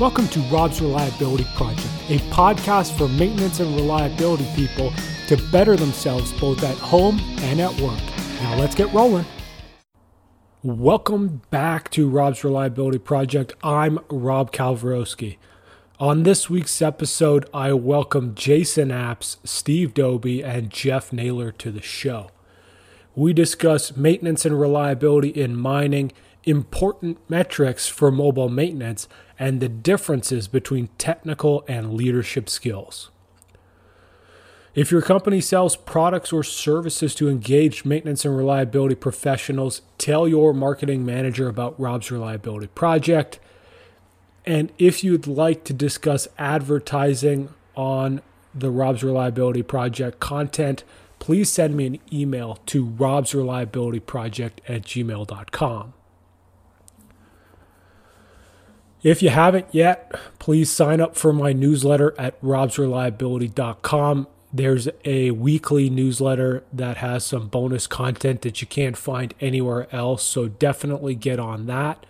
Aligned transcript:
Welcome 0.00 0.28
to 0.28 0.40
Rob's 0.44 0.80
Reliability 0.80 1.46
Project, 1.56 1.86
a 2.08 2.16
podcast 2.30 2.96
for 2.96 3.06
maintenance 3.06 3.60
and 3.60 3.76
reliability 3.76 4.48
people 4.56 4.94
to 5.26 5.36
better 5.52 5.76
themselves 5.76 6.32
both 6.40 6.64
at 6.64 6.78
home 6.78 7.20
and 7.40 7.60
at 7.60 7.70
work. 7.82 8.00
Now 8.40 8.56
let's 8.56 8.74
get 8.74 8.90
rolling. 8.94 9.26
Welcome 10.62 11.42
back 11.50 11.90
to 11.90 12.08
Rob's 12.08 12.42
Reliability 12.42 12.96
Project. 12.96 13.52
I'm 13.62 13.98
Rob 14.08 14.52
Kalwarowski. 14.52 15.36
On 15.98 16.22
this 16.22 16.48
week's 16.48 16.80
episode, 16.80 17.44
I 17.52 17.74
welcome 17.74 18.34
Jason 18.34 18.88
Apps, 18.88 19.36
Steve 19.44 19.92
Doby, 19.92 20.42
and 20.42 20.70
Jeff 20.70 21.12
Naylor 21.12 21.52
to 21.52 21.70
the 21.70 21.82
show. 21.82 22.30
We 23.14 23.34
discuss 23.34 23.94
maintenance 23.98 24.46
and 24.46 24.58
reliability 24.58 25.28
in 25.28 25.56
mining, 25.56 26.12
important 26.44 27.18
metrics 27.28 27.86
for 27.86 28.10
mobile 28.10 28.48
maintenance, 28.48 29.06
and 29.40 29.58
the 29.58 29.70
differences 29.70 30.46
between 30.46 30.90
technical 30.98 31.64
and 31.66 31.94
leadership 31.94 32.50
skills. 32.50 33.10
If 34.74 34.92
your 34.92 35.00
company 35.00 35.40
sells 35.40 35.76
products 35.76 36.30
or 36.30 36.44
services 36.44 37.14
to 37.16 37.28
engaged 37.28 37.86
maintenance 37.86 38.24
and 38.26 38.36
reliability 38.36 38.94
professionals, 38.94 39.80
tell 39.96 40.28
your 40.28 40.52
marketing 40.52 41.06
manager 41.06 41.48
about 41.48 41.80
Rob's 41.80 42.10
Reliability 42.12 42.68
Project. 42.68 43.40
And 44.44 44.70
if 44.78 45.02
you'd 45.02 45.26
like 45.26 45.64
to 45.64 45.72
discuss 45.72 46.28
advertising 46.38 47.48
on 47.74 48.20
the 48.54 48.70
Rob's 48.70 49.02
Reliability 49.02 49.62
Project 49.62 50.20
content, 50.20 50.84
please 51.18 51.50
send 51.50 51.74
me 51.76 51.86
an 51.86 51.98
email 52.12 52.58
to 52.66 52.86
robsreliabilityproject 52.86 54.58
at 54.68 54.82
gmail.com. 54.82 55.94
If 59.02 59.22
you 59.22 59.30
haven't 59.30 59.66
yet, 59.72 60.12
please 60.38 60.70
sign 60.70 61.00
up 61.00 61.16
for 61.16 61.32
my 61.32 61.54
newsletter 61.54 62.14
at 62.18 62.40
robsreliability.com. 62.42 64.26
There's 64.52 64.88
a 65.04 65.30
weekly 65.30 65.88
newsletter 65.88 66.64
that 66.72 66.98
has 66.98 67.24
some 67.24 67.48
bonus 67.48 67.86
content 67.86 68.42
that 68.42 68.60
you 68.60 68.66
can't 68.66 68.98
find 68.98 69.32
anywhere 69.40 69.86
else, 69.94 70.22
so 70.22 70.48
definitely 70.48 71.14
get 71.14 71.38
on 71.38 71.66
that. 71.66 72.04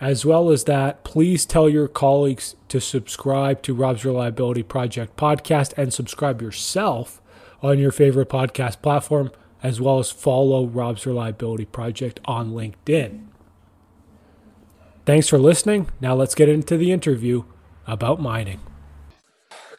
As 0.00 0.24
well 0.24 0.50
as 0.50 0.64
that, 0.64 1.04
please 1.04 1.44
tell 1.44 1.68
your 1.68 1.86
colleagues 1.86 2.56
to 2.68 2.80
subscribe 2.80 3.62
to 3.62 3.74
Rob's 3.74 4.04
Reliability 4.04 4.62
Project 4.62 5.16
podcast 5.16 5.74
and 5.76 5.92
subscribe 5.92 6.40
yourself 6.40 7.20
on 7.62 7.78
your 7.78 7.92
favorite 7.92 8.28
podcast 8.28 8.80
platform, 8.80 9.30
as 9.62 9.80
well 9.80 9.98
as 9.98 10.10
follow 10.10 10.66
Rob's 10.66 11.04
Reliability 11.04 11.66
Project 11.66 12.20
on 12.24 12.52
LinkedIn. 12.52 13.31
Thanks 15.04 15.26
for 15.26 15.36
listening. 15.36 15.88
Now 16.00 16.14
let's 16.14 16.36
get 16.36 16.48
into 16.48 16.76
the 16.76 16.92
interview 16.92 17.42
about 17.88 18.20
mining. 18.20 18.60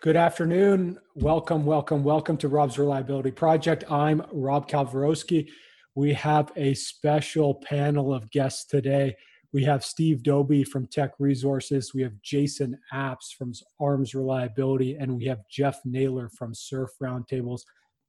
Good 0.01 0.17
afternoon. 0.17 0.99
Welcome, 1.15 1.65
welcome, 1.65 2.03
welcome 2.03 2.35
to 2.37 2.49
Rob's 2.49 2.77
Reliability 2.77 3.31
Project. 3.31 3.89
I'm 3.89 4.21
Rob 4.33 4.67
Kalwarowski. 4.67 5.47
We 5.95 6.11
have 6.11 6.51
a 6.57 6.73
special 6.73 7.55
panel 7.55 8.13
of 8.13 8.29
guests 8.31 8.65
today. 8.65 9.15
We 9.53 9.63
have 9.63 9.85
Steve 9.85 10.23
Doby 10.23 10.65
from 10.65 10.87
Teck 10.87 11.11
Resources. 11.19 11.93
We 11.93 12.01
have 12.01 12.21
Jason 12.21 12.77
Apps 12.93 13.33
from 13.37 13.53
Arms 13.79 14.13
Reliability, 14.13 14.95
and 14.95 15.15
we 15.15 15.23
have 15.25 15.47
Jeff 15.49 15.79
Naylor 15.85 16.27
from 16.37 16.51
SERF 16.51 16.89
Roundtables. 17.01 17.61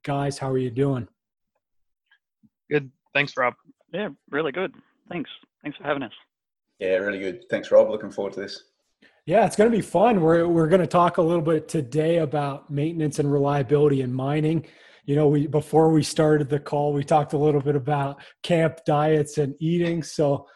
Guys, 0.03 0.37
how 0.37 0.51
are 0.51 0.59
you 0.59 0.71
doing? 0.71 1.07
Good. 2.69 2.91
Thanks, 3.13 3.37
Rob. 3.37 3.55
Yeah, 3.93 4.09
really 4.31 4.51
good. 4.51 4.75
Thanks. 5.09 5.31
Thanks 5.63 5.79
for 5.79 5.85
having 5.85 6.03
us. 6.03 6.13
Yeah, 6.79 6.97
really 6.97 7.21
good. 7.21 7.45
Thanks, 7.51 7.71
Rob. 7.71 7.91
Looking 7.91 8.11
forward 8.11 8.35
to 8.35 8.41
this. 8.41 8.63
Yeah, 9.27 9.47
it's 9.47 9.57
going 9.57 9.71
to 9.71 9.77
be 9.77 9.83
fun. 9.83 10.21
We're 10.21 10.47
we're 10.47 10.69
going 10.69 10.83
to 10.83 10.87
talk 10.87 11.17
a 11.17 11.23
little 11.23 11.43
bit 11.43 11.67
today 11.67 12.19
about 12.19 12.71
maintenance 12.71 13.19
and 13.19 13.33
reliability 13.33 14.03
in 14.03 14.13
mining. 14.13 14.67
You 15.07 15.17
know, 15.17 15.29
we 15.29 15.47
before 15.47 15.91
we 15.91 16.03
started 16.03 16.51
the 16.51 16.61
call, 16.61 16.93
we 16.93 17.05
talked 17.05 17.33
a 17.33 17.39
little 17.39 17.61
bit 17.61 17.77
about 17.77 18.23
camp 18.43 18.81
diets 18.85 19.39
and 19.39 19.55
eating. 19.61 20.03
So 20.03 20.47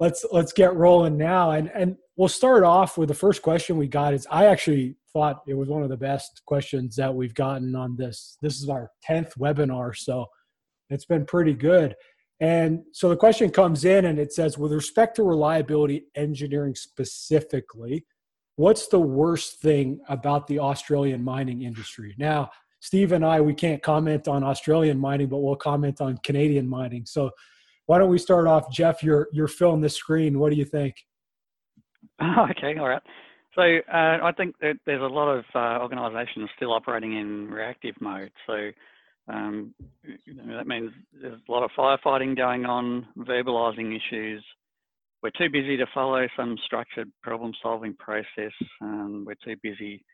let's 0.00 0.24
let's 0.32 0.52
get 0.52 0.74
rolling 0.74 1.16
now. 1.16 1.52
And 1.52 1.70
and 1.74 1.96
we'll 2.16 2.28
start 2.28 2.64
off 2.64 2.98
with 2.98 3.08
the 3.08 3.14
first 3.14 3.42
question 3.42 3.76
we 3.76 3.86
got. 3.86 4.14
Is 4.14 4.26
I 4.30 4.46
actually 4.46 4.96
thought 5.12 5.42
it 5.46 5.54
was 5.54 5.68
one 5.68 5.82
of 5.82 5.88
the 5.88 5.96
best 5.96 6.42
questions 6.46 6.96
that 6.96 7.14
we've 7.14 7.34
gotten 7.34 7.76
on 7.76 7.96
this. 7.96 8.36
This 8.42 8.60
is 8.60 8.68
our 8.68 8.90
tenth 9.02 9.34
webinar, 9.38 9.94
so 9.96 10.26
it's 10.90 11.04
been 11.04 11.24
pretty 11.24 11.54
good. 11.54 11.94
And 12.42 12.82
so 12.90 13.08
the 13.08 13.16
question 13.16 13.50
comes 13.50 13.84
in 13.84 14.06
and 14.06 14.18
it 14.18 14.32
says, 14.32 14.58
with 14.58 14.72
respect 14.72 15.14
to 15.16 15.22
reliability 15.22 16.06
engineering 16.16 16.74
specifically, 16.74 18.04
what's 18.56 18.88
the 18.88 18.98
worst 18.98 19.60
thing 19.60 20.00
about 20.08 20.48
the 20.48 20.58
Australian 20.58 21.22
mining 21.22 21.62
industry? 21.62 22.16
Now, 22.18 22.50
Steve 22.80 23.12
and 23.12 23.24
I, 23.24 23.40
we 23.40 23.54
can't 23.54 23.80
comment 23.80 24.26
on 24.26 24.42
Australian 24.42 24.98
mining, 24.98 25.28
but 25.28 25.38
we'll 25.38 25.54
comment 25.54 26.00
on 26.00 26.18
Canadian 26.24 26.68
mining. 26.68 27.06
So 27.06 27.30
why 27.86 27.98
don't 27.98 28.10
we 28.10 28.18
start 28.18 28.48
off, 28.48 28.68
Jeff? 28.72 29.04
You're 29.04 29.28
you're 29.32 29.46
filling 29.46 29.80
the 29.80 29.88
screen. 29.88 30.40
What 30.40 30.50
do 30.50 30.56
you 30.56 30.64
think? 30.64 30.96
Okay, 32.22 32.76
all 32.76 32.88
right. 32.88 33.02
So 33.54 33.62
uh, 33.62 34.18
I 34.22 34.32
think 34.36 34.56
that 34.60 34.78
there's 34.84 35.02
a 35.02 35.06
lot 35.06 35.28
of 35.28 35.44
uh, 35.54 35.80
organisations 35.80 36.48
still 36.56 36.72
operating 36.72 37.16
in 37.16 37.48
reactive 37.48 37.94
mode. 38.00 38.32
So 38.46 38.70
um, 39.28 39.74
you 40.24 40.34
know, 40.34 40.56
that 40.56 40.66
means 40.66 40.90
there's 41.20 41.40
a 41.48 41.52
lot 41.52 41.62
of 41.62 41.70
firefighting 41.78 42.36
going 42.36 42.64
on, 42.64 43.06
verbalizing 43.18 43.96
issues. 43.96 44.44
We're 45.22 45.30
too 45.30 45.50
busy 45.50 45.76
to 45.76 45.86
follow 45.94 46.26
some 46.36 46.56
structured 46.64 47.10
problem-solving 47.22 47.94
process. 47.94 48.52
Um, 48.80 49.24
we're 49.24 49.36
too 49.44 49.56
busy, 49.62 50.04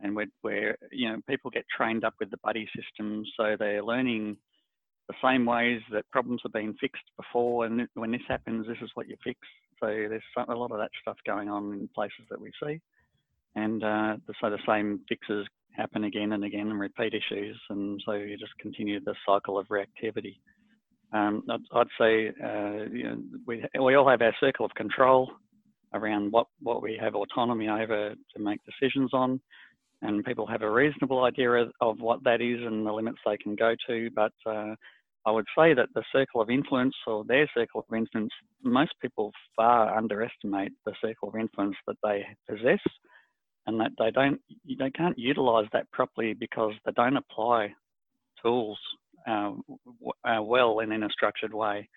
and 0.00 0.16
we're, 0.16 0.26
we're, 0.42 0.76
you 0.90 1.08
know, 1.08 1.18
people 1.28 1.50
get 1.50 1.64
trained 1.74 2.04
up 2.04 2.14
with 2.18 2.30
the 2.30 2.38
buddy 2.42 2.68
system, 2.74 3.24
so 3.36 3.54
they're 3.56 3.84
learning 3.84 4.36
the 5.08 5.14
same 5.22 5.46
ways 5.46 5.80
that 5.92 6.10
problems 6.10 6.40
have 6.42 6.52
been 6.52 6.74
fixed 6.80 7.04
before. 7.16 7.66
And 7.66 7.86
when 7.94 8.10
this 8.10 8.22
happens, 8.26 8.66
this 8.66 8.78
is 8.82 8.90
what 8.94 9.08
you 9.08 9.16
fix. 9.22 9.38
So 9.78 9.86
there's 9.86 10.22
a 10.36 10.54
lot 10.54 10.72
of 10.72 10.78
that 10.78 10.90
stuff 11.00 11.18
going 11.24 11.48
on 11.48 11.72
in 11.72 11.88
places 11.94 12.24
that 12.30 12.40
we 12.40 12.50
see, 12.60 12.80
and 13.54 13.84
uh, 13.84 14.16
so 14.40 14.50
the 14.50 14.58
same 14.66 15.00
fixes 15.08 15.46
happen 15.76 16.04
again 16.04 16.32
and 16.32 16.44
again 16.44 16.68
and 16.68 16.80
repeat 16.80 17.14
issues, 17.14 17.58
and 17.70 18.00
so 18.04 18.12
you 18.12 18.36
just 18.36 18.56
continue 18.58 19.00
the 19.00 19.14
cycle 19.26 19.58
of 19.58 19.66
reactivity. 19.68 20.38
Um, 21.12 21.42
I'd, 21.48 21.86
say 21.98 22.28
uh, 22.42 22.90
you 22.90 23.04
know, 23.04 23.18
we 23.46 23.64
we 23.80 23.94
all 23.94 24.08
have 24.08 24.22
our 24.22 24.34
circle 24.40 24.66
of 24.66 24.74
control 24.74 25.30
around 25.94 26.32
what 26.32 26.46
what 26.60 26.82
we 26.82 26.98
have 27.00 27.14
autonomy 27.14 27.68
over 27.68 28.14
to 28.14 28.42
make 28.42 28.60
decisions 28.64 29.10
on, 29.12 29.40
and 30.02 30.24
people 30.24 30.46
have 30.46 30.62
a 30.62 30.70
reasonable 30.70 31.24
idea 31.24 31.50
of, 31.50 31.70
of 31.80 32.00
what 32.00 32.24
that 32.24 32.40
is 32.40 32.60
and 32.66 32.84
the 32.86 32.92
limits 32.92 33.18
they 33.24 33.36
can 33.36 33.54
go 33.54 33.74
to. 33.88 34.10
But 34.14 34.32
uh, 34.44 34.74
I 35.26 35.30
would 35.30 35.46
say 35.56 35.74
that 35.74 35.88
the 35.94 36.04
circle 36.12 36.40
of 36.40 36.50
influence 36.50 36.94
or 37.06 37.24
their 37.24 37.48
circle 37.54 37.84
of 37.88 37.96
influence, 37.96 38.32
most 38.62 38.92
people 39.00 39.32
far 39.54 39.96
underestimate 39.96 40.72
the 40.84 40.94
circle 41.00 41.28
of 41.28 41.36
influence 41.36 41.76
that 41.86 41.96
they 42.02 42.24
possess 42.48 42.80
and 43.66 43.80
that 43.80 43.92
they 43.98 44.10
don't 44.10 44.40
they 44.78 44.90
can't 44.90 45.18
utilize 45.18 45.66
that 45.72 45.90
properly 45.90 46.34
because 46.34 46.72
they 46.84 46.92
don't 46.92 47.16
apply 47.16 47.74
tools 48.42 48.78
uh, 49.26 49.52
uh, 50.24 50.42
well 50.42 50.80
and 50.80 50.92
in 50.92 51.02
a 51.02 51.08
structured 51.10 51.52
way. 51.52 51.88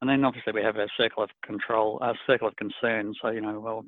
And 0.00 0.08
then 0.08 0.24
obviously 0.24 0.54
we 0.54 0.62
have 0.62 0.76
a 0.76 0.88
circle 0.96 1.22
of 1.22 1.30
control, 1.44 1.98
a 2.00 2.14
circle 2.26 2.48
of 2.48 2.56
concern. 2.56 3.12
So 3.20 3.28
you 3.30 3.40
know, 3.42 3.60
well, 3.60 3.84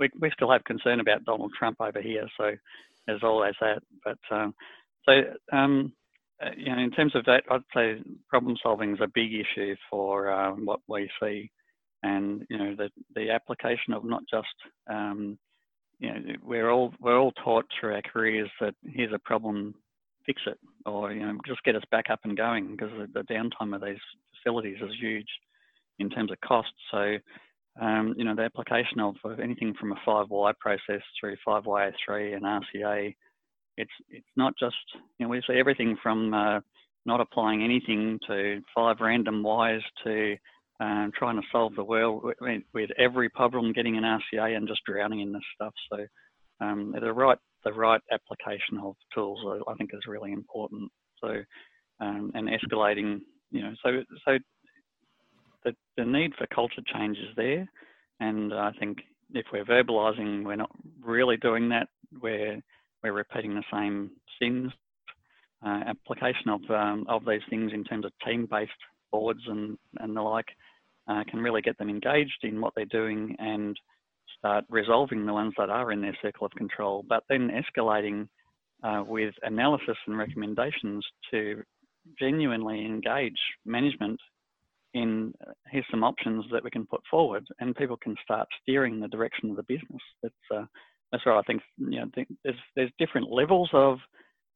we 0.00 0.10
we 0.18 0.30
still 0.34 0.50
have 0.50 0.64
concern 0.64 1.00
about 1.00 1.24
Donald 1.24 1.52
Trump 1.58 1.76
over 1.80 2.00
here. 2.00 2.26
So 2.38 2.52
there's 3.06 3.22
always 3.22 3.54
that. 3.60 3.82
But 4.04 4.18
um, 4.30 4.54
so 5.06 5.12
um, 5.52 5.92
uh, 6.42 6.50
you 6.56 6.74
know, 6.74 6.82
in 6.82 6.90
terms 6.90 7.14
of 7.14 7.24
that, 7.26 7.44
I'd 7.50 7.60
say 7.74 8.02
problem 8.28 8.56
solving 8.62 8.94
is 8.94 9.00
a 9.02 9.08
big 9.14 9.32
issue 9.34 9.76
for 9.90 10.32
um, 10.32 10.64
what 10.64 10.80
we 10.88 11.10
see, 11.22 11.50
and 12.02 12.44
you 12.48 12.58
know, 12.58 12.74
the 12.74 12.90
the 13.14 13.30
application 13.30 13.92
of 13.92 14.04
not 14.04 14.22
just 14.30 14.48
um, 14.90 15.38
you 16.02 16.12
know, 16.12 16.20
we're 16.42 16.68
all 16.68 16.92
we're 17.00 17.18
all 17.18 17.32
taught 17.44 17.64
through 17.78 17.94
our 17.94 18.02
careers 18.02 18.50
that 18.60 18.74
here's 18.84 19.12
a 19.12 19.20
problem, 19.20 19.72
fix 20.26 20.42
it, 20.46 20.58
or 20.84 21.12
you 21.12 21.20
know, 21.20 21.38
just 21.46 21.62
get 21.62 21.76
us 21.76 21.84
back 21.92 22.06
up 22.10 22.18
and 22.24 22.36
going 22.36 22.72
because 22.72 22.90
the, 22.98 23.20
the 23.20 23.32
downtime 23.32 23.72
of 23.72 23.82
these 23.82 24.00
facilities 24.36 24.78
is 24.82 24.90
huge 25.00 25.28
in 26.00 26.10
terms 26.10 26.32
of 26.32 26.40
cost. 26.40 26.72
So, 26.90 27.18
um, 27.80 28.14
you 28.16 28.24
know, 28.24 28.34
the 28.34 28.42
application 28.42 28.98
of, 28.98 29.14
anything 29.40 29.74
from 29.78 29.92
a 29.92 29.96
5Y 30.04 30.58
process 30.58 31.02
through 31.20 31.36
5YA3 31.46 32.34
and 32.34 32.42
RCA, 32.42 33.14
it's 33.76 33.92
it's 34.10 34.26
not 34.36 34.54
just 34.58 34.74
you 35.18 35.26
know 35.26 35.30
we 35.30 35.40
see 35.46 35.54
everything 35.56 35.96
from 36.02 36.34
uh, 36.34 36.58
not 37.06 37.20
applying 37.20 37.62
anything 37.62 38.18
to 38.26 38.60
five 38.74 38.96
random 39.00 39.46
Ys 39.46 39.82
to 40.02 40.36
um, 40.82 41.12
trying 41.16 41.36
to 41.36 41.46
solve 41.52 41.74
the 41.76 41.84
world 41.84 42.24
with, 42.40 42.62
with, 42.74 42.90
every 42.98 43.28
problem, 43.28 43.72
getting 43.72 43.96
an 43.96 44.02
RCA 44.02 44.56
and 44.56 44.66
just 44.66 44.80
drowning 44.84 45.20
in 45.20 45.32
this 45.32 45.42
stuff. 45.54 45.72
So 45.90 46.06
um, 46.60 46.94
the 47.00 47.12
right 47.12 47.38
the 47.64 47.72
right 47.72 48.00
application 48.10 48.78
of 48.82 48.96
tools, 49.14 49.62
I 49.68 49.74
think, 49.74 49.90
is 49.94 50.00
really 50.08 50.32
important. 50.32 50.90
So 51.20 51.36
um, 52.00 52.32
and 52.34 52.48
escalating, 52.48 53.20
you 53.52 53.62
know, 53.62 53.74
so 53.84 54.02
so 54.24 54.38
the 55.64 55.72
the 55.96 56.04
need 56.04 56.32
for 56.36 56.48
culture 56.52 56.82
change 56.92 57.16
is 57.16 57.36
there, 57.36 57.68
and 58.18 58.52
I 58.52 58.72
think 58.80 58.98
if 59.34 59.46
we're 59.52 59.64
verbalizing, 59.64 60.44
we're 60.44 60.56
not 60.56 60.70
really 61.00 61.36
doing 61.36 61.68
that. 61.68 61.86
We're 62.20 62.60
we're 63.04 63.12
repeating 63.12 63.54
the 63.54 63.64
same 63.72 64.10
sins. 64.40 64.72
Uh, 65.64 65.84
application 65.86 66.48
of 66.48 66.60
um, 66.70 67.06
of 67.08 67.24
these 67.24 67.42
things 67.48 67.70
in 67.72 67.84
terms 67.84 68.04
of 68.04 68.10
team-based 68.26 68.72
boards 69.12 69.42
and 69.46 69.78
and 70.00 70.16
the 70.16 70.20
like 70.20 70.48
uh, 71.08 71.24
can 71.28 71.40
really 71.40 71.62
get 71.62 71.76
them 71.78 71.90
engaged 71.90 72.38
in 72.42 72.60
what 72.60 72.72
they're 72.74 72.84
doing 72.86 73.36
and 73.38 73.76
start 74.38 74.64
resolving 74.68 75.26
the 75.26 75.32
ones 75.32 75.52
that 75.58 75.70
are 75.70 75.92
in 75.92 76.00
their 76.00 76.16
circle 76.22 76.46
of 76.46 76.52
control. 76.52 77.04
But 77.08 77.24
then 77.28 77.50
escalating 77.50 78.28
uh, 78.82 79.04
with 79.06 79.34
analysis 79.42 79.96
and 80.06 80.18
recommendations 80.18 81.04
to 81.30 81.62
genuinely 82.18 82.84
engage 82.84 83.38
management 83.64 84.18
in 84.94 85.32
uh, 85.46 85.52
here's 85.70 85.86
some 85.90 86.04
options 86.04 86.44
that 86.52 86.62
we 86.62 86.70
can 86.70 86.86
put 86.86 87.00
forward, 87.10 87.46
and 87.60 87.74
people 87.76 87.96
can 87.96 88.14
start 88.22 88.48
steering 88.60 89.00
the 89.00 89.08
direction 89.08 89.50
of 89.50 89.56
the 89.56 89.62
business. 89.62 90.02
That's 90.22 90.34
uh, 90.54 90.64
that's 91.10 91.24
where 91.24 91.36
I 91.36 91.42
think 91.42 91.62
you 91.78 92.00
know 92.00 92.10
there's 92.44 92.56
there's 92.76 92.90
different 92.98 93.30
levels 93.30 93.70
of 93.72 93.98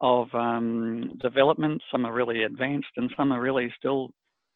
of 0.00 0.28
um, 0.34 1.12
development. 1.22 1.82
Some 1.90 2.04
are 2.04 2.12
really 2.12 2.42
advanced, 2.42 2.88
and 2.96 3.10
some 3.16 3.32
are 3.32 3.40
really 3.40 3.72
still 3.78 4.10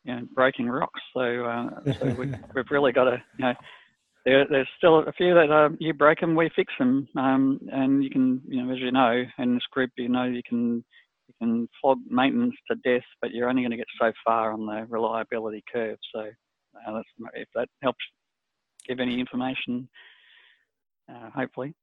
you 0.05 0.15
know 0.15 0.23
breaking 0.35 0.69
rocks. 0.69 1.01
So, 1.15 1.21
uh, 1.21 1.93
so 2.01 2.07
we, 2.19 2.31
have 2.31 2.71
really 2.71 2.93
got 2.93 3.05
to 3.05 3.23
you 3.39 3.45
know. 3.45 3.55
There, 4.27 4.47
there's 4.51 4.69
still 4.77 4.99
a 4.99 5.13
few 5.13 5.33
that 5.33 5.51
uh, 5.51 5.71
you 5.79 5.95
break 5.95 6.21
them, 6.21 6.37
we 6.37 6.51
fix 6.55 6.71
them, 6.79 7.09
um, 7.17 7.59
and 7.73 8.05
you 8.05 8.11
can, 8.11 8.43
you 8.47 8.63
know, 8.63 8.71
as 8.71 8.79
you 8.79 8.93
know, 8.93 9.25
in 9.39 9.55
this 9.55 9.63
group, 9.73 9.91
you 9.97 10.11
know, 10.11 10.25
you 10.25 10.43
can 10.47 10.85
you 11.27 11.35
can 11.39 11.69
flog 11.81 11.99
maintenance 12.07 12.55
to 12.71 12.77
death, 12.85 13.07
but 13.23 13.31
you're 13.31 13.49
only 13.49 13.63
going 13.63 13.71
to 13.71 13.79
get 13.79 13.87
so 13.99 14.13
far 14.23 14.53
on 14.53 14.67
the 14.67 14.85
reliability 14.91 15.65
curve. 15.73 15.97
So 16.15 16.27
uh, 16.87 17.03
if 17.35 17.49
that 17.55 17.69
helps 17.83 18.05
give 18.87 19.01
any 19.01 19.19
information, 19.21 19.89
uh, 21.09 21.31
hopefully. 21.35 21.75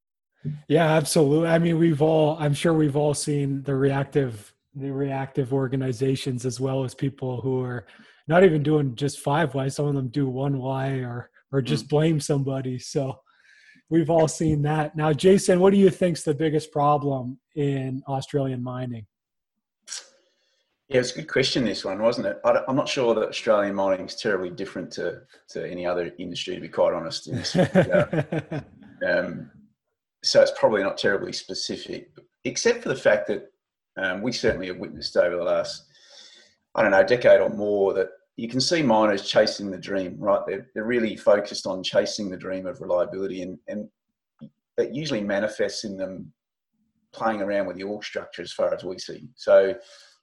Yeah, 0.67 0.85
absolutely. 0.85 1.49
I 1.49 1.59
mean, 1.59 1.77
we've 1.79 2.01
all, 2.01 2.37
I'm 2.39 2.53
sure 2.53 2.73
we've 2.73 2.95
all 2.95 3.13
seen 3.13 3.63
the 3.63 3.75
reactive, 3.75 4.53
the 4.79 4.91
reactive 4.91 5.53
organizations 5.53 6.45
as 6.45 6.59
well 6.59 6.83
as 6.83 6.93
people 6.93 7.41
who 7.41 7.63
are 7.63 7.85
not 8.27 8.43
even 8.43 8.63
doing 8.63 8.95
just 8.95 9.19
five 9.19 9.53
why. 9.53 9.67
Some 9.67 9.87
of 9.87 9.95
them 9.95 10.09
do 10.09 10.27
one 10.27 10.59
why 10.59 10.99
or, 10.99 11.29
or 11.51 11.61
just 11.61 11.85
mm. 11.85 11.89
blame 11.89 12.19
somebody. 12.19 12.77
So 12.79 13.19
we've 13.89 14.09
all 14.09 14.27
seen 14.27 14.61
that. 14.63 14.95
Now, 14.95 15.13
Jason, 15.13 15.59
what 15.59 15.73
do 15.73 15.79
you 15.79 15.89
think's 15.89 16.23
the 16.23 16.33
biggest 16.33 16.71
problem 16.71 17.39
in 17.55 18.03
Australian 18.07 18.63
mining? 18.63 19.05
Yeah, 20.89 21.01
it's 21.01 21.11
a 21.11 21.15
good 21.15 21.27
question, 21.27 21.65
this 21.65 21.83
one, 21.83 22.01
wasn't 22.01 22.27
it? 22.27 22.39
I 22.45 22.61
am 22.67 22.77
not 22.77 22.87
sure 22.87 23.13
that 23.13 23.27
Australian 23.27 23.75
mining 23.75 24.05
is 24.05 24.15
terribly 24.15 24.49
different 24.49 24.89
to, 24.91 25.21
to 25.49 25.69
any 25.69 25.85
other 25.85 26.13
industry, 26.17 26.55
to 26.55 26.61
be 26.61 26.69
quite 26.69 26.93
honest. 26.93 27.27
um, 29.05 29.51
so 30.23 30.41
it's 30.41 30.53
probably 30.57 30.83
not 30.83 30.97
terribly 30.97 31.33
specific, 31.33 32.11
except 32.45 32.83
for 32.83 32.89
the 32.89 32.95
fact 32.95 33.27
that 33.27 33.51
um, 33.97 34.21
we 34.21 34.31
certainly 34.31 34.67
have 34.67 34.77
witnessed 34.77 35.17
over 35.17 35.35
the 35.35 35.43
last, 35.43 35.85
I 36.75 36.81
don't 36.81 36.91
know, 36.91 37.03
decade 37.03 37.41
or 37.41 37.49
more 37.49 37.93
that 37.93 38.09
you 38.35 38.47
can 38.47 38.61
see 38.61 38.83
miners 38.83 39.27
chasing 39.27 39.71
the 39.71 39.77
dream, 39.77 40.15
right? 40.19 40.41
They're, 40.47 40.67
they're 40.73 40.83
really 40.85 41.15
focused 41.15 41.65
on 41.65 41.81
chasing 41.83 42.29
the 42.29 42.37
dream 42.37 42.67
of 42.67 42.79
reliability, 42.79 43.41
and, 43.41 43.57
and 43.67 43.89
that 44.77 44.93
usually 44.93 45.21
manifests 45.21 45.83
in 45.83 45.97
them 45.97 46.31
playing 47.13 47.41
around 47.41 47.65
with 47.65 47.77
the 47.77 47.83
org 47.83 48.03
structure 48.03 48.43
as 48.43 48.53
far 48.53 48.73
as 48.73 48.83
we 48.83 48.99
see. 48.99 49.27
So, 49.35 49.73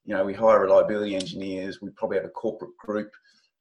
you 0.05 0.15
know, 0.15 0.25
we 0.25 0.33
hire 0.33 0.61
reliability 0.61 1.17
engineers. 1.17 1.83
We 1.83 1.91
probably 1.91 2.19
have 2.19 2.27
a 2.27 2.31
corporate 2.31 2.77
group. 2.79 3.11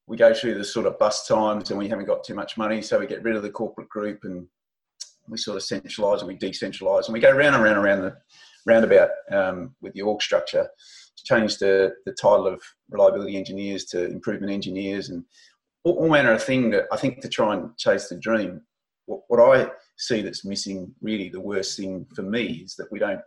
We 0.06 0.18
go 0.18 0.33
through 0.33 0.56
the 0.56 0.63
sort 0.63 0.86
of 0.86 1.00
bust 1.00 1.27
times, 1.27 1.71
and 1.71 1.80
we 1.80 1.88
haven't 1.88 2.06
got 2.06 2.24
too 2.24 2.36
much 2.36 2.57
money, 2.57 2.81
so 2.81 3.00
we 3.00 3.07
get 3.07 3.24
rid 3.24 3.36
of 3.36 3.42
the 3.42 3.50
corporate 3.50 3.89
group 3.89 4.19
and 4.24 4.45
we 5.27 5.38
sort 5.38 5.57
of 5.57 5.63
centralise 5.63 6.19
and 6.19 6.27
we 6.27 6.38
decentralise, 6.38 7.06
and 7.06 7.13
we 7.13 7.19
go 7.19 7.31
round 7.31 7.56
and 7.56 7.63
round 7.63 7.77
and 7.77 7.86
around 7.86 8.01
the 8.01 8.16
roundabout 8.65 9.10
um, 9.31 9.75
with 9.81 9.94
the 9.94 10.01
org 10.01 10.21
structure. 10.21 10.68
Change 11.25 11.57
the 11.57 11.94
the 12.06 12.12
title 12.12 12.48
of 12.48 12.62
reliability 12.89 13.38
engineers 13.38 13.86
to 13.86 14.06
improvement 14.06 14.51
engineers, 14.51 15.10
and 15.10 15.24
all, 15.86 15.94
all 15.94 16.10
manner 16.10 16.33
of 16.33 16.44
thing 16.44 16.69
that 16.71 16.86
I 16.92 16.98
think 16.98 17.21
to 17.21 17.30
try 17.30 17.54
and 17.54 17.77
chase 17.77 18.10
the 18.10 18.18
dream. 18.18 18.62
What, 19.06 19.21
what 19.27 19.39
I 19.39 19.69
see 19.98 20.21
that's 20.21 20.44
missing, 20.45 20.94
really, 21.01 21.30
the 21.30 21.39
worst 21.39 21.77
thing 21.77 22.06
for 22.13 22.24
me 22.24 22.63
is 22.65 22.75
that 22.75 22.92
we 22.92 23.00
don't 23.00 23.21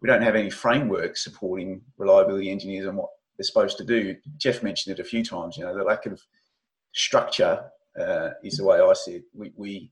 we 0.00 0.08
don't 0.08 0.22
have 0.22 0.34
any 0.34 0.50
framework 0.50 1.16
supporting 1.16 1.80
reliability 1.96 2.50
engineers 2.50 2.86
and 2.86 2.96
what 2.96 3.10
they're 3.38 3.44
supposed 3.44 3.78
to 3.78 3.84
do. 3.84 4.16
Jeff 4.36 4.62
mentioned 4.62 4.98
it 4.98 5.00
a 5.00 5.08
few 5.08 5.24
times. 5.24 5.56
You 5.56 5.64
know, 5.64 5.76
the 5.76 5.84
lack 5.84 6.06
of 6.06 6.20
structure 6.92 7.64
uh, 7.98 8.30
is 8.42 8.56
the 8.56 8.64
way 8.64 8.80
I 8.80 8.92
see 8.94 9.12
it. 9.12 9.24
We 9.32 9.52
we 9.56 9.90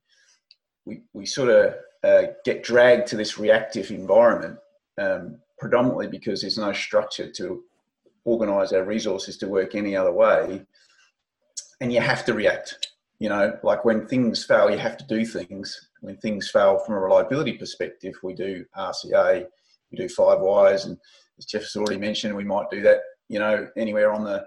we, 0.84 1.02
we 1.12 1.26
sort 1.26 1.50
of 1.50 1.75
uh, 2.02 2.23
get 2.44 2.62
dragged 2.62 3.06
to 3.08 3.17
this 3.17 3.38
reactive 3.38 3.91
environment, 3.91 4.58
um, 4.99 5.38
predominantly 5.58 6.06
because 6.06 6.41
there's 6.41 6.58
no 6.58 6.73
structure 6.73 7.31
to 7.31 7.62
organise 8.25 8.73
our 8.73 8.85
resources 8.85 9.37
to 9.38 9.49
work 9.49 9.75
any 9.75 9.97
other 9.97 10.12
way, 10.12 10.64
and 11.81 11.93
you 11.93 12.00
have 12.00 12.25
to 12.25 12.35
react. 12.35 12.88
You 13.19 13.29
know, 13.29 13.58
like 13.62 13.85
when 13.85 14.06
things 14.06 14.44
fail, 14.44 14.70
you 14.70 14.79
have 14.79 14.97
to 14.97 15.06
do 15.06 15.26
things. 15.26 15.88
When 16.00 16.17
things 16.17 16.50
fail 16.50 16.79
from 16.79 16.94
a 16.94 17.00
reliability 17.00 17.58
perspective, 17.58 18.14
we 18.23 18.32
do 18.32 18.64
RCA 18.76 19.47
we 19.91 19.99
do 19.99 20.08
five 20.08 20.41
whys, 20.41 20.85
and 20.85 20.97
as 21.38 21.44
Jeff 21.44 21.62
has 21.62 21.76
already 21.76 21.99
mentioned, 21.99 22.35
we 22.35 22.44
might 22.44 22.70
do 22.70 22.82
that. 22.82 23.00
You 23.29 23.38
know, 23.38 23.69
anywhere 23.76 24.12
on 24.12 24.25
the 24.25 24.44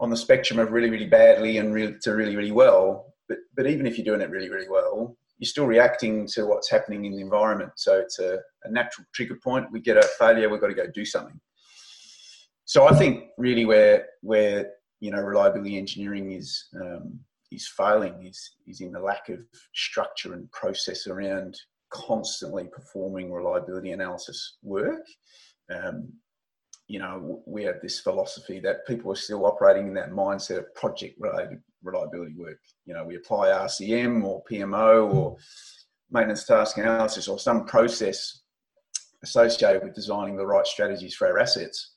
on 0.00 0.10
the 0.10 0.16
spectrum 0.16 0.58
of 0.58 0.72
really 0.72 0.90
really 0.90 1.06
badly 1.06 1.58
and 1.58 1.72
really, 1.72 1.96
to 2.02 2.14
really 2.14 2.36
really 2.36 2.52
well. 2.52 3.14
But 3.28 3.38
but 3.56 3.66
even 3.66 3.86
if 3.86 3.96
you're 3.96 4.04
doing 4.04 4.20
it 4.20 4.30
really 4.30 4.50
really 4.50 4.68
well, 4.68 5.16
you're 5.42 5.48
still 5.48 5.66
reacting 5.66 6.24
to 6.24 6.46
what's 6.46 6.70
happening 6.70 7.04
in 7.04 7.10
the 7.10 7.20
environment. 7.20 7.72
So 7.74 7.98
it's 7.98 8.20
a, 8.20 8.38
a 8.62 8.70
natural 8.70 9.04
trigger 9.12 9.34
point. 9.42 9.66
We 9.72 9.80
get 9.80 9.96
a 9.96 10.08
failure, 10.16 10.48
we've 10.48 10.60
got 10.60 10.68
to 10.68 10.74
go 10.74 10.86
do 10.86 11.04
something. 11.04 11.40
So 12.64 12.86
I 12.86 12.96
think 12.96 13.24
really 13.38 13.64
where 13.64 14.06
where 14.20 14.70
you 15.00 15.10
know 15.10 15.20
reliability 15.20 15.76
engineering 15.76 16.30
is 16.30 16.68
um, 16.80 17.18
is 17.50 17.66
failing 17.76 18.24
is 18.24 18.52
is 18.68 18.82
in 18.82 18.92
the 18.92 19.00
lack 19.00 19.30
of 19.30 19.40
structure 19.74 20.32
and 20.34 20.48
process 20.52 21.08
around 21.08 21.58
constantly 21.90 22.68
performing 22.72 23.32
reliability 23.32 23.90
analysis 23.90 24.58
work. 24.62 25.04
Um, 25.74 26.12
you 26.86 27.00
know, 27.00 27.42
we 27.46 27.64
have 27.64 27.80
this 27.82 27.98
philosophy 27.98 28.60
that 28.60 28.86
people 28.86 29.10
are 29.10 29.16
still 29.16 29.44
operating 29.44 29.88
in 29.88 29.94
that 29.94 30.12
mindset 30.12 30.58
of 30.58 30.74
project 30.76 31.16
related 31.18 31.58
reliability 31.82 32.34
work. 32.34 32.58
You 32.84 32.94
know, 32.94 33.04
we 33.04 33.16
apply 33.16 33.48
RCM 33.48 34.24
or 34.24 34.42
PMO 34.50 35.12
or 35.12 35.36
maintenance 36.10 36.44
task 36.44 36.78
analysis 36.78 37.28
or 37.28 37.38
some 37.38 37.64
process 37.64 38.40
associated 39.22 39.82
with 39.82 39.94
designing 39.94 40.36
the 40.36 40.46
right 40.46 40.66
strategies 40.66 41.14
for 41.14 41.28
our 41.28 41.38
assets. 41.38 41.92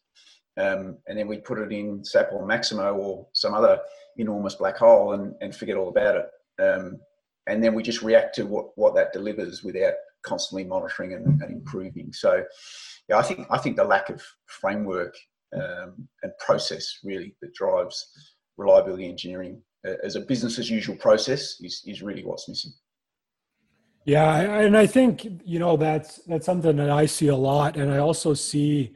Um, 0.57 0.97
and 1.07 1.17
then 1.17 1.27
we 1.27 1.37
put 1.37 1.59
it 1.59 1.71
in 1.71 2.03
SAP 2.05 2.29
or 2.31 2.45
Maximo 2.45 2.93
or 2.93 3.27
some 3.33 3.53
other 3.53 3.79
enormous 4.17 4.55
black 4.55 4.77
hole 4.77 5.13
and, 5.13 5.35
and 5.41 5.55
forget 5.55 5.75
all 5.75 5.89
about 5.89 6.15
it. 6.15 6.29
Um, 6.61 6.99
and 7.47 7.63
then 7.63 7.73
we 7.73 7.83
just 7.83 8.01
react 8.01 8.35
to 8.35 8.45
what, 8.45 8.67
what 8.75 8.95
that 8.95 9.13
delivers 9.13 9.63
without 9.63 9.93
constantly 10.23 10.63
monitoring 10.63 11.13
and, 11.13 11.41
and 11.41 11.51
improving. 11.51 12.11
So, 12.13 12.43
yeah, 13.09 13.17
I 13.17 13.21
think 13.21 13.45
I 13.49 13.57
think 13.57 13.75
the 13.75 13.83
lack 13.83 14.09
of 14.09 14.23
framework 14.47 15.15
um, 15.53 16.07
and 16.23 16.31
process 16.39 16.99
really 17.03 17.35
that 17.41 17.53
drives 17.53 18.07
reliability 18.57 19.07
engineering 19.07 19.61
as 20.03 20.15
a 20.15 20.21
business 20.21 20.59
as 20.59 20.69
usual 20.69 20.95
process 20.95 21.59
is 21.61 21.83
is 21.85 22.01
really 22.01 22.23
what's 22.23 22.47
missing. 22.49 22.73
Yeah, 24.05 24.59
and 24.59 24.77
I 24.77 24.85
think 24.85 25.25
you 25.43 25.59
know 25.59 25.77
that's 25.77 26.17
that's 26.27 26.45
something 26.45 26.75
that 26.77 26.89
I 26.89 27.05
see 27.05 27.27
a 27.27 27.35
lot, 27.35 27.77
and 27.77 27.91
I 27.91 27.97
also 27.97 28.33
see 28.33 28.95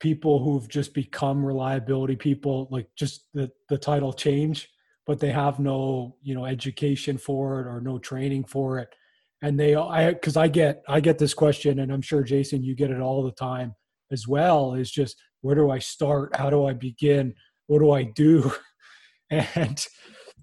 people 0.00 0.42
who've 0.42 0.68
just 0.68 0.94
become 0.94 1.44
reliability 1.44 2.16
people, 2.16 2.68
like 2.70 2.88
just 2.96 3.26
the 3.34 3.50
the 3.68 3.78
title 3.78 4.12
change 4.12 4.68
but 5.08 5.18
they 5.18 5.30
have 5.30 5.58
no 5.58 6.14
you 6.22 6.34
know 6.34 6.44
education 6.44 7.18
for 7.18 7.60
it 7.60 7.66
or 7.66 7.80
no 7.80 7.98
training 7.98 8.44
for 8.44 8.78
it. 8.78 8.94
And 9.42 9.58
they 9.58 9.74
i 9.74 10.12
because 10.12 10.36
i 10.36 10.46
get 10.46 10.82
i 10.88 11.00
get 11.00 11.18
this 11.18 11.32
question 11.32 11.78
and 11.78 11.92
i'm 11.92 12.02
sure 12.02 12.22
jason 12.22 12.62
you 12.62 12.74
get 12.74 12.90
it 12.90 13.00
all 13.00 13.22
the 13.22 13.32
time 13.32 13.74
as 14.10 14.26
well 14.28 14.74
is 14.74 14.90
just 14.90 15.16
where 15.40 15.54
do 15.54 15.70
i 15.70 15.78
start? 15.78 16.36
How 16.36 16.50
do 16.50 16.66
i 16.66 16.74
begin? 16.74 17.34
What 17.66 17.80
do 17.80 17.90
i 17.90 18.04
do? 18.04 18.52
And 19.30 19.86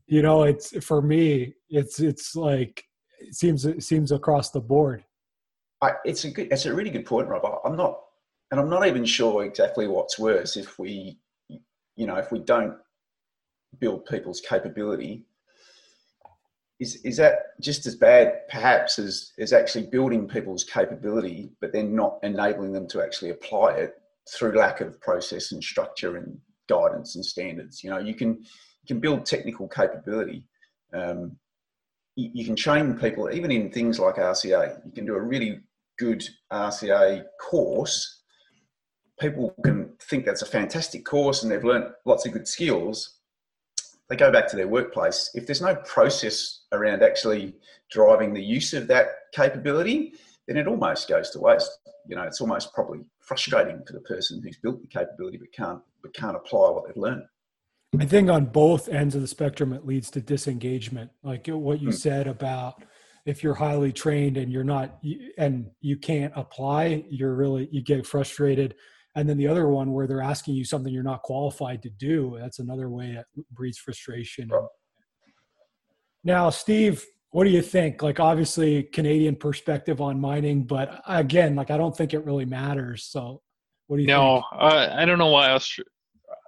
you 0.07 0.21
know 0.21 0.43
it's 0.43 0.83
for 0.85 1.01
me 1.01 1.53
it's 1.69 1.99
it's 1.99 2.35
like 2.35 2.83
it 3.19 3.35
seems 3.35 3.65
it 3.65 3.83
seems 3.83 4.11
across 4.11 4.51
the 4.51 4.59
board. 4.59 5.03
I, 5.81 5.93
it's 6.05 6.23
a 6.25 6.31
good 6.31 6.47
it's 6.51 6.65
a 6.65 6.73
really 6.73 6.89
good 6.89 7.05
point 7.05 7.27
rob 7.27 7.43
i'm 7.65 7.75
not 7.75 7.99
and 8.51 8.59
i'm 8.59 8.69
not 8.69 8.87
even 8.87 9.03
sure 9.05 9.43
exactly 9.43 9.87
what's 9.87 10.17
worse 10.17 10.55
if 10.57 10.79
we 10.79 11.19
you 11.49 12.07
know 12.07 12.15
if 12.15 12.31
we 12.31 12.39
don't 12.39 12.75
build 13.79 14.05
people's 14.05 14.41
capability 14.41 15.25
is 16.79 16.95
is 17.03 17.17
that 17.17 17.59
just 17.61 17.85
as 17.85 17.95
bad 17.95 18.41
perhaps 18.49 18.99
as 18.99 19.31
as 19.39 19.53
actually 19.53 19.87
building 19.87 20.27
people's 20.27 20.63
capability 20.63 21.51
but 21.61 21.71
then 21.71 21.95
not 21.95 22.19
enabling 22.23 22.71
them 22.71 22.87
to 22.87 23.01
actually 23.01 23.31
apply 23.31 23.73
it 23.73 23.95
through 24.33 24.57
lack 24.57 24.81
of 24.81 24.99
process 25.01 25.51
and 25.51 25.63
structure 25.63 26.17
and 26.17 26.37
guidance 26.67 27.15
and 27.15 27.25
standards? 27.25 27.83
You 27.83 27.91
know 27.91 27.99
you 27.99 28.15
can 28.15 28.43
you 28.85 28.95
can 28.95 28.99
build 28.99 29.25
technical 29.25 29.67
capability 29.67 30.45
um, 30.93 31.37
you, 32.15 32.29
you 32.33 32.45
can 32.45 32.55
train 32.55 32.97
people 32.97 33.29
even 33.31 33.51
in 33.51 33.71
things 33.71 33.99
like 33.99 34.15
RCA. 34.15 34.85
You 34.85 34.91
can 34.91 35.05
do 35.05 35.15
a 35.15 35.21
really 35.21 35.61
good 35.97 36.27
RCA 36.51 37.25
course. 37.39 38.21
People 39.19 39.53
can 39.63 39.93
think 40.01 40.25
that's 40.25 40.41
a 40.41 40.47
fantastic 40.47 41.05
course 41.05 41.43
and 41.43 41.51
they've 41.51 41.63
learned 41.63 41.91
lots 42.05 42.25
of 42.25 42.33
good 42.33 42.47
skills. 42.47 43.19
They 44.09 44.15
go 44.15 44.31
back 44.31 44.47
to 44.49 44.55
their 44.55 44.67
workplace. 44.67 45.31
If 45.33 45.47
there's 45.47 45.61
no 45.61 45.75
process 45.75 46.61
around 46.71 47.01
actually 47.01 47.55
driving 47.89 48.33
the 48.33 48.43
use 48.43 48.73
of 48.73 48.87
that 48.87 49.07
capability, 49.33 50.13
then 50.47 50.57
it 50.57 50.67
almost 50.67 51.09
goes 51.09 51.31
to 51.31 51.39
waste. 51.39 51.71
You 52.07 52.15
know, 52.15 52.23
it's 52.23 52.39
almost 52.39 52.71
probably 52.73 52.99
frustrating 53.19 53.83
for 53.85 53.93
the 53.93 54.01
person 54.01 54.41
who's 54.43 54.57
built 54.57 54.81
the 54.81 54.87
capability 54.87 55.37
but 55.37 55.51
can't 55.51 55.81
but 56.03 56.13
can't 56.13 56.35
apply 56.35 56.69
what 56.69 56.85
they've 56.85 56.97
learned. 56.97 57.23
I 57.99 58.05
think 58.05 58.29
on 58.29 58.45
both 58.45 58.89
ends 58.89 59.15
of 59.15 59.21
the 59.21 59.27
spectrum, 59.27 59.71
it 59.71 59.85
leads 59.85 60.09
to 60.11 60.21
disengagement. 60.21 61.11
Like 61.23 61.47
what 61.47 61.81
you 61.81 61.89
mm. 61.89 61.93
said 61.93 62.27
about 62.27 62.83
if 63.25 63.43
you're 63.43 63.55
highly 63.55 63.91
trained 63.91 64.37
and 64.37 64.51
you're 64.51 64.63
not, 64.63 64.99
and 65.37 65.67
you 65.81 65.97
can't 65.97 66.33
apply, 66.35 67.05
you're 67.09 67.33
really, 67.33 67.67
you 67.71 67.81
get 67.81 68.05
frustrated. 68.05 68.75
And 69.15 69.27
then 69.27 69.37
the 69.37 69.47
other 69.47 69.67
one 69.67 69.93
where 69.93 70.07
they're 70.07 70.21
asking 70.21 70.55
you 70.55 70.65
something 70.65 70.93
you're 70.93 71.03
not 71.03 71.23
qualified 71.23 71.81
to 71.83 71.89
do, 71.89 72.37
that's 72.39 72.59
another 72.59 72.89
way 72.89 73.11
it 73.11 73.25
breeds 73.51 73.77
frustration. 73.77 74.49
Now, 76.23 76.49
Steve, 76.49 77.03
what 77.31 77.45
do 77.45 77.49
you 77.49 77.61
think? 77.61 78.03
Like, 78.03 78.19
obviously, 78.19 78.83
Canadian 78.83 79.35
perspective 79.35 80.01
on 80.01 80.19
mining, 80.19 80.63
but 80.63 81.01
again, 81.07 81.55
like, 81.55 81.71
I 81.71 81.77
don't 81.77 81.95
think 81.95 82.13
it 82.13 82.25
really 82.25 82.45
matters. 82.45 83.05
So, 83.05 83.41
what 83.87 83.97
do 83.97 84.03
you 84.03 84.07
no, 84.07 84.43
think? 84.51 84.61
No, 84.61 84.67
uh, 84.67 84.95
I 84.97 85.05
don't 85.05 85.17
know 85.17 85.29
why 85.29 85.49
Aust- 85.51 85.81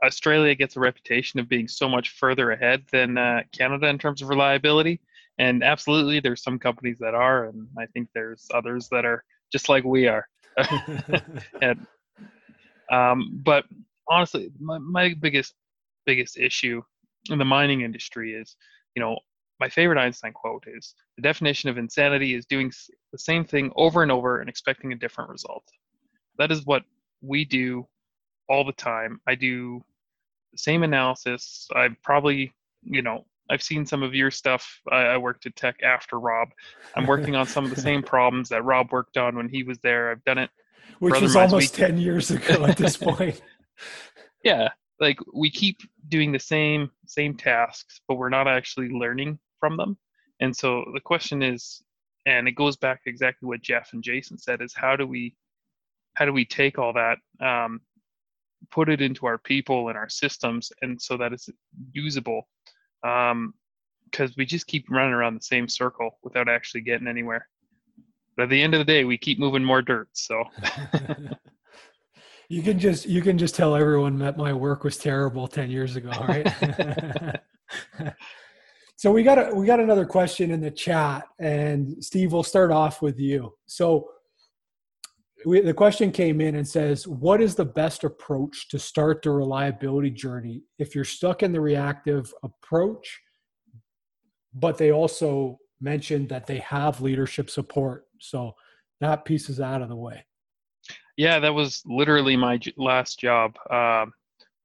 Australia 0.04 0.56
gets 0.56 0.76
a 0.76 0.80
reputation 0.80 1.40
of 1.40 1.50
being 1.50 1.68
so 1.68 1.90
much 1.90 2.10
further 2.10 2.52
ahead 2.52 2.84
than 2.92 3.18
uh, 3.18 3.42
Canada 3.52 3.88
in 3.88 3.98
terms 3.98 4.22
of 4.22 4.30
reliability. 4.30 5.02
And 5.40 5.64
absolutely, 5.64 6.20
there's 6.20 6.44
some 6.44 6.60
companies 6.60 6.98
that 7.00 7.14
are, 7.14 7.46
and 7.46 7.68
I 7.78 7.86
think 7.88 8.10
there's 8.14 8.48
others 8.54 8.88
that 8.90 9.06
are 9.06 9.24
just 9.52 9.70
like 9.70 9.84
we 9.84 10.08
are. 10.08 10.28
and, 11.62 11.86
um, 12.92 13.40
but 13.44 13.66
honestly, 14.10 14.52
my, 14.60 14.78
my 14.80 15.14
biggest 15.20 15.54
biggest 16.06 16.38
issue 16.38 16.82
in 17.30 17.38
the 17.38 17.46
mining 17.46 17.82
industry 17.82 18.34
is, 18.34 18.56
you 18.96 19.02
know, 19.02 19.20
my 19.60 19.68
favorite 19.68 20.00
Einstein 20.00 20.34
quote 20.34 20.64
is 20.68 20.96
the 21.18 21.22
definition 21.22 21.70
of 21.70 21.78
insanity 21.78 22.34
is 22.34 22.46
doing 22.46 22.72
the 23.12 23.18
same 23.18 23.44
thing 23.44 23.72
over 23.76 24.04
and 24.04 24.12
over 24.12 24.40
and 24.40 24.50
expecting 24.50 24.94
a 24.94 24.96
different 24.96 25.30
result. 25.30 25.64
That 26.38 26.52
is 26.52 26.66
what 26.66 26.84
we 27.22 27.44
do 27.44 27.88
all 28.50 28.64
the 28.64 28.74
time. 28.74 29.20
I 29.28 29.36
do 29.36 29.84
the 30.52 30.58
same 30.58 30.84
analysis. 30.84 31.68
I 31.76 31.90
probably, 32.04 32.54
you 32.84 33.02
know, 33.02 33.26
I've 33.50 33.64
seen 33.64 33.86
some 33.86 34.04
of 34.04 34.14
your 34.14 34.32
stuff. 34.32 34.82
I, 34.92 35.04
I 35.04 35.18
worked 35.18 35.46
at 35.46 35.56
Teck 35.56 35.82
after 35.84 36.20
Rob. 36.20 36.50
I'm 36.96 37.06
working 37.06 37.36
on 37.36 37.46
some 37.46 37.66
of 37.66 37.74
the 37.74 37.82
same 37.82 38.04
problems 38.14 38.50
that 38.50 38.64
Rob 38.64 38.92
worked 38.92 39.18
on 39.18 39.36
when 39.36 39.50
he 39.50 39.64
was 39.64 39.80
there. 39.80 40.12
I've 40.12 40.24
done 40.24 40.38
it. 40.38 40.50
Which 41.00 41.20
was 41.22 41.36
almost 41.36 41.76
10 41.76 41.98
years 41.98 42.32
ago 42.32 42.66
at 42.66 42.78
this 42.78 42.98
point. 42.98 43.42
yeah. 44.44 44.70
Like 45.00 45.20
we 45.34 45.52
keep 45.52 45.78
doing 46.08 46.32
the 46.32 46.40
same 46.40 46.90
same 47.06 47.36
tasks, 47.36 48.02
but 48.08 48.16
we're 48.16 48.30
not 48.30 48.48
actually 48.48 48.90
learning 48.90 49.38
from 49.60 49.78
them. 49.78 49.96
And 50.40 50.56
so 50.56 50.86
the 50.94 51.00
question 51.00 51.44
is, 51.44 51.84
and 52.26 52.48
it 52.48 52.54
goes 52.54 52.78
back 52.78 53.02
exactly 53.06 53.48
what 53.48 53.62
Jeff 53.62 53.94
and 53.94 54.04
Jason 54.04 54.40
said, 54.40 54.62
is 54.62 54.74
how 54.74 54.96
do 54.96 55.06
we 55.06 55.36
how 56.16 56.26
do 56.26 56.34
we 56.34 56.46
take 56.46 56.80
all 56.80 56.94
that 56.94 57.20
um, 57.46 57.80
put 58.72 58.90
it 58.90 59.02
into 59.02 59.26
our 59.26 59.38
people 59.38 59.90
and 59.90 59.98
our 59.98 60.10
systems 60.10 60.72
and 60.82 61.02
so 61.02 61.18
that 61.18 61.34
it's 61.34 61.50
usable 61.92 62.48
because 63.02 63.32
um, 63.34 64.34
we 64.38 64.46
just 64.46 64.68
keep 64.68 64.86
running 64.90 65.14
around 65.14 65.36
the 65.36 65.42
same 65.42 65.68
circle 65.68 66.18
without 66.24 66.50
actually 66.50 66.82
getting 66.82 67.08
anywhere. 67.08 67.48
But 68.36 68.44
at 68.44 68.50
the 68.50 68.62
end 68.62 68.74
of 68.74 68.80
the 68.80 68.86
day 68.86 69.04
we 69.04 69.18
keep 69.18 69.40
moving 69.40 69.64
more 69.64 69.82
dirt 69.82 70.10
so. 70.14 70.44
You 72.50 72.62
can 72.62 72.80
just 72.80 73.06
you 73.06 73.22
can 73.22 73.38
just 73.38 73.56
tell 73.56 73.76
everyone 73.76 74.20
that 74.20 74.38
my 74.38 74.54
work 74.54 74.86
was 74.86 74.98
terrible 74.98 75.50
10 75.50 75.70
years 75.70 75.98
ago 75.98 76.12
right? 76.28 76.48
So 79.00 79.12
we 79.12 79.22
got 79.22 79.38
a, 79.38 79.54
we 79.54 79.68
got 79.68 79.80
another 79.80 80.08
question 80.08 80.50
in 80.50 80.60
the 80.60 80.72
chat 80.72 81.28
and 81.38 82.04
steve 82.04 82.34
we'll 82.34 82.42
start 82.42 82.72
off 82.72 83.00
with 83.00 83.20
you. 83.20 83.54
So 83.68 84.10
we, 85.48 85.62
the 85.62 85.74
question 85.74 86.12
came 86.12 86.42
in 86.42 86.56
and 86.56 86.68
says, 86.68 87.08
What 87.08 87.42
is 87.42 87.56
the 87.56 87.66
best 87.66 88.04
approach 88.04 88.68
to 88.70 88.78
start 88.78 89.22
the 89.22 89.32
reliability 89.32 90.10
journey 90.10 90.64
if 90.78 90.94
you're 90.94 91.06
stuck 91.06 91.42
in 91.42 91.54
the 91.54 91.62
reactive 91.62 92.34
approach? 92.44 93.20
But 94.54 94.78
they 94.78 94.92
also 94.92 95.58
mentioned 95.80 96.28
that 96.30 96.48
they 96.48 96.58
have 96.58 97.02
leadership 97.02 97.50
support. 97.50 98.08
So 98.20 98.54
that 99.00 99.24
piece 99.24 99.50
is 99.50 99.62
out 99.62 99.82
of 99.82 99.88
the 99.88 99.96
way. 99.96 100.26
Yeah, 101.16 101.40
that 101.40 101.54
was 101.54 101.82
literally 101.86 102.36
my 102.36 102.60
last 102.76 103.20
job. 103.20 103.56
Uh, 103.70 104.08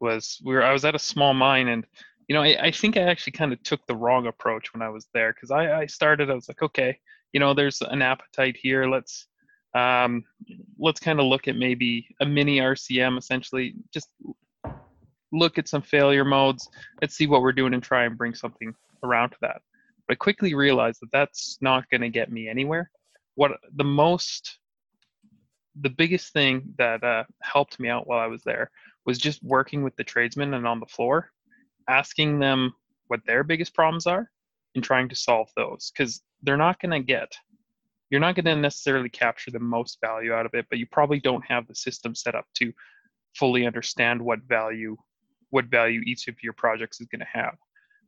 was 0.00 0.42
we 0.44 0.52
were 0.52 0.64
I 0.64 0.72
was 0.72 0.84
at 0.84 0.96
a 0.96 0.98
small 0.98 1.32
mine 1.32 1.68
and 1.68 1.86
you 2.26 2.34
know 2.34 2.42
I, 2.42 2.56
I 2.60 2.70
think 2.72 2.96
I 2.96 3.02
actually 3.02 3.34
kind 3.34 3.52
of 3.52 3.62
took 3.62 3.86
the 3.86 3.94
wrong 3.94 4.26
approach 4.26 4.74
when 4.74 4.82
I 4.82 4.88
was 4.88 5.06
there 5.14 5.32
because 5.32 5.52
I, 5.52 5.82
I 5.82 5.86
started 5.86 6.28
I 6.28 6.34
was 6.34 6.48
like 6.48 6.60
okay 6.60 6.98
you 7.32 7.38
know 7.38 7.54
there's 7.54 7.80
an 7.82 8.02
appetite 8.02 8.56
here 8.60 8.86
let's 8.86 9.28
um, 9.74 10.24
let's 10.78 11.00
kind 11.00 11.20
of 11.20 11.26
look 11.26 11.48
at 11.48 11.56
maybe 11.56 12.06
a 12.20 12.26
mini 12.26 12.58
RCM 12.58 13.18
essentially. 13.18 13.74
Just 13.92 14.08
look 15.32 15.58
at 15.58 15.68
some 15.68 15.82
failure 15.82 16.24
modes. 16.24 16.68
Let's 17.00 17.16
see 17.16 17.26
what 17.26 17.42
we're 17.42 17.52
doing 17.52 17.74
and 17.74 17.82
try 17.82 18.04
and 18.04 18.18
bring 18.18 18.34
something 18.34 18.74
around 19.02 19.30
to 19.30 19.36
that. 19.40 19.62
But 20.06 20.14
I 20.14 20.16
quickly 20.16 20.54
realized 20.54 21.00
that 21.00 21.12
that's 21.12 21.58
not 21.60 21.88
going 21.90 22.02
to 22.02 22.08
get 22.08 22.30
me 22.30 22.48
anywhere. 22.48 22.90
What 23.34 23.52
the 23.76 23.84
most, 23.84 24.58
the 25.80 25.90
biggest 25.90 26.32
thing 26.32 26.74
that 26.76 27.02
uh, 27.02 27.24
helped 27.40 27.80
me 27.80 27.88
out 27.88 28.06
while 28.06 28.18
I 28.18 28.26
was 28.26 28.42
there 28.42 28.70
was 29.06 29.18
just 29.18 29.42
working 29.42 29.82
with 29.82 29.96
the 29.96 30.04
tradesmen 30.04 30.54
and 30.54 30.66
on 30.66 30.80
the 30.80 30.86
floor, 30.86 31.30
asking 31.88 32.38
them 32.38 32.74
what 33.08 33.20
their 33.26 33.42
biggest 33.42 33.74
problems 33.74 34.06
are 34.06 34.30
and 34.74 34.84
trying 34.84 35.08
to 35.08 35.16
solve 35.16 35.48
those 35.56 35.90
because 35.90 36.22
they're 36.42 36.56
not 36.56 36.80
going 36.80 36.92
to 36.92 37.00
get 37.00 37.32
you're 38.12 38.20
not 38.20 38.36
going 38.36 38.44
to 38.44 38.54
necessarily 38.54 39.08
capture 39.08 39.50
the 39.50 39.58
most 39.58 39.98
value 40.00 40.32
out 40.32 40.46
of 40.46 40.54
it 40.54 40.66
but 40.70 40.78
you 40.78 40.86
probably 40.92 41.18
don't 41.18 41.44
have 41.44 41.66
the 41.66 41.74
system 41.74 42.14
set 42.14 42.36
up 42.36 42.44
to 42.54 42.72
fully 43.34 43.66
understand 43.66 44.20
what 44.20 44.38
value 44.46 44.96
what 45.50 45.66
value 45.66 46.00
each 46.06 46.28
of 46.28 46.34
your 46.42 46.54
projects 46.54 47.00
is 47.00 47.06
going 47.08 47.20
to 47.20 47.26
have. 47.30 47.54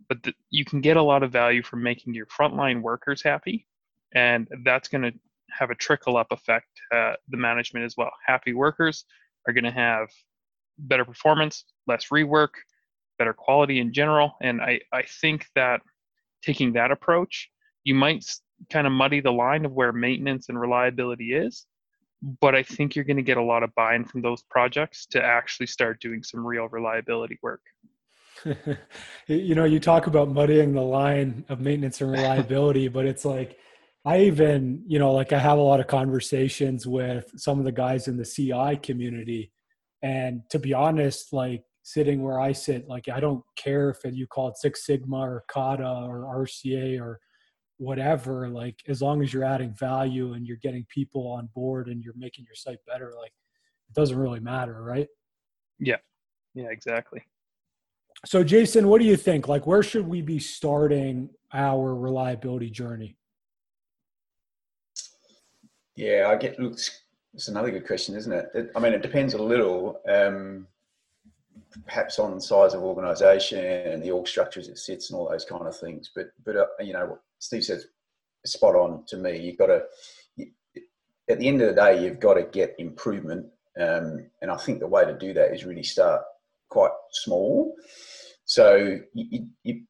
But 0.08 0.22
the, 0.22 0.34
you 0.50 0.64
can 0.64 0.80
get 0.80 0.96
a 0.96 1.02
lot 1.02 1.22
of 1.22 1.30
value 1.30 1.62
from 1.62 1.82
making 1.82 2.14
your 2.14 2.26
frontline 2.26 2.80
workers 2.80 3.22
happy 3.22 3.66
and 4.14 4.48
that's 4.64 4.88
going 4.88 5.02
to 5.02 5.12
have 5.50 5.70
a 5.70 5.74
trickle 5.74 6.16
up 6.16 6.28
effect 6.30 6.68
uh, 6.92 7.14
the 7.28 7.36
management 7.36 7.84
as 7.84 7.96
well. 7.96 8.10
Happy 8.26 8.54
workers 8.54 9.04
are 9.46 9.52
going 9.52 9.64
to 9.64 9.70
have 9.70 10.08
better 10.78 11.04
performance 11.04 11.64
less 11.86 12.08
rework 12.12 12.48
better 13.16 13.32
quality 13.32 13.78
in 13.78 13.92
general 13.92 14.34
and 14.42 14.60
i, 14.60 14.80
I 14.92 15.02
think 15.20 15.46
that 15.54 15.80
taking 16.42 16.72
that 16.72 16.90
approach 16.90 17.48
you 17.84 17.94
might 17.94 18.24
kind 18.70 18.86
of 18.86 18.92
muddy 18.92 19.20
the 19.20 19.32
line 19.32 19.64
of 19.64 19.72
where 19.72 19.92
maintenance 19.92 20.48
and 20.48 20.60
reliability 20.60 21.34
is. 21.34 21.66
But 22.40 22.54
I 22.54 22.62
think 22.62 22.96
you're 22.96 23.04
going 23.04 23.18
to 23.18 23.22
get 23.22 23.36
a 23.36 23.42
lot 23.42 23.62
of 23.62 23.74
buy 23.74 23.94
in 23.94 24.04
from 24.04 24.22
those 24.22 24.42
projects 24.42 25.06
to 25.06 25.22
actually 25.22 25.66
start 25.66 26.00
doing 26.00 26.22
some 26.22 26.46
real 26.46 26.68
reliability 26.68 27.38
work. 27.42 27.60
you 29.26 29.54
know, 29.54 29.64
you 29.64 29.78
talk 29.78 30.06
about 30.06 30.30
muddying 30.30 30.72
the 30.72 30.82
line 30.82 31.44
of 31.48 31.60
maintenance 31.60 32.00
and 32.00 32.10
reliability, 32.10 32.88
but 32.96 33.04
it's 33.04 33.24
like, 33.24 33.58
I 34.06 34.20
even, 34.22 34.82
you 34.86 34.98
know, 34.98 35.12
like 35.12 35.32
I 35.32 35.38
have 35.38 35.58
a 35.58 35.62
lot 35.62 35.80
of 35.80 35.86
conversations 35.86 36.86
with 36.86 37.30
some 37.36 37.58
of 37.58 37.64
the 37.64 37.72
guys 37.72 38.06
in 38.06 38.16
the 38.16 38.24
CI 38.24 38.76
community. 38.82 39.50
And 40.02 40.42
to 40.50 40.58
be 40.58 40.74
honest, 40.74 41.32
like 41.32 41.64
sitting 41.82 42.22
where 42.22 42.38
I 42.38 42.52
sit, 42.52 42.86
like 42.86 43.08
I 43.08 43.20
don't 43.20 43.42
care 43.56 43.90
if 43.90 43.98
you 44.04 44.26
call 44.26 44.48
it 44.48 44.58
Six 44.58 44.84
Sigma 44.84 45.18
or 45.18 45.44
Kata 45.48 46.04
or 46.06 46.24
RCA 46.24 47.00
or 47.00 47.18
whatever 47.78 48.48
like 48.48 48.80
as 48.88 49.02
long 49.02 49.22
as 49.22 49.32
you're 49.32 49.44
adding 49.44 49.72
value 49.72 50.34
and 50.34 50.46
you're 50.46 50.56
getting 50.58 50.86
people 50.88 51.26
on 51.26 51.48
board 51.54 51.88
and 51.88 52.02
you're 52.02 52.14
making 52.16 52.44
your 52.44 52.54
site 52.54 52.78
better 52.86 53.12
like 53.18 53.32
it 53.88 53.94
doesn't 53.94 54.18
really 54.18 54.40
matter 54.40 54.82
right? 54.82 55.08
Yeah. 55.78 55.96
Yeah 56.54 56.68
exactly. 56.70 57.22
So 58.24 58.44
jason 58.44 58.88
what 58.88 59.00
do 59.00 59.06
you 59.06 59.16
think? 59.16 59.48
Like 59.48 59.66
where 59.66 59.82
should 59.82 60.06
we 60.06 60.22
be 60.22 60.38
starting 60.38 61.30
our 61.52 61.94
reliability 61.94 62.70
journey? 62.70 63.16
Yeah 65.96 66.28
i 66.28 66.36
get 66.36 66.58
looks 66.58 67.02
it's 67.34 67.48
another 67.48 67.70
good 67.70 67.86
question 67.86 68.14
isn't 68.16 68.32
it, 68.32 68.48
it 68.54 68.70
i 68.76 68.80
mean 68.80 68.92
it 68.92 69.02
depends 69.02 69.34
a 69.34 69.42
little 69.42 70.00
um 70.08 70.66
perhaps 71.84 72.18
on 72.18 72.34
the 72.34 72.40
size 72.40 72.74
of 72.74 72.82
organization 72.82 73.58
and 73.58 74.02
the 74.02 74.10
org 74.10 74.26
structures 74.26 74.68
it 74.68 74.78
sits 74.78 75.10
and 75.10 75.18
all 75.18 75.28
those 75.28 75.44
kind 75.44 75.66
of 75.66 75.76
things 75.76 76.10
but 76.14 76.30
but 76.44 76.56
uh, 76.56 76.66
you 76.80 76.92
know 76.92 77.18
Steve 77.44 77.64
says 77.64 77.86
spot 78.46 78.74
on 78.74 79.04
to 79.08 79.18
me. 79.18 79.38
You've 79.38 79.58
got 79.58 79.66
to, 79.66 79.82
at 81.28 81.38
the 81.38 81.48
end 81.48 81.60
of 81.60 81.68
the 81.68 81.80
day, 81.80 82.02
you've 82.02 82.20
got 82.20 82.34
to 82.34 82.44
get 82.44 82.74
improvement. 82.78 83.46
Um, 83.78 84.30
and 84.40 84.50
I 84.50 84.56
think 84.56 84.80
the 84.80 84.86
way 84.86 85.04
to 85.04 85.16
do 85.18 85.34
that 85.34 85.52
is 85.52 85.64
really 85.64 85.82
start 85.82 86.22
quite 86.70 86.92
small. 87.10 87.74
So 88.46 88.98
you, 89.12 89.46
you, 89.62 89.82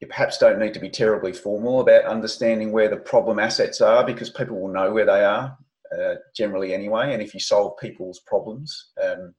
you 0.00 0.06
perhaps 0.06 0.36
don't 0.38 0.58
need 0.58 0.74
to 0.74 0.80
be 0.80 0.90
terribly 0.90 1.32
formal 1.32 1.80
about 1.80 2.04
understanding 2.04 2.70
where 2.70 2.88
the 2.88 2.96
problem 2.96 3.38
assets 3.38 3.80
are 3.80 4.04
because 4.04 4.28
people 4.30 4.60
will 4.60 4.72
know 4.72 4.92
where 4.92 5.06
they 5.06 5.24
are 5.24 5.56
uh, 5.98 6.14
generally 6.36 6.74
anyway. 6.74 7.14
And 7.14 7.22
if 7.22 7.32
you 7.32 7.40
solve 7.40 7.78
people's 7.78 8.20
problems, 8.20 8.90
um, 9.02 9.34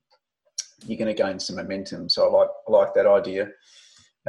you're 0.85 0.97
going 0.97 1.15
to 1.15 1.23
gain 1.23 1.39
some 1.39 1.57
momentum. 1.57 2.09
So 2.09 2.27
I 2.27 2.39
like 2.39 2.49
I 2.67 2.71
like 2.71 2.93
that 2.95 3.05
idea. 3.05 3.49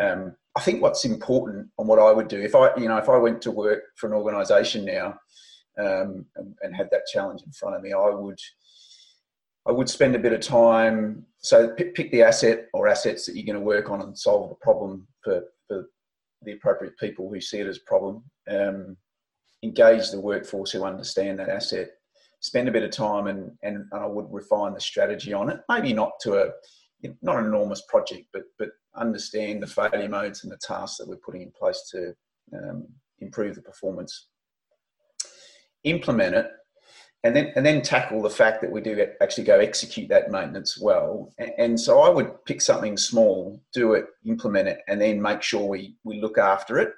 Um, 0.00 0.34
I 0.56 0.60
think 0.60 0.82
what's 0.82 1.04
important 1.04 1.68
and 1.78 1.88
what 1.88 1.98
I 1.98 2.12
would 2.12 2.28
do 2.28 2.40
if 2.40 2.54
I 2.54 2.74
you 2.76 2.88
know 2.88 2.98
if 2.98 3.08
I 3.08 3.16
went 3.16 3.42
to 3.42 3.50
work 3.50 3.82
for 3.96 4.06
an 4.06 4.14
organisation 4.14 4.84
now 4.84 5.18
um, 5.78 6.26
and, 6.36 6.54
and, 6.62 6.76
had 6.76 6.88
that 6.90 7.06
challenge 7.10 7.42
in 7.44 7.52
front 7.52 7.76
of 7.76 7.82
me, 7.82 7.92
I 7.92 8.10
would 8.10 8.38
I 9.66 9.72
would 9.72 9.88
spend 9.88 10.14
a 10.14 10.18
bit 10.18 10.32
of 10.32 10.40
time. 10.40 11.24
So 11.38 11.68
pick, 11.74 11.94
pick 11.94 12.10
the 12.10 12.22
asset 12.22 12.66
or 12.72 12.88
assets 12.88 13.26
that 13.26 13.36
you're 13.36 13.46
going 13.46 13.58
to 13.58 13.64
work 13.64 13.90
on 13.90 14.02
and 14.02 14.18
solve 14.18 14.48
the 14.48 14.56
problem 14.56 15.06
for, 15.22 15.44
for 15.68 15.86
the 16.42 16.52
appropriate 16.52 16.98
people 16.98 17.30
who 17.30 17.40
see 17.40 17.60
it 17.60 17.66
as 17.66 17.78
a 17.78 17.88
problem. 17.88 18.24
Um, 18.50 18.96
engage 19.62 20.10
the 20.10 20.20
workforce 20.20 20.72
who 20.72 20.84
understand 20.84 21.38
that 21.38 21.48
asset. 21.48 21.90
Spend 22.40 22.68
a 22.68 22.72
bit 22.72 22.82
of 22.82 22.90
time 22.90 23.28
and, 23.28 23.52
and, 23.62 23.84
and 23.92 24.02
I 24.02 24.06
would 24.06 24.26
refine 24.30 24.74
the 24.74 24.80
strategy 24.80 25.32
on 25.32 25.48
it. 25.48 25.60
Maybe 25.68 25.92
not 25.92 26.12
to 26.22 26.34
a 26.42 26.50
not 27.20 27.38
an 27.38 27.46
enormous 27.46 27.82
project, 27.88 28.26
but 28.32 28.42
but 28.58 28.70
understand 28.96 29.62
the 29.62 29.66
failure 29.66 30.08
modes 30.08 30.44
and 30.44 30.52
the 30.52 30.58
tasks 30.58 30.98
that 30.98 31.08
we're 31.08 31.16
putting 31.16 31.42
in 31.42 31.52
place 31.52 31.88
to 31.92 32.14
um, 32.56 32.86
improve 33.20 33.54
the 33.54 33.62
performance. 33.62 34.28
Implement 35.84 36.34
it 36.34 36.50
and 37.24 37.36
then 37.36 37.52
and 37.54 37.64
then 37.64 37.82
tackle 37.82 38.20
the 38.22 38.30
fact 38.30 38.60
that 38.60 38.70
we 38.70 38.80
do 38.80 39.06
actually 39.20 39.44
go 39.44 39.58
execute 39.60 40.08
that 40.08 40.30
maintenance 40.30 40.78
well. 40.78 41.32
And, 41.38 41.52
and, 41.58 41.80
so 41.80 42.00
I 42.00 42.08
would 42.08 42.44
pick 42.44 42.60
something 42.60 42.96
small, 42.96 43.60
do 43.72 43.94
it, 43.94 44.06
implement 44.26 44.68
it, 44.68 44.80
and 44.88 45.00
then 45.00 45.22
make 45.22 45.42
sure 45.42 45.66
we 45.66 45.96
we 46.04 46.20
look 46.20 46.38
after 46.38 46.78
it, 46.78 46.92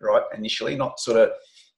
right? 0.00 0.22
Initially, 0.36 0.74
not 0.74 0.98
sort 0.98 1.18
of 1.18 1.30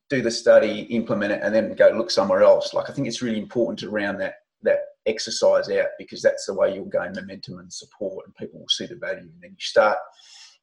do 0.08 0.22
the 0.22 0.30
study, 0.30 0.82
implement 0.82 1.32
it, 1.32 1.40
and 1.42 1.54
then 1.54 1.74
go 1.74 1.90
look 1.90 2.10
somewhere 2.10 2.42
else. 2.42 2.72
Like 2.72 2.88
I 2.88 2.92
think 2.92 3.06
it's 3.06 3.22
really 3.22 3.38
important 3.38 3.78
to 3.80 3.90
round 3.90 4.20
that 4.20 4.36
that 4.62 4.80
exercise 5.06 5.68
out 5.70 5.88
because 5.98 6.22
that's 6.22 6.46
the 6.46 6.54
way 6.54 6.74
you'll 6.74 6.84
gain 6.86 7.12
momentum 7.14 7.58
and 7.58 7.72
support, 7.72 8.26
and 8.26 8.34
people 8.36 8.60
will 8.60 8.68
see 8.68 8.86
the 8.86 8.96
value. 8.96 9.20
And 9.20 9.42
then 9.42 9.50
you 9.50 9.56
start, 9.60 9.98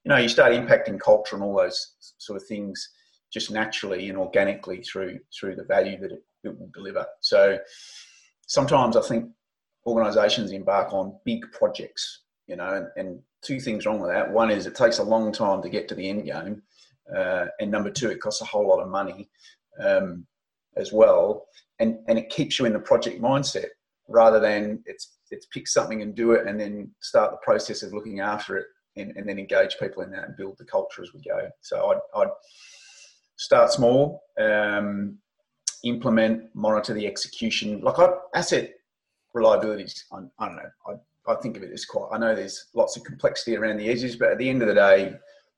you 0.04 0.10
know, 0.10 0.18
you 0.18 0.30
start 0.30 0.54
impacting 0.54 1.00
culture 1.00 1.36
and 1.36 1.44
all 1.44 1.58
those 1.58 1.96
sort 2.18 2.42
of 2.42 2.48
things 2.48 2.90
just 3.32 3.52
naturally 3.52 4.10
and 4.10 4.18
organically 4.18 4.82
through 4.82 5.20
through 5.38 5.56
the 5.56 5.64
value 5.64 6.00
that 6.00 6.12
it, 6.12 6.24
it 6.44 6.60
will 6.60 6.72
deliver. 6.74 7.06
So 7.22 7.60
sometimes 8.48 8.96
I 8.96 9.02
think 9.02 9.30
organisations 9.86 10.52
embark 10.52 10.94
on 10.94 11.18
big 11.26 11.52
projects, 11.52 12.24
you 12.48 12.56
know, 12.56 12.70
and, 12.70 12.88
and, 12.98 13.20
two 13.42 13.58
things 13.58 13.86
wrong 13.86 14.02
with 14.02 14.12
that. 14.12 14.30
One 14.30 14.52
is 14.52 14.66
it 14.66 14.76
takes 14.76 14.98
a 14.98 15.04
long 15.04 15.32
time 15.32 15.62
to 15.62 15.70
get 15.70 15.88
to 15.88 15.96
the 15.96 16.10
end 16.10 16.26
game, 16.26 16.62
uh, 17.16 17.46
and 17.62 17.72
number 17.72 17.90
two, 17.90 18.10
it 18.10 18.20
costs 18.20 18.42
a 18.42 18.46
whole 18.46 18.68
lot 18.68 18.82
of 18.82 18.90
money 18.90 19.30
um, 19.82 20.28
as 20.76 20.92
well, 20.92 21.46
and 21.80 22.00
and 22.10 22.20
it 22.20 22.30
keeps 22.30 22.60
you 22.60 22.66
in 22.66 22.74
the 22.74 22.80
project 22.80 23.22
mindset 23.22 23.70
rather 24.10 24.40
than 24.40 24.84
it's 24.86 25.18
it's 25.32 25.46
pick 25.48 25.68
something 25.68 26.02
and 26.02 26.16
do 26.16 26.32
it, 26.32 26.48
and 26.48 26.60
then 26.60 26.92
start 27.02 27.32
the 27.32 27.38
process 27.38 27.84
of 27.84 27.94
looking 27.94 28.20
after 28.20 28.58
it, 28.58 28.66
and, 28.98 29.16
and 29.16 29.28
then 29.28 29.40
engage 29.40 29.78
people 29.80 30.04
in 30.04 30.12
that 30.12 30.26
and 30.26 30.38
build 30.38 30.58
the 30.58 30.66
culture 30.66 31.04
as 31.04 31.14
we 31.14 31.22
go. 31.22 31.50
So 31.62 31.92
I'd, 31.92 32.22
I'd 32.22 32.32
start 33.38 33.72
small. 33.72 34.24
Um, 34.40 35.20
implement, 35.84 36.54
monitor 36.54 36.94
the 36.94 37.08
execution. 37.08 37.80
Like 37.82 38.00
I, 38.00 38.10
asset 38.36 38.74
reliability, 39.34 39.86
I, 40.12 40.18
I 40.40 40.48
don't 40.48 40.56
know. 40.58 40.70
I, 40.88 41.32
I 41.32 41.36
think 41.36 41.58
of 41.58 41.64
it 41.64 41.72
as 41.72 41.86
quite. 41.86 42.10
I 42.12 42.18
know 42.18 42.36
there's 42.36 42.66
lots 42.74 42.98
of 42.98 43.04
complexity 43.04 43.56
around 43.56 43.78
the 43.78 43.90
edges, 43.90 44.16
but 44.16 44.32
at 44.32 44.38
the 44.38 44.50
end 44.50 44.62
of 44.62 44.68
the 44.68 44.74
day, 44.74 45.14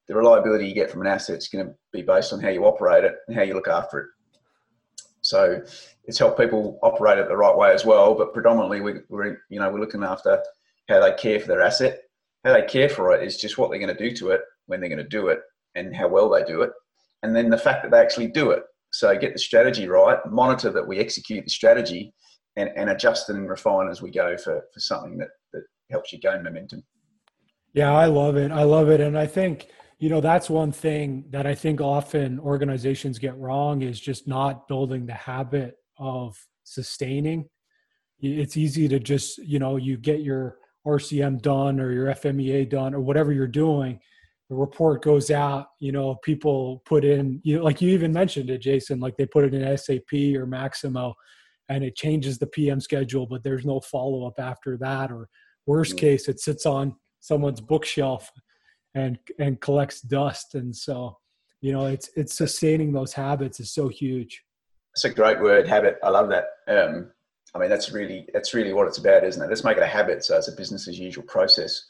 the 0.08 0.16
reliability 0.16 0.68
you 0.68 0.76
get 0.76 0.92
from 0.92 1.02
an 1.02 1.08
asset 1.08 1.38
is 1.38 1.48
going 1.48 1.66
to 1.66 1.74
be 1.94 2.02
based 2.02 2.34
on 2.34 2.42
how 2.42 2.50
you 2.50 2.66
operate 2.66 3.04
it 3.04 3.16
and 3.28 3.36
how 3.36 3.44
you 3.44 3.54
look 3.54 3.68
after 3.68 4.00
it. 4.00 4.08
So 5.32 5.62
it's 6.06 6.20
helped 6.20 6.40
people 6.40 6.80
operate 6.84 7.18
it 7.18 7.28
the 7.28 7.38
right 7.38 7.56
way 7.56 7.74
as 7.74 7.86
well. 7.86 8.14
But 8.16 8.34
predominantly, 8.34 8.82
we, 8.82 8.94
we're 9.10 9.42
you 9.50 9.60
know 9.60 9.72
we're 9.72 9.80
looking 9.80 10.04
after 10.04 10.44
how 10.90 11.00
they 11.00 11.14
care 11.14 11.40
for 11.40 11.48
their 11.48 11.62
asset. 11.62 12.02
How 12.46 12.54
they 12.54 12.64
care 12.64 12.90
for 12.90 13.14
it 13.14 13.24
is 13.24 13.38
just 13.38 13.58
what 13.58 13.70
they're 13.70 13.80
going 13.80 13.96
to 13.96 14.10
do 14.10 14.16
to 14.18 14.30
it 14.32 14.42
when 14.66 14.80
they're 14.80 14.90
going 14.90 15.04
to 15.04 15.18
do 15.20 15.28
it 15.28 15.40
and 15.76 15.96
how 15.96 16.08
well 16.08 16.30
they 16.30 16.44
do 16.44 16.62
it, 16.62 16.72
and 17.24 17.36
then 17.36 17.50
the 17.50 17.58
fact 17.58 17.82
that 17.82 17.92
they 17.92 18.00
actually 18.00 18.28
do 18.28 18.52
it 18.52 18.64
so 18.92 19.18
get 19.18 19.34
the 19.34 19.40
strategy 19.40 19.88
right, 19.88 20.20
monitor 20.30 20.70
that 20.72 20.86
we 20.86 21.00
execute 21.00 21.46
the 21.46 21.50
strategy, 21.50 22.14
and, 22.58 22.70
and 22.76 22.90
adjust 22.90 23.30
and 23.30 23.50
refine 23.50 23.90
as 23.90 24.02
we 24.02 24.12
go 24.12 24.38
for, 24.38 24.62
for 24.74 24.80
something 24.80 25.18
that, 25.18 25.30
that 25.54 25.64
helps 25.90 26.12
you 26.12 26.20
gain 26.20 26.44
momentum. 26.44 26.84
Yeah, 27.74 27.94
I 27.94 28.08
love 28.08 28.36
it. 28.36 28.52
I 28.52 28.64
love 28.64 28.90
it. 28.90 29.00
And 29.00 29.18
I 29.18 29.26
think, 29.26 29.68
you 30.02 30.10
know, 30.10 30.20
that's 30.20 30.50
one 30.50 30.72
thing 30.72 31.26
that 31.30 31.48
I 31.48 31.56
think 31.56 31.80
often 31.80 32.40
organizations 32.40 33.20
get 33.20 33.38
wrong 33.38 33.82
is 33.82 34.00
just 34.00 34.28
not 34.28 34.68
building 34.68 35.06
the 35.06 35.14
habit 35.14 35.76
of 35.98 36.36
sustaining. 36.64 37.48
It's 38.20 38.58
easy 38.58 38.88
to 38.90 39.00
just, 39.00 39.38
you 39.38 39.60
know, 39.60 39.78
you 39.78 39.98
get 39.98 40.22
your 40.22 40.58
RCM 40.86 41.42
done 41.42 41.80
or 41.80 41.92
your 41.92 42.08
FMEA 42.08 42.70
done 42.70 42.94
or 42.94 43.00
whatever 43.00 43.32
you're 43.32 43.48
doing 43.48 44.00
the 44.52 44.58
report 44.58 45.02
goes 45.02 45.32
out, 45.32 45.68
you 45.80 45.94
know, 45.94 46.16
people 46.26 46.84
put 46.86 47.06
in, 47.06 47.40
you 47.42 47.58
know, 47.58 47.64
like 47.64 47.82
you 47.82 47.90
even 47.92 48.12
mentioned 48.12 48.50
it, 48.50 48.58
Jason, 48.58 49.00
like 49.00 49.16
they 49.16 49.26
put 49.26 49.46
it 49.46 49.54
in 49.54 49.78
SAP 49.78 50.12
or 50.36 50.46
Maximo 50.46 51.16
and 51.70 51.86
it 51.86 51.96
changes 51.96 52.38
the 52.38 52.48
PM 52.48 52.82
schedule, 52.82 53.26
but 53.26 53.46
there's 53.46 53.64
no 53.64 53.80
follow 53.80 54.28
up 54.28 54.34
after 54.40 54.76
that. 54.76 55.10
Or 55.10 55.30
worst 55.68 55.92
mm-hmm. 55.92 56.00
case, 56.00 56.28
it 56.28 56.42
sits 56.42 56.66
on 56.66 56.98
someone's 57.22 57.62
bookshelf 57.62 58.30
and 58.96 59.18
and 59.40 59.60
collects 59.60 60.02
dust. 60.02 60.56
And 60.56 60.76
so, 60.76 61.18
you 61.62 61.72
know, 61.72 61.86
it's 61.86 62.10
it's 62.16 62.38
sustaining 62.38 62.92
those 62.92 63.14
habits 63.14 63.60
is 63.60 63.74
so 63.74 63.88
huge. 63.88 64.44
It's 64.94 65.06
a 65.06 65.10
great 65.10 65.40
word, 65.40 65.68
habit. 65.68 65.98
I 66.04 66.10
love 66.10 66.30
that. 66.30 66.48
Um, 66.68 67.12
I 67.54 67.60
mean, 67.60 67.70
that's 67.70 67.92
really 67.92 68.28
that's 68.34 68.54
really 68.54 68.74
what 68.74 68.88
it's 68.88 68.98
about, 68.98 69.24
isn't 69.24 69.42
it? 69.42 69.50
Let's 69.50 69.64
make 69.64 69.78
it 69.78 69.84
a 69.84 69.88
habit, 69.88 70.24
so 70.24 70.38
it's 70.38 70.48
a 70.48 70.56
business 70.56 70.88
as 70.88 71.00
usual 71.00 71.24
process. 71.26 71.86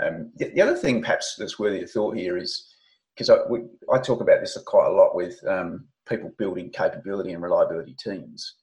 Um, 0.00 0.30
the, 0.36 0.50
the, 0.50 0.62
other 0.62 0.76
thing, 0.76 1.00
perhaps, 1.00 1.34
that's 1.36 1.58
worthy 1.58 1.82
of 1.82 1.90
thought 1.90 2.16
here 2.16 2.36
is 2.36 2.72
because 3.14 3.30
I, 3.30 3.38
we, 3.50 3.62
I 3.92 3.98
talk 3.98 4.20
about 4.20 4.40
this 4.40 4.56
quite 4.64 4.86
a 4.86 4.92
lot 4.92 5.16
with 5.16 5.44
um, 5.48 5.86
people 6.08 6.32
building 6.38 6.70
capability 6.70 7.32
and 7.32 7.42
reliability 7.42 7.96
teams, 7.98 8.54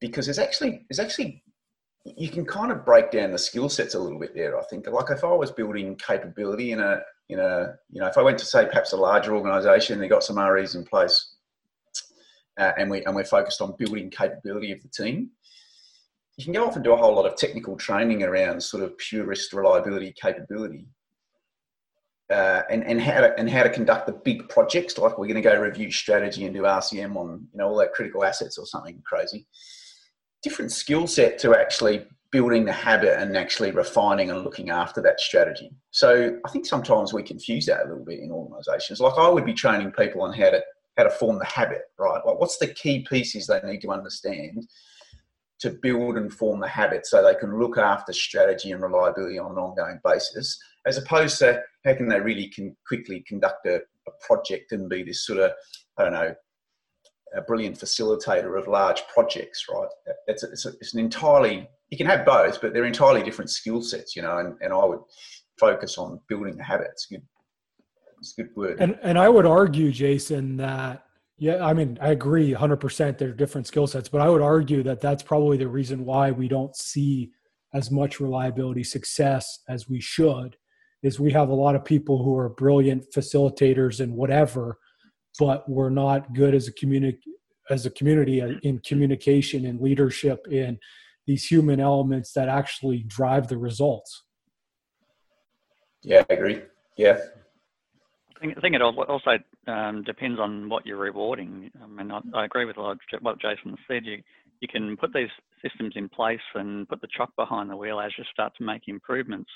because 0.00 0.26
there's 0.26 0.40
actually 0.40 0.86
there's 0.88 0.98
actually 0.98 1.44
you 2.04 2.28
can 2.28 2.44
kind 2.44 2.72
of 2.72 2.84
break 2.84 3.10
down 3.10 3.32
the 3.32 3.38
skill 3.38 3.68
sets 3.68 3.94
a 3.94 3.98
little 3.98 4.18
bit 4.18 4.34
there. 4.34 4.58
I 4.58 4.64
think, 4.64 4.86
like 4.88 5.10
if 5.10 5.24
I 5.24 5.32
was 5.32 5.50
building 5.50 5.96
capability 5.96 6.72
in 6.72 6.80
a 6.80 7.00
in 7.28 7.38
a 7.38 7.74
you 7.90 8.00
know 8.00 8.06
if 8.06 8.18
I 8.18 8.22
went 8.22 8.38
to 8.38 8.44
say 8.44 8.66
perhaps 8.66 8.92
a 8.92 8.96
larger 8.96 9.36
organisation, 9.36 9.98
they 9.98 10.08
got 10.08 10.24
some 10.24 10.38
REs 10.38 10.74
in 10.74 10.84
place, 10.84 11.34
uh, 12.58 12.72
and 12.78 12.90
we 12.90 13.04
and 13.04 13.14
we're 13.14 13.24
focused 13.24 13.60
on 13.60 13.74
building 13.78 14.10
capability 14.10 14.72
of 14.72 14.82
the 14.82 14.88
team 14.88 15.30
you 16.40 16.44
can 16.44 16.54
go 16.54 16.66
off 16.66 16.74
and 16.74 16.84
do 16.84 16.92
a 16.92 16.96
whole 16.96 17.14
lot 17.14 17.26
of 17.26 17.36
technical 17.36 17.76
training 17.76 18.22
around 18.22 18.62
sort 18.62 18.82
of 18.82 18.96
purist 18.96 19.52
reliability 19.52 20.14
capability 20.20 20.86
uh, 22.30 22.62
and, 22.70 22.82
and 22.84 22.98
how 22.98 23.20
to, 23.20 23.38
and 23.38 23.50
how 23.50 23.62
to 23.62 23.68
conduct 23.68 24.06
the 24.06 24.12
big 24.12 24.48
projects 24.48 24.96
like 24.96 25.18
we're 25.18 25.26
going 25.26 25.34
to 25.34 25.42
go 25.42 25.60
review 25.60 25.90
strategy 25.90 26.46
and 26.46 26.54
do 26.54 26.62
RCM 26.62 27.14
on 27.16 27.46
you 27.52 27.58
know 27.58 27.68
all 27.68 27.76
that 27.76 27.92
critical 27.92 28.24
assets 28.24 28.56
or 28.56 28.64
something 28.64 29.02
crazy. 29.04 29.46
Different 30.42 30.72
skill 30.72 31.06
set 31.06 31.38
to 31.40 31.54
actually 31.54 32.06
building 32.32 32.64
the 32.64 32.72
habit 32.72 33.20
and 33.20 33.36
actually 33.36 33.72
refining 33.72 34.30
and 34.30 34.44
looking 34.44 34.70
after 34.70 35.02
that 35.02 35.20
strategy. 35.20 35.70
So 35.90 36.38
I 36.44 36.50
think 36.50 36.64
sometimes 36.64 37.12
we 37.12 37.22
confuse 37.22 37.66
that 37.66 37.84
a 37.84 37.88
little 37.88 38.04
bit 38.04 38.20
in 38.20 38.30
organisations. 38.30 39.00
Like 39.00 39.18
I 39.18 39.28
would 39.28 39.44
be 39.44 39.52
training 39.52 39.92
people 39.92 40.22
on 40.22 40.32
how 40.32 40.50
to 40.50 40.62
how 40.96 41.04
to 41.04 41.10
form 41.10 41.38
the 41.38 41.44
habit, 41.44 41.82
right? 41.98 42.20
Like 42.24 42.38
what's 42.38 42.58
the 42.58 42.68
key 42.68 43.04
pieces 43.08 43.46
they 43.46 43.60
need 43.64 43.80
to 43.82 43.90
understand 43.90 44.66
to 45.60 45.70
build 45.82 46.16
and 46.16 46.32
form 46.32 46.60
the 46.60 46.68
habit 46.68 47.06
so 47.06 47.22
they 47.22 47.34
can 47.34 47.58
look 47.58 47.76
after 47.78 48.12
strategy 48.12 48.72
and 48.72 48.82
reliability 48.82 49.38
on 49.38 49.52
an 49.52 49.58
ongoing 49.58 50.00
basis, 50.04 50.58
as 50.86 50.96
opposed 50.96 51.38
to 51.38 51.62
how 51.84 51.94
can 51.94 52.08
they 52.08 52.20
really 52.20 52.48
can 52.48 52.74
quickly 52.86 53.22
conduct 53.28 53.66
a, 53.66 53.76
a 53.76 54.10
project 54.26 54.72
and 54.72 54.88
be 54.88 55.02
this 55.02 55.26
sort 55.26 55.38
of, 55.38 55.52
I 55.98 56.04
don't 56.04 56.12
know, 56.12 56.34
a 57.34 57.42
brilliant 57.42 57.78
facilitator 57.78 58.58
of 58.58 58.68
large 58.68 59.02
projects, 59.08 59.66
right? 59.72 59.88
It's, 60.26 60.42
a, 60.42 60.50
it's, 60.50 60.66
a, 60.66 60.68
it's, 60.80 60.94
an 60.94 61.00
entirely, 61.00 61.68
you 61.90 61.96
can 61.96 62.06
have 62.06 62.24
both, 62.24 62.60
but 62.60 62.72
they're 62.72 62.84
entirely 62.84 63.22
different 63.22 63.50
skill 63.50 63.82
sets, 63.82 64.16
you 64.16 64.22
know, 64.22 64.38
and, 64.38 64.56
and 64.60 64.72
I 64.72 64.84
would 64.84 65.00
focus 65.58 65.98
on 65.98 66.20
building 66.28 66.56
the 66.56 66.64
habits. 66.64 67.06
Good, 67.06 67.22
it's 68.18 68.36
a 68.38 68.42
good 68.42 68.56
word. 68.56 68.80
And, 68.80 68.98
and 69.02 69.18
I 69.18 69.28
would 69.28 69.46
argue, 69.46 69.92
Jason, 69.92 70.56
that 70.58 71.04
yeah, 71.40 71.64
I 71.64 71.72
mean, 71.72 71.98
I 72.02 72.10
agree 72.10 72.52
100% 72.52 73.16
they're 73.16 73.32
different 73.32 73.66
skill 73.66 73.86
sets, 73.86 74.10
but 74.10 74.20
I 74.20 74.28
would 74.28 74.42
argue 74.42 74.82
that 74.82 75.00
that's 75.00 75.22
probably 75.22 75.56
the 75.56 75.68
reason 75.68 76.04
why 76.04 76.30
we 76.30 76.48
don't 76.48 76.76
see 76.76 77.30
as 77.72 77.90
much 77.90 78.20
reliability 78.20 78.84
success 78.84 79.60
as 79.66 79.88
we 79.88 80.00
should 80.00 80.56
is 81.02 81.18
we 81.18 81.32
have 81.32 81.48
a 81.48 81.54
lot 81.54 81.74
of 81.74 81.82
people 81.82 82.22
who 82.22 82.36
are 82.36 82.50
brilliant 82.50 83.10
facilitators 83.10 84.00
and 84.00 84.14
whatever, 84.14 84.78
but 85.38 85.68
we're 85.68 85.90
not 85.90 86.34
good 86.34 86.54
as 86.54 86.68
a 86.68 86.72
community 86.72 87.20
as 87.70 87.86
a 87.86 87.90
community 87.90 88.40
in 88.62 88.80
communication 88.80 89.64
and 89.64 89.80
leadership 89.80 90.44
in 90.50 90.76
these 91.26 91.44
human 91.44 91.78
elements 91.78 92.32
that 92.32 92.48
actually 92.48 93.04
drive 93.06 93.46
the 93.46 93.56
results. 93.56 94.24
Yeah, 96.02 96.24
I 96.28 96.32
agree. 96.32 96.62
Yeah. 96.96 97.18
I 98.42 98.60
think 98.60 98.74
it 98.74 98.82
also 98.82 99.38
um, 99.68 100.02
depends 100.02 100.40
on 100.40 100.68
what 100.68 100.84
you're 100.84 100.96
rewarding. 100.96 101.70
I 101.80 101.86
mean, 101.86 102.10
I, 102.10 102.20
I 102.34 102.44
agree 102.46 102.64
with 102.64 102.78
a 102.78 102.80
lot 102.80 102.92
of 102.92 103.20
what 103.20 103.40
Jason 103.40 103.76
said. 103.86 104.04
You 104.04 104.22
you 104.60 104.68
can 104.68 104.96
put 104.96 105.12
these 105.12 105.30
systems 105.62 105.94
in 105.96 106.08
place 106.08 106.40
and 106.54 106.88
put 106.88 107.00
the 107.00 107.06
truck 107.06 107.34
behind 107.36 107.70
the 107.70 107.76
wheel 107.76 108.00
as 108.00 108.12
you 108.18 108.24
start 108.30 108.52
to 108.58 108.64
make 108.64 108.82
improvements. 108.88 109.50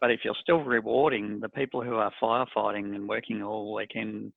But 0.00 0.10
if 0.10 0.20
you're 0.24 0.34
still 0.42 0.58
rewarding 0.58 1.40
the 1.40 1.48
people 1.48 1.82
who 1.82 1.94
are 1.94 2.12
firefighting 2.20 2.94
and 2.94 3.08
working 3.08 3.42
all 3.42 3.72
weekend, 3.74 4.32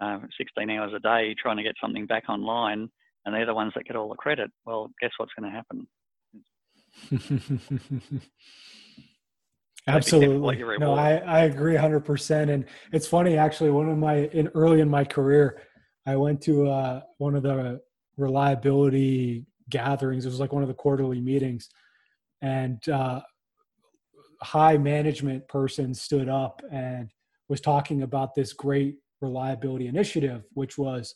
uh, 0.00 0.18
16 0.38 0.70
hours 0.70 0.92
a 0.94 1.00
day, 1.00 1.34
trying 1.40 1.56
to 1.56 1.62
get 1.62 1.74
something 1.80 2.06
back 2.06 2.28
online, 2.28 2.88
and 3.24 3.34
they're 3.34 3.46
the 3.46 3.54
ones 3.54 3.72
that 3.74 3.84
get 3.86 3.96
all 3.96 4.08
the 4.08 4.16
credit, 4.16 4.50
well, 4.64 4.90
guess 5.00 5.10
what's 5.16 5.32
going 5.38 5.50
to 5.50 5.56
happen? 5.56 5.86
Absolutely. 9.88 10.62
No, 10.78 10.94
I, 10.94 11.16
I 11.18 11.40
agree 11.44 11.74
100%. 11.74 12.50
And 12.50 12.64
it's 12.92 13.06
funny, 13.06 13.36
actually, 13.36 13.70
one 13.70 13.88
of 13.88 13.96
my, 13.96 14.28
in 14.32 14.48
early 14.48 14.80
in 14.80 14.88
my 14.88 15.04
career, 15.04 15.62
I 16.06 16.16
went 16.16 16.40
to 16.42 16.68
uh, 16.68 17.02
one 17.18 17.36
of 17.36 17.44
the 17.44 17.80
reliability 18.16 19.46
gatherings. 19.70 20.24
It 20.24 20.28
was 20.28 20.40
like 20.40 20.52
one 20.52 20.62
of 20.62 20.68
the 20.68 20.74
quarterly 20.74 21.20
meetings. 21.20 21.68
And 22.42 22.86
uh, 22.88 23.20
high 24.42 24.76
management 24.76 25.46
person 25.48 25.94
stood 25.94 26.28
up 26.28 26.62
and 26.70 27.10
was 27.48 27.60
talking 27.60 28.02
about 28.02 28.34
this 28.34 28.52
great 28.52 28.96
reliability 29.20 29.86
initiative, 29.86 30.44
which 30.54 30.78
was 30.78 31.14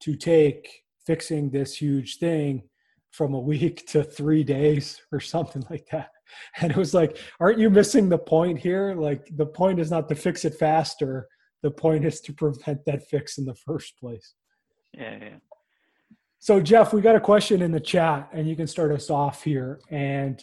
to 0.00 0.16
take 0.16 0.82
fixing 1.06 1.50
this 1.50 1.76
huge 1.76 2.18
thing 2.18 2.62
from 3.10 3.34
a 3.34 3.38
week 3.38 3.86
to 3.86 4.02
three 4.02 4.42
days 4.42 5.00
or 5.12 5.20
something 5.20 5.64
like 5.70 5.86
that. 5.92 6.10
And 6.60 6.72
it 6.72 6.76
was 6.76 6.94
like, 6.94 7.18
aren't 7.38 7.60
you 7.60 7.70
missing 7.70 8.08
the 8.08 8.18
point 8.18 8.58
here? 8.58 8.94
Like, 8.94 9.28
the 9.36 9.46
point 9.46 9.78
is 9.78 9.90
not 9.90 10.08
to 10.08 10.16
fix 10.16 10.44
it 10.44 10.54
faster, 10.54 11.28
the 11.62 11.70
point 11.70 12.04
is 12.04 12.20
to 12.22 12.32
prevent 12.32 12.84
that 12.86 13.06
fix 13.06 13.38
in 13.38 13.44
the 13.44 13.54
first 13.54 13.96
place. 14.00 14.34
Yeah. 14.94 15.18
yeah. 15.20 15.36
So, 16.40 16.60
Jeff, 16.60 16.92
we 16.92 17.02
got 17.02 17.14
a 17.14 17.20
question 17.20 17.62
in 17.62 17.72
the 17.72 17.78
chat, 17.78 18.30
and 18.32 18.48
you 18.48 18.56
can 18.56 18.66
start 18.66 18.90
us 18.90 19.10
off 19.10 19.44
here. 19.44 19.80
And 19.90 20.42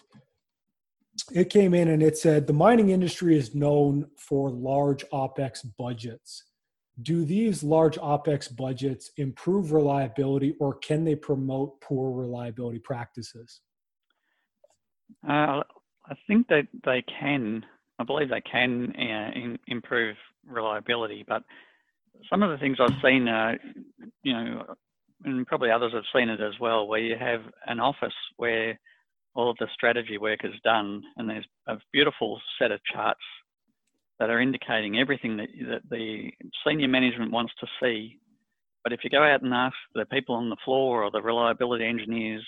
it 1.33 1.49
came 1.49 1.73
in 1.73 1.89
and 1.89 2.01
it 2.01 2.17
said 2.17 2.47
the 2.47 2.53
mining 2.53 2.89
industry 2.89 3.37
is 3.37 3.53
known 3.53 4.07
for 4.17 4.49
large 4.49 5.05
OPEX 5.09 5.65
budgets. 5.77 6.43
Do 7.01 7.23
these 7.25 7.63
large 7.63 7.97
OPEX 7.97 8.55
budgets 8.55 9.11
improve 9.17 9.71
reliability 9.71 10.55
or 10.59 10.75
can 10.75 11.03
they 11.03 11.15
promote 11.15 11.79
poor 11.81 12.11
reliability 12.11 12.79
practices? 12.79 13.61
Uh, 15.27 15.63
I 16.05 16.15
think 16.27 16.47
that 16.47 16.67
they 16.85 17.03
can. 17.19 17.65
I 17.99 18.03
believe 18.03 18.29
they 18.29 18.41
can 18.41 18.93
uh, 18.97 19.31
in, 19.35 19.59
improve 19.67 20.15
reliability, 20.45 21.23
but 21.27 21.43
some 22.29 22.43
of 22.43 22.49
the 22.49 22.57
things 22.57 22.77
I've 22.79 23.01
seen, 23.03 23.27
uh, 23.27 23.53
you 24.23 24.33
know, 24.33 24.75
and 25.23 25.45
probably 25.45 25.71
others 25.71 25.93
have 25.93 26.03
seen 26.13 26.29
it 26.29 26.41
as 26.41 26.59
well, 26.59 26.87
where 26.87 26.99
you 26.99 27.15
have 27.19 27.41
an 27.67 27.79
office 27.79 28.13
where 28.37 28.79
all 29.35 29.49
of 29.49 29.57
the 29.59 29.67
strategy 29.73 30.17
work 30.17 30.43
is 30.43 30.53
done, 30.63 31.03
and 31.17 31.29
there's 31.29 31.45
a 31.67 31.77
beautiful 31.93 32.41
set 32.59 32.71
of 32.71 32.79
charts 32.91 33.21
that 34.21 34.29
are 34.29 34.39
indicating 34.39 34.99
everything 34.99 35.35
that, 35.37 35.47
that 35.67 35.81
the 35.89 36.29
senior 36.65 36.87
management 36.87 37.31
wants 37.31 37.53
to 37.59 37.65
see. 37.81 38.19
But 38.83 38.93
if 38.93 38.99
you 39.03 39.09
go 39.09 39.23
out 39.23 39.41
and 39.41 39.51
ask 39.51 39.73
the 39.95 40.05
people 40.05 40.35
on 40.35 40.47
the 40.47 40.57
floor 40.63 41.03
or 41.03 41.09
the 41.09 41.23
reliability 41.23 41.85
engineers, 41.85 42.45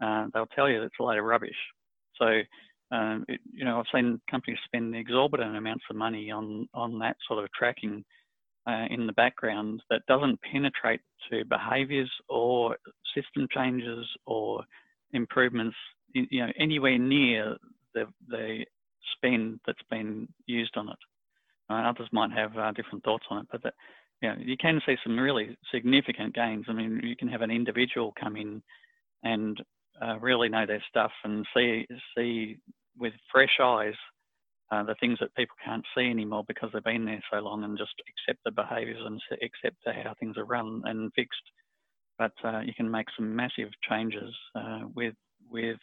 uh, 0.00 0.26
they'll 0.32 0.46
tell 0.46 0.70
you 0.70 0.82
it's 0.82 0.94
a 1.00 1.02
load 1.02 1.18
of 1.18 1.24
rubbish. 1.24 1.50
So, 2.16 2.26
um, 2.92 3.24
it, 3.26 3.40
you 3.52 3.64
know, 3.64 3.80
I've 3.80 3.86
seen 3.92 4.20
companies 4.30 4.60
spend 4.64 4.94
exorbitant 4.94 5.56
amounts 5.56 5.82
of 5.90 5.96
money 5.96 6.30
on 6.30 6.68
on 6.74 7.00
that 7.00 7.16
sort 7.26 7.42
of 7.42 7.50
tracking 7.58 8.04
uh, 8.68 8.86
in 8.88 9.08
the 9.08 9.12
background 9.14 9.82
that 9.90 10.06
doesn't 10.06 10.40
penetrate 10.42 11.00
to 11.30 11.44
behaviours 11.44 12.10
or 12.28 12.76
system 13.16 13.48
changes 13.52 14.06
or 14.26 14.62
improvements 15.12 15.76
you 16.12 16.40
know 16.40 16.52
anywhere 16.56 16.98
near 16.98 17.56
the 17.94 18.04
the 18.28 18.64
spend 19.20 19.60
that's 19.66 19.78
been 19.90 20.28
used 20.46 20.76
on 20.76 20.88
it. 20.88 20.98
Uh, 21.68 21.88
others 21.88 22.08
might 22.12 22.32
have 22.32 22.56
uh, 22.56 22.72
different 22.72 23.04
thoughts 23.04 23.24
on 23.30 23.38
it, 23.38 23.46
but 23.52 23.62
that, 23.62 23.74
you 24.20 24.28
know, 24.28 24.36
you 24.38 24.56
can 24.56 24.80
see 24.84 24.96
some 25.04 25.18
really 25.18 25.56
significant 25.72 26.34
gains. 26.34 26.66
I 26.68 26.72
mean, 26.72 27.00
you 27.02 27.16
can 27.16 27.28
have 27.28 27.42
an 27.42 27.50
individual 27.50 28.12
come 28.20 28.36
in 28.36 28.62
and 29.22 29.62
uh, 30.02 30.18
really 30.18 30.48
know 30.48 30.66
their 30.66 30.82
stuff 30.88 31.12
and 31.24 31.46
see 31.54 31.86
see 32.16 32.58
with 32.98 33.12
fresh 33.30 33.58
eyes 33.62 33.94
uh, 34.70 34.82
the 34.84 34.94
things 35.00 35.18
that 35.20 35.34
people 35.34 35.56
can't 35.64 35.84
see 35.96 36.08
anymore 36.08 36.44
because 36.46 36.70
they've 36.72 36.84
been 36.84 37.04
there 37.04 37.22
so 37.32 37.40
long 37.40 37.64
and 37.64 37.78
just 37.78 37.94
accept 38.08 38.42
the 38.44 38.50
behaviours 38.50 39.02
and 39.04 39.20
accept 39.42 39.76
how 39.84 40.14
things 40.18 40.36
are 40.36 40.44
run 40.44 40.82
and 40.84 41.12
fixed. 41.14 41.42
But 42.18 42.32
uh, 42.44 42.60
you 42.60 42.72
can 42.74 42.90
make 42.90 43.06
some 43.16 43.34
massive 43.34 43.70
changes 43.88 44.34
uh, 44.54 44.80
with 44.94 45.14
with 45.50 45.78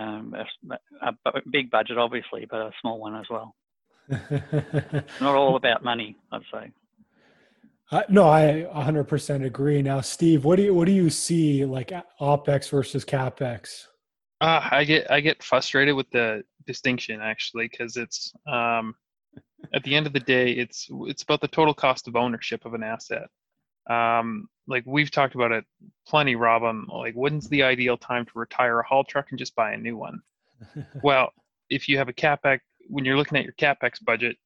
um, 0.00 0.34
a, 1.02 1.14
a, 1.26 1.40
big 1.50 1.70
budget, 1.70 1.98
obviously, 1.98 2.46
but 2.50 2.60
a 2.60 2.70
small 2.80 3.00
one 3.00 3.16
as 3.16 3.26
well. 3.28 3.54
Not 5.20 5.34
all 5.34 5.56
about 5.56 5.84
money, 5.84 6.16
I'd 6.32 6.42
say. 6.52 6.70
Uh, 7.92 8.02
no, 8.08 8.28
I 8.28 8.66
100% 8.74 9.44
agree. 9.44 9.82
Now, 9.82 10.00
Steve, 10.00 10.44
what 10.44 10.56
do 10.56 10.62
you 10.62 10.74
what 10.74 10.86
do 10.86 10.92
you 10.92 11.10
see 11.10 11.64
like 11.64 11.92
opex 12.20 12.70
versus 12.70 13.04
capex? 13.04 13.86
Uh, 14.40 14.68
I 14.70 14.84
get 14.84 15.10
I 15.10 15.20
get 15.20 15.42
frustrated 15.42 15.96
with 15.96 16.08
the 16.10 16.44
distinction 16.66 17.20
actually 17.20 17.68
because 17.68 17.96
it's 17.96 18.32
um, 18.46 18.94
at 19.74 19.82
the 19.82 19.94
end 19.94 20.06
of 20.06 20.12
the 20.12 20.20
day 20.20 20.52
it's 20.52 20.88
it's 21.06 21.24
about 21.24 21.40
the 21.40 21.48
total 21.48 21.74
cost 21.74 22.06
of 22.06 22.14
ownership 22.14 22.64
of 22.64 22.74
an 22.74 22.82
asset 22.84 23.28
um, 23.90 24.48
like 24.68 24.84
we've 24.86 25.10
talked 25.10 25.34
about 25.34 25.52
it 25.52 25.64
plenty, 26.06 26.36
Rob. 26.36 26.62
On 26.62 26.86
like, 26.86 27.14
when's 27.14 27.48
the 27.48 27.64
ideal 27.64 27.98
time 27.98 28.24
to 28.24 28.32
retire 28.34 28.78
a 28.78 28.86
haul 28.86 29.04
truck 29.04 29.26
and 29.30 29.38
just 29.38 29.56
buy 29.56 29.72
a 29.72 29.76
new 29.76 29.96
one? 29.96 30.20
well, 31.02 31.32
if 31.68 31.88
you 31.88 31.98
have 31.98 32.08
a 32.08 32.12
capex, 32.12 32.60
when 32.88 33.04
you're 33.04 33.16
looking 33.16 33.36
at 33.36 33.44
your 33.44 33.54
capex 33.54 34.02
budget, 34.02 34.36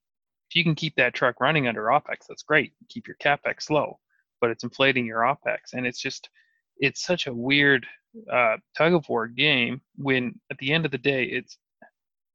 if 0.48 0.56
you 0.56 0.64
can 0.64 0.74
keep 0.74 0.94
that 0.96 1.14
truck 1.14 1.40
running 1.40 1.68
under 1.68 1.84
opex, 1.84 2.26
that's 2.28 2.42
great. 2.42 2.72
Keep 2.88 3.06
your 3.06 3.16
capex 3.22 3.70
low, 3.70 3.98
but 4.40 4.50
it's 4.50 4.64
inflating 4.64 5.06
your 5.06 5.20
opex, 5.20 5.74
and 5.74 5.86
it's 5.86 6.00
just 6.00 6.28
it's 6.78 7.04
such 7.04 7.26
a 7.26 7.34
weird 7.34 7.86
uh, 8.32 8.56
tug 8.76 8.94
of 8.94 9.08
war 9.08 9.26
game. 9.26 9.80
When 9.96 10.40
at 10.50 10.58
the 10.58 10.72
end 10.72 10.86
of 10.86 10.90
the 10.90 10.98
day, 10.98 11.24
it's 11.24 11.58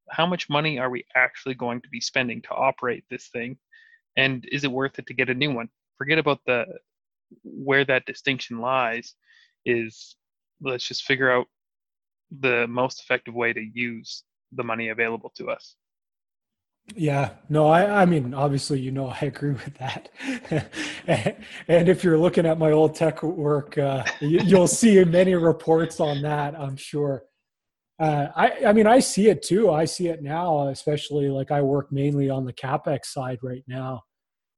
how 0.09 0.25
much 0.25 0.49
money 0.49 0.79
are 0.79 0.89
we 0.89 1.05
actually 1.15 1.55
going 1.55 1.81
to 1.81 1.89
be 1.89 2.01
spending 2.01 2.41
to 2.43 2.51
operate 2.51 3.03
this 3.09 3.29
thing, 3.29 3.57
and 4.15 4.45
is 4.51 4.63
it 4.63 4.71
worth 4.71 4.99
it 4.99 5.07
to 5.07 5.13
get 5.13 5.29
a 5.29 5.33
new 5.33 5.51
one? 5.51 5.69
Forget 5.97 6.19
about 6.19 6.39
the 6.45 6.65
where 7.43 7.85
that 7.85 8.05
distinction 8.05 8.59
lies 8.59 9.15
is 9.65 10.15
let's 10.61 10.87
just 10.87 11.03
figure 11.03 11.31
out 11.31 11.45
the 12.41 12.67
most 12.67 13.01
effective 13.01 13.33
way 13.33 13.53
to 13.53 13.61
use 13.73 14.23
the 14.51 14.63
money 14.63 14.89
available 14.89 15.31
to 15.37 15.49
us. 15.49 15.75
Yeah, 16.95 17.31
no, 17.49 17.67
I, 17.67 18.01
I 18.01 18.05
mean, 18.05 18.33
obviously, 18.33 18.79
you 18.79 18.91
know, 18.91 19.07
I 19.07 19.25
agree 19.25 19.51
with 19.51 19.77
that. 19.77 20.09
and 21.67 21.87
if 21.87 22.03
you're 22.03 22.17
looking 22.17 22.45
at 22.45 22.57
my 22.57 22.71
old 22.71 22.95
Teck 22.95 23.21
work, 23.21 23.77
uh, 23.77 24.03
you, 24.19 24.57
will 24.57 24.67
see 24.67 25.03
many 25.03 25.35
reports 25.35 25.99
on 25.99 26.21
that, 26.23 26.59
I'm 26.59 26.77
sure. 26.77 27.23
Uh, 27.99 28.27
I, 28.35 28.65
I 28.67 28.73
mean, 28.73 28.87
I 28.87 28.99
see 28.99 29.27
it 29.27 29.43
too. 29.43 29.69
I 29.71 29.85
see 29.85 30.07
it 30.07 30.23
now, 30.23 30.69
especially 30.69 31.29
like 31.29 31.51
I 31.51 31.61
work 31.61 31.91
mainly 31.91 32.29
on 32.29 32.45
the 32.45 32.53
capex 32.53 33.05
side 33.05 33.39
right 33.43 33.63
now. 33.67 34.03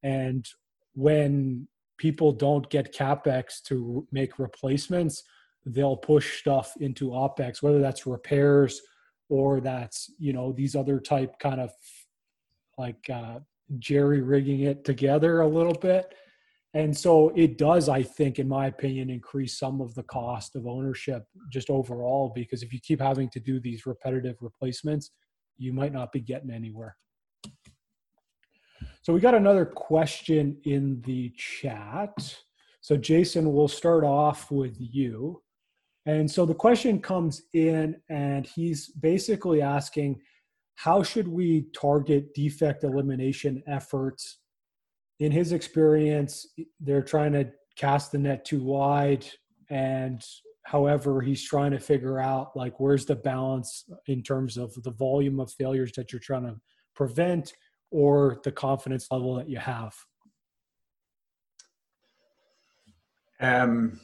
And 0.03 0.45
when 0.93 1.67
people 2.01 2.31
don't 2.31 2.67
get 2.71 2.95
capex 2.95 3.61
to 3.61 4.07
make 4.11 4.39
replacements, 4.39 5.21
they'll 5.67 5.95
push 5.95 6.39
stuff 6.39 6.73
into 6.79 7.11
opex, 7.11 7.61
whether 7.61 7.79
that's 7.79 8.07
repairs 8.07 8.81
or 9.29 9.61
that's 9.61 10.09
you 10.17 10.33
know 10.33 10.51
these 10.51 10.75
other 10.75 10.99
type 10.99 11.37
kind 11.37 11.61
of 11.61 11.71
like 12.79 13.07
uh, 13.13 13.37
jerry 13.77 14.21
rigging 14.21 14.61
it 14.61 14.83
together 14.83 15.41
a 15.41 15.47
little 15.47 15.75
bit. 15.75 16.15
And 16.73 16.97
so 16.97 17.29
it 17.35 17.57
does, 17.59 17.87
I 17.87 18.01
think, 18.01 18.39
in 18.39 18.47
my 18.47 18.65
opinion, 18.67 19.09
increase 19.11 19.59
some 19.59 19.79
of 19.79 19.93
the 19.93 20.03
cost 20.03 20.55
of 20.55 20.65
ownership 20.65 21.25
just 21.49 21.69
overall, 21.69 22.31
because 22.33 22.63
if 22.63 22.73
you 22.73 22.79
keep 22.79 22.99
having 22.99 23.29
to 23.31 23.39
do 23.39 23.59
these 23.59 23.85
repetitive 23.85 24.37
replacements, 24.41 25.11
you 25.57 25.71
might 25.71 25.93
not 25.93 26.11
be 26.11 26.21
getting 26.21 26.49
anywhere. 26.49 26.95
So 29.01 29.13
we 29.13 29.19
got 29.19 29.33
another 29.33 29.65
question 29.65 30.57
in 30.63 31.01
the 31.01 31.33
chat. 31.35 32.13
So 32.81 32.95
Jason, 32.97 33.51
we'll 33.51 33.67
start 33.67 34.03
off 34.03 34.51
with 34.51 34.75
you. 34.79 35.41
And 36.05 36.29
so 36.29 36.45
the 36.45 36.53
question 36.53 37.01
comes 37.01 37.43
in, 37.53 37.95
and 38.09 38.45
he's 38.45 38.89
basically 38.89 39.61
asking, 39.61 40.21
how 40.75 41.03
should 41.03 41.27
we 41.27 41.65
target 41.75 42.33
defect 42.33 42.83
elimination 42.83 43.63
efforts? 43.67 44.39
In 45.19 45.31
his 45.31 45.51
experience, 45.51 46.47
they're 46.79 47.03
trying 47.03 47.33
to 47.33 47.51
cast 47.75 48.11
the 48.11 48.17
net 48.17 48.45
too 48.45 48.63
wide, 48.63 49.25
and 49.69 50.23
however, 50.63 51.21
he's 51.21 51.43
trying 51.43 51.71
to 51.71 51.79
figure 51.79 52.19
out 52.19 52.55
like 52.55 52.79
where's 52.79 53.05
the 53.05 53.15
balance 53.15 53.89
in 54.07 54.21
terms 54.21 54.57
of 54.57 54.73
the 54.83 54.91
volume 54.91 55.39
of 55.39 55.51
failures 55.51 55.91
that 55.95 56.11
you're 56.11 56.19
trying 56.19 56.43
to 56.43 56.55
prevent 56.95 57.53
or 57.91 58.39
the 58.43 58.51
confidence 58.51 59.07
level 59.11 59.35
that 59.35 59.49
you 59.49 59.59
have? 59.59 59.93
Um, 63.39 63.99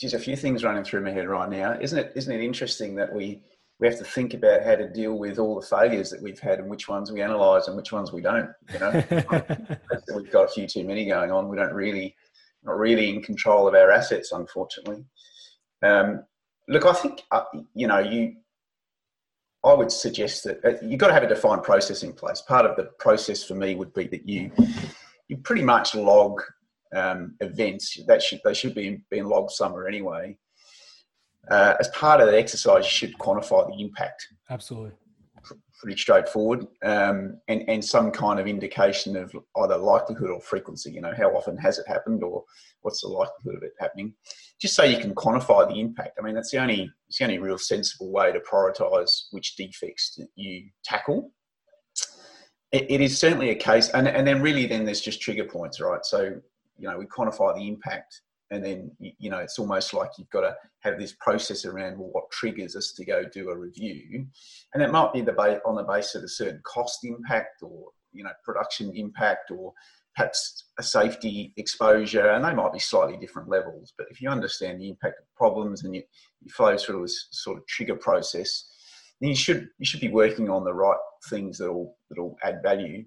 there's 0.00 0.14
a 0.14 0.18
few 0.18 0.36
things 0.36 0.64
running 0.64 0.84
through 0.84 1.02
my 1.02 1.10
head 1.10 1.28
right 1.28 1.48
now. 1.48 1.78
Isn't 1.80 1.98
it? 1.98 2.12
Isn't 2.16 2.34
it 2.34 2.44
interesting 2.44 2.94
that 2.96 3.12
we 3.12 3.42
we 3.82 3.88
have 3.88 3.98
to 3.98 4.04
think 4.04 4.32
about 4.32 4.62
how 4.62 4.76
to 4.76 4.88
deal 4.88 5.18
with 5.18 5.40
all 5.40 5.60
the 5.60 5.66
failures 5.66 6.08
that 6.10 6.22
we've 6.22 6.38
had 6.38 6.60
and 6.60 6.70
which 6.70 6.88
ones 6.88 7.10
we 7.10 7.20
analyse 7.20 7.66
and 7.66 7.76
which 7.76 7.90
ones 7.90 8.12
we 8.12 8.20
don't. 8.20 8.48
You 8.72 8.78
know, 8.78 8.92
we've 10.14 10.30
got 10.30 10.44
a 10.44 10.52
few 10.54 10.68
too 10.68 10.84
many 10.84 11.06
going 11.06 11.32
on. 11.32 11.48
We 11.48 11.56
don't 11.56 11.74
really, 11.74 12.14
not 12.62 12.78
really 12.78 13.10
in 13.10 13.22
control 13.22 13.66
of 13.66 13.74
our 13.74 13.90
assets, 13.90 14.30
unfortunately. 14.30 15.04
Um, 15.82 16.22
look, 16.68 16.86
I 16.86 16.92
think 16.92 17.22
uh, 17.32 17.42
you 17.74 17.88
know 17.88 17.98
you. 17.98 18.36
I 19.64 19.74
would 19.74 19.92
suggest 19.92 20.44
that 20.44 20.64
uh, 20.64 20.74
you've 20.84 20.98
got 20.98 21.08
to 21.08 21.14
have 21.14 21.22
a 21.22 21.28
defined 21.28 21.62
process 21.62 22.02
in 22.02 22.12
place. 22.12 22.42
Part 22.42 22.66
of 22.66 22.76
the 22.76 22.84
process 22.98 23.44
for 23.44 23.54
me 23.54 23.74
would 23.74 23.92
be 23.94 24.06
that 24.08 24.28
you 24.28 24.50
you 25.28 25.36
pretty 25.38 25.62
much 25.62 25.94
log 25.94 26.42
um, 26.94 27.36
events 27.40 27.98
that 28.06 28.22
should 28.22 28.40
they 28.44 28.54
should 28.54 28.74
be 28.74 29.02
being 29.10 29.24
logged 29.24 29.52
somewhere 29.52 29.88
anyway 29.88 30.36
uh, 31.50 31.74
as 31.80 31.88
part 31.88 32.20
of 32.20 32.26
that 32.26 32.36
exercise, 32.36 32.84
you 32.84 32.90
should 32.90 33.18
quantify 33.18 33.66
the 33.66 33.82
impact. 33.82 34.26
Absolutely. 34.50 34.92
Pretty 35.80 35.98
straightforward, 35.98 36.68
um, 36.84 37.40
and 37.48 37.64
and 37.68 37.84
some 37.84 38.12
kind 38.12 38.38
of 38.38 38.46
indication 38.46 39.16
of 39.16 39.34
either 39.56 39.76
likelihood 39.76 40.30
or 40.30 40.40
frequency. 40.40 40.92
You 40.92 41.00
know, 41.00 41.12
how 41.16 41.30
often 41.36 41.56
has 41.56 41.80
it 41.80 41.88
happened, 41.88 42.22
or 42.22 42.44
what's 42.82 43.00
the 43.00 43.08
likelihood 43.08 43.56
of 43.56 43.62
it 43.64 43.72
happening? 43.80 44.14
Just 44.62 44.76
so 44.76 44.84
you 44.84 44.96
can 44.96 45.12
quantify 45.12 45.68
the 45.68 45.80
impact. 45.80 46.20
I 46.20 46.22
mean, 46.22 46.36
that's 46.36 46.52
the 46.52 46.58
only 46.58 46.88
it's 47.08 47.18
the 47.18 47.24
only 47.24 47.38
real 47.38 47.58
sensible 47.58 48.12
way 48.12 48.30
to 48.30 48.38
prioritise 48.38 49.24
which 49.32 49.56
defects 49.56 50.14
that 50.16 50.28
you 50.36 50.68
tackle. 50.84 51.32
It, 52.70 52.88
it 52.88 53.00
is 53.00 53.18
certainly 53.18 53.50
a 53.50 53.56
case, 53.56 53.88
and 53.88 54.06
and 54.06 54.24
then 54.24 54.40
really 54.40 54.66
then 54.66 54.84
there's 54.84 55.00
just 55.00 55.20
trigger 55.20 55.46
points, 55.46 55.80
right? 55.80 56.04
So 56.04 56.40
you 56.78 56.88
know 56.88 56.96
we 56.96 57.06
quantify 57.06 57.56
the 57.56 57.66
impact 57.66 58.20
and 58.52 58.64
then 58.64 58.90
you 58.98 59.30
know 59.30 59.38
it's 59.38 59.58
almost 59.58 59.94
like 59.94 60.10
you've 60.16 60.30
got 60.30 60.42
to 60.42 60.54
have 60.80 60.96
this 60.96 61.14
process 61.20 61.64
around 61.64 61.98
well, 61.98 62.10
what 62.12 62.30
triggers 62.30 62.76
us 62.76 62.92
to 62.92 63.04
go 63.04 63.24
do 63.32 63.50
a 63.50 63.56
review 63.56 64.26
and 64.74 64.82
it 64.82 64.92
might 64.92 65.12
be 65.12 65.22
the 65.22 65.60
on 65.66 65.74
the 65.74 65.82
basis 65.82 66.14
of 66.14 66.22
a 66.22 66.28
certain 66.28 66.60
cost 66.64 67.00
impact 67.04 67.62
or 67.62 67.88
you 68.12 68.22
know 68.22 68.30
production 68.44 68.92
impact 68.94 69.50
or 69.50 69.72
perhaps 70.14 70.66
a 70.78 70.82
safety 70.82 71.52
exposure 71.56 72.30
and 72.30 72.44
they 72.44 72.54
might 72.54 72.72
be 72.72 72.78
slightly 72.78 73.16
different 73.16 73.48
levels 73.48 73.92
but 73.96 74.06
if 74.10 74.20
you 74.20 74.28
understand 74.28 74.80
the 74.80 74.88
impact 74.88 75.18
of 75.18 75.24
problems 75.36 75.84
and 75.84 75.94
you, 75.94 76.02
you 76.40 76.50
flow 76.50 76.76
through 76.76 77.02
this 77.02 77.28
sort 77.30 77.58
of 77.58 77.66
trigger 77.66 77.96
process 77.96 78.68
then 79.20 79.30
you 79.30 79.36
should 79.36 79.68
you 79.78 79.86
should 79.86 80.00
be 80.00 80.08
working 80.08 80.50
on 80.50 80.64
the 80.64 80.74
right 80.74 80.98
things 81.28 81.58
that 81.58 81.72
will 81.72 81.96
that 82.10 82.20
will 82.20 82.36
add 82.42 82.60
value 82.62 83.04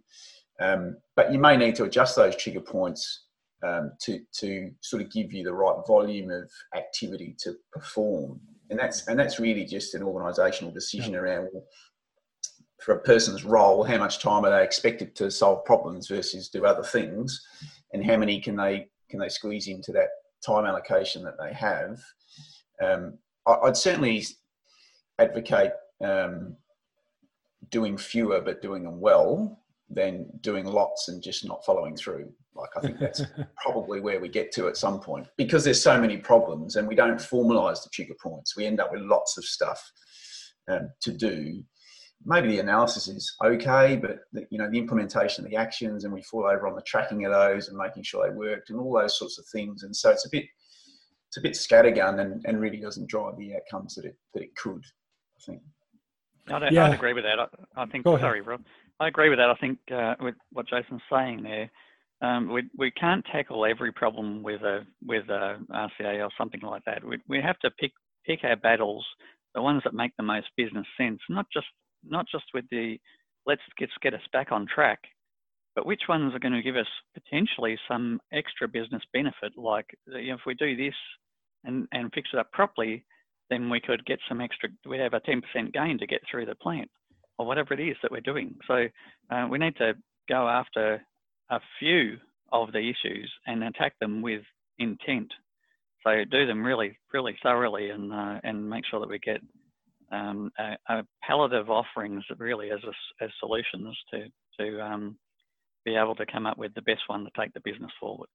um, 0.59 0.97
but 1.15 1.31
you 1.31 1.39
may 1.39 1.57
need 1.57 1.75
to 1.75 1.83
adjust 1.83 2.15
those 2.15 2.35
trigger 2.35 2.61
points 2.61 3.25
um, 3.65 3.91
to 4.01 4.19
to 4.39 4.71
sort 4.81 5.01
of 5.01 5.11
give 5.11 5.33
you 5.33 5.43
the 5.43 5.53
right 5.53 5.75
volume 5.87 6.29
of 6.29 6.49
activity 6.75 7.35
to 7.39 7.55
perform, 7.71 8.39
and 8.69 8.79
that's 8.79 9.07
and 9.07 9.19
that's 9.19 9.39
really 9.39 9.65
just 9.65 9.95
an 9.95 10.01
organisational 10.01 10.73
decision 10.73 11.13
yeah. 11.13 11.19
around 11.19 11.49
for 12.81 12.95
a 12.95 12.99
person's 12.99 13.43
role, 13.43 13.83
how 13.83 13.97
much 13.97 14.19
time 14.19 14.45
are 14.45 14.51
they 14.51 14.63
expected 14.63 15.15
to 15.15 15.31
solve 15.31 15.65
problems 15.65 16.07
versus 16.07 16.49
do 16.49 16.65
other 16.65 16.83
things, 16.83 17.41
and 17.93 18.05
how 18.05 18.17
many 18.17 18.39
can 18.39 18.55
they 18.55 18.88
can 19.09 19.19
they 19.19 19.29
squeeze 19.29 19.67
into 19.67 19.91
that 19.91 20.09
time 20.45 20.65
allocation 20.65 21.23
that 21.23 21.38
they 21.39 21.53
have. 21.53 21.99
Um, 22.81 23.17
I, 23.45 23.57
would 23.63 23.77
certainly 23.77 24.25
advocate 25.19 25.71
um, 26.03 26.55
doing 27.69 27.97
fewer 27.97 28.41
but 28.41 28.61
doing 28.61 28.83
them 28.83 28.99
well 28.99 29.59
than 29.89 30.27
doing 30.41 30.65
lots 30.65 31.09
and 31.09 31.21
just 31.21 31.45
not 31.45 31.65
following 31.65 31.95
through. 31.95 32.31
Like 32.55 32.69
I 32.77 32.81
think 32.81 32.99
that's 32.99 33.21
probably 33.63 34.01
where 34.01 34.19
we 34.19 34.29
get 34.29 34.51
to 34.53 34.67
at 34.67 34.77
some 34.77 34.99
point 34.99 35.27
because 35.38 35.63
there's 35.63 35.81
so 35.81 35.99
many 35.99 36.17
problems 36.17 36.75
and 36.75 36.88
we 36.88 36.95
don't 36.95 37.17
formalize 37.17 37.83
the 37.83 37.89
trigger 37.91 38.15
points. 38.21 38.55
We 38.55 38.65
end 38.65 38.79
up 38.79 38.91
with 38.91 39.01
lots 39.01 39.38
of 39.38 39.45
stuff 39.45 39.91
um, 40.69 40.89
to 41.01 41.11
do. 41.11 41.63
Maybe 42.23 42.47
the 42.47 42.60
analysis 42.60 43.08
is 43.08 43.36
okay, 43.43 43.97
but 43.97 44.19
the, 44.34 44.47
you 44.49 44.58
know 44.58 44.69
the 44.69 44.80
implementation 44.80 45.43
of 45.43 45.51
the 45.51 45.58
actions 45.58 46.06
and 46.06 46.13
we 46.13 46.23
fall 46.23 46.45
over 46.45 46.67
on 46.67 46.75
the 46.75 46.82
tracking 46.82 47.25
of 47.25 47.32
those 47.32 47.67
and 47.67 47.78
making 47.78 48.04
sure 48.04 48.28
they 48.28 48.36
worked 48.36 48.69
and 48.69 48.80
all 48.80 48.93
those 48.93 49.17
sorts 49.17 49.38
of 49.38 49.45
things. 49.47 49.84
And 49.84 49.95
so 49.95 50.10
it's 50.10 50.25
a 50.25 50.30
bit 50.30 50.45
it's 51.28 51.38
a 51.38 51.41
bit 51.41 51.54
scattergun 51.54 52.21
and, 52.21 52.43
and 52.45 52.60
really 52.60 52.78
doesn't 52.78 53.10
drive 53.10 53.38
the 53.38 53.56
outcomes 53.56 53.95
that 53.95 54.06
it 54.06 54.17
that 54.34 54.43
it 54.43 54.56
could. 54.56 54.84
I 55.38 55.43
think. 55.45 55.62
I'd, 56.47 56.71
yeah. 56.71 56.86
I'd 56.86 56.93
agree 56.93 57.13
with 57.13 57.25
that. 57.25 57.39
I, 57.39 57.84
I 57.84 57.86
think. 57.88 58.06
Sorry, 58.06 58.41
Rob. 58.41 58.62
I 58.99 59.08
agree 59.08 59.30
with 59.30 59.39
that. 59.39 59.49
I 59.49 59.56
think 59.56 59.80
uh, 59.93 60.15
with 60.19 60.36
what 60.51 60.67
Jason's 60.67 61.01
saying 61.12 61.43
there, 61.43 61.69
um, 62.21 62.51
we 62.51 62.63
we 62.78 62.91
can't 62.91 63.25
tackle 63.32 63.65
every 63.65 63.91
problem 63.91 64.41
with 64.41 64.62
a 64.62 64.82
with 65.06 65.28
a 65.30 65.58
RCA 65.71 66.23
or 66.23 66.30
something 66.38 66.62
like 66.62 66.84
that. 66.86 67.04
We 67.04 67.17
we 67.28 67.41
have 67.41 67.60
to 67.60 67.71
pick 67.71 67.91
pick 68.25 68.39
our 68.43 68.56
battles, 68.56 69.06
the 69.54 69.62
ones 69.62 69.82
that 69.84 69.93
make 69.93 70.12
the 70.17 70.23
most 70.23 70.47
business 70.56 70.88
sense, 70.97 71.19
not 71.30 71.45
just 71.54 71.67
not 72.09 72.27
just 72.31 72.45
with 72.53 72.65
the 72.71 72.97
let's 73.45 73.61
get 73.77 73.89
get 74.01 74.13
us 74.13 74.21
back 74.33 74.51
on 74.51 74.67
track, 74.67 74.99
but 75.75 75.85
which 75.85 76.03
ones 76.07 76.33
are 76.33 76.39
going 76.39 76.53
to 76.53 76.61
give 76.61 76.75
us 76.75 76.87
potentially 77.13 77.77
some 77.87 78.19
extra 78.31 78.67
business 78.67 79.03
benefit. 79.13 79.57
Like 79.57 79.87
you 80.07 80.29
know, 80.29 80.35
if 80.35 80.41
we 80.45 80.55
do 80.55 80.75
this 80.75 80.95
and 81.63 81.87
and 81.91 82.11
fix 82.13 82.29
it 82.33 82.39
up 82.39 82.51
properly, 82.51 83.05
then 83.49 83.69
we 83.69 83.79
could 83.79 84.05
get 84.05 84.19
some 84.27 84.41
extra. 84.41 84.69
We 84.87 84.97
have 84.97 85.13
a 85.13 85.19
10% 85.21 85.41
gain 85.73 85.97
to 85.99 86.07
get 86.07 86.21
through 86.29 86.45
the 86.45 86.55
plant 86.55 86.89
or 87.37 87.45
whatever 87.45 87.73
it 87.73 87.79
is 87.79 87.97
that 88.01 88.11
we're 88.11 88.21
doing. 88.21 88.55
So 88.67 88.87
uh, 89.29 89.47
we 89.49 89.57
need 89.57 89.75
to 89.77 89.93
go 90.29 90.47
after 90.47 91.01
a 91.49 91.59
few 91.79 92.17
of 92.51 92.71
the 92.71 92.79
issues 92.79 93.31
and 93.45 93.63
attack 93.63 93.93
them 93.99 94.21
with 94.21 94.41
intent. 94.79 95.31
So 96.03 96.23
do 96.29 96.45
them 96.45 96.63
really, 96.63 96.97
really 97.13 97.37
thoroughly 97.41 97.89
and 97.89 98.13
uh, 98.13 98.39
and 98.43 98.69
make 98.69 98.85
sure 98.89 98.99
that 98.99 99.09
we 99.09 99.19
get 99.19 99.41
um, 100.11 100.51
a, 100.59 100.77
a, 100.93 101.03
palette 101.23 101.53
of 101.53 101.69
offerings 101.69 102.23
really 102.37 102.71
as 102.71 102.79
a, 102.83 103.23
as 103.23 103.29
solutions 103.39 103.97
to 104.11 104.25
to 104.59 104.81
um, 104.81 105.17
be 105.83 105.95
able 105.95 106.15
to 106.15 106.25
come 106.25 106.45
up 106.45 106.57
with 106.57 106.73
the 106.73 106.81
best 106.81 107.01
one 107.07 107.23
to 107.23 107.29
take 107.37 107.53
the 107.53 107.61
business 107.63 107.91
forward. 107.99 108.29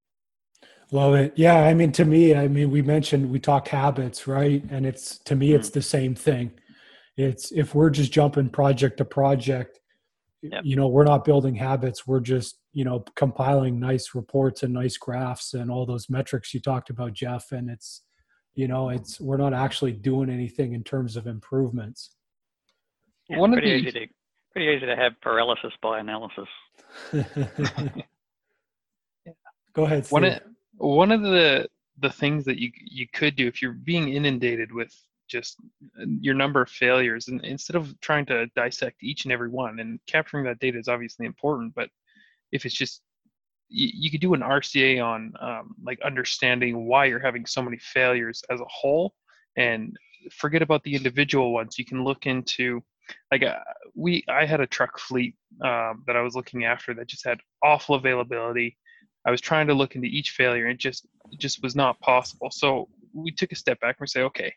Love 0.93 1.15
it. 1.15 1.33
Yeah, 1.37 1.63
I 1.65 1.75
mean, 1.75 1.93
to 1.93 2.05
me, 2.05 2.35
I 2.35 2.49
mean, 2.49 2.71
we 2.71 2.83
mentioned 2.83 3.31
we 3.31 3.39
talk 3.39 3.69
habits, 3.69 4.27
right? 4.27 4.63
And 4.71 4.85
it's 4.85 5.19
to 5.21 5.37
me, 5.37 5.51
mm. 5.51 5.55
it's 5.55 5.71
the 5.71 5.83
same 5.83 6.15
thing. 6.15 6.53
It's 7.17 7.53
if 7.53 7.75
we're 7.75 7.91
just 7.91 8.13
jumping 8.13 8.49
project 8.49 8.99
to 8.99 9.05
project, 9.05 9.81
yep. 10.43 10.63
you 10.65 10.77
know, 10.77 10.89
we're 10.89 11.05
not 11.05 11.25
building 11.25 11.55
habits. 11.55 12.07
We're 12.07 12.21
just, 12.21 12.59
you 12.73 12.85
know, 12.85 13.05
compiling 13.15 13.79
nice 13.79 14.15
reports 14.15 14.63
and 14.63 14.73
nice 14.73 14.97
graphs 14.97 15.55
and 15.55 15.71
all 15.71 15.87
those 15.87 16.11
metrics 16.11 16.55
you 16.55 16.61
talked 16.61 16.91
about, 16.91 17.13
Jeff. 17.13 17.53
And 17.53 17.71
it's, 17.71 18.03
you 18.61 18.69
know, 18.69 18.91
it's 18.91 19.19
we're 19.19 19.39
not 19.39 19.55
actually 19.55 19.93
doing 19.93 20.29
anything 20.29 20.75
in 20.75 20.85
terms 20.85 21.17
of 21.17 21.27
improvements. 21.27 22.11
Yeah, 23.31 23.39
One 23.39 23.55
pretty 23.55 23.75
of 23.75 23.83
the, 23.83 23.89
easy 23.89 24.01
to 24.01 24.07
pretty 24.53 24.77
easy 24.77 24.85
to 24.85 24.97
have 24.97 25.19
paralysis 25.23 25.73
by 25.81 26.01
analysis. 26.01 26.47
Go 29.73 29.85
ahead. 29.85 30.05
Steve. 30.05 30.13
One 30.13 30.25
of 30.25 30.41
one 30.77 31.11
of 31.11 31.23
the 31.23 31.69
the 32.01 32.11
things 32.11 32.45
that 32.45 32.61
you 32.61 32.71
you 32.85 33.07
could 33.15 33.35
do 33.35 33.47
if 33.47 33.63
you're 33.63 33.73
being 33.73 34.13
inundated 34.13 34.71
with 34.73 34.95
just 35.27 35.57
your 36.21 36.35
number 36.35 36.61
of 36.61 36.69
failures 36.69 37.29
and 37.29 37.43
instead 37.45 37.77
of 37.77 37.99
trying 38.01 38.27
to 38.27 38.47
dissect 38.57 39.03
each 39.03 39.25
and 39.25 39.33
every 39.33 39.49
one 39.49 39.79
and 39.79 40.01
capturing 40.07 40.45
that 40.45 40.59
data 40.59 40.77
is 40.77 40.89
obviously 40.89 41.25
important 41.25 41.73
but 41.73 41.89
if 42.51 42.67
it's 42.67 42.75
just 42.75 43.03
you, 43.71 44.11
could 44.11 44.21
do 44.21 44.35
an 44.35 44.41
rca 44.41 45.03
on 45.05 45.33
um, 45.41 45.75
like 45.83 46.01
understanding 46.03 46.87
why 46.87 47.05
you're 47.05 47.21
having 47.21 47.47
so 47.47 47.63
many 47.63 47.79
failures 47.79 48.43
as 48.51 48.61
a 48.61 48.67
whole 48.69 49.15
and 49.57 49.97
forget 50.33 50.63
about 50.63 50.83
the 50.83 50.95
individual 50.95 51.53
ones. 51.53 51.79
You 51.79 51.85
can 51.85 52.05
look 52.05 52.27
into 52.27 52.83
like 53.33 53.43
uh, 53.43 53.59
we 53.95 54.25
i 54.29 54.45
had 54.45 54.61
a 54.61 54.67
truck 54.67 54.99
fleet 54.99 55.35
um, 55.65 56.05
that 56.07 56.17
i 56.17 56.21
was 56.21 56.37
looking 56.37 56.65
after 56.65 56.95
that 56.95 57.09
just 57.09 57.25
had 57.25 57.41
awful 57.63 57.95
availability. 57.95 58.77
I 59.27 59.31
was 59.31 59.41
trying 59.41 59.67
to 59.67 59.75
look 59.75 59.97
into 59.97 60.09
each 60.09 60.31
failure 60.31 60.67
and 60.67 60.75
it 60.75 60.81
just 60.81 61.07
it 61.31 61.39
just 61.39 61.63
was 61.63 61.77
not 61.77 62.01
possible. 62.01 62.51
So 62.51 62.89
we 63.13 63.33
took 63.33 63.53
a 63.53 63.57
step 63.57 63.81
back 63.81 63.97
and 63.99 64.05
we 64.05 64.07
say 64.07 64.23
okay 64.23 64.53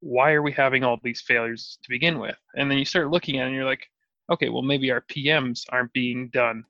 why 0.00 0.32
are 0.32 0.42
we 0.42 0.52
having 0.52 0.84
all 0.84 0.98
these 1.02 1.22
failures 1.22 1.78
to 1.82 1.88
begin 1.88 2.18
with? 2.18 2.36
And 2.56 2.70
then 2.70 2.78
you 2.78 2.84
start 2.84 3.10
looking 3.10 3.38
at 3.38 3.44
it 3.44 3.46
and 3.46 3.54
you're 3.54 3.64
like, 3.64 3.86
okay, 4.30 4.50
well, 4.50 4.62
maybe 4.62 4.90
our 4.90 5.02
PMs 5.10 5.64
aren't 5.70 5.92
being 5.92 6.28
done 6.28 6.64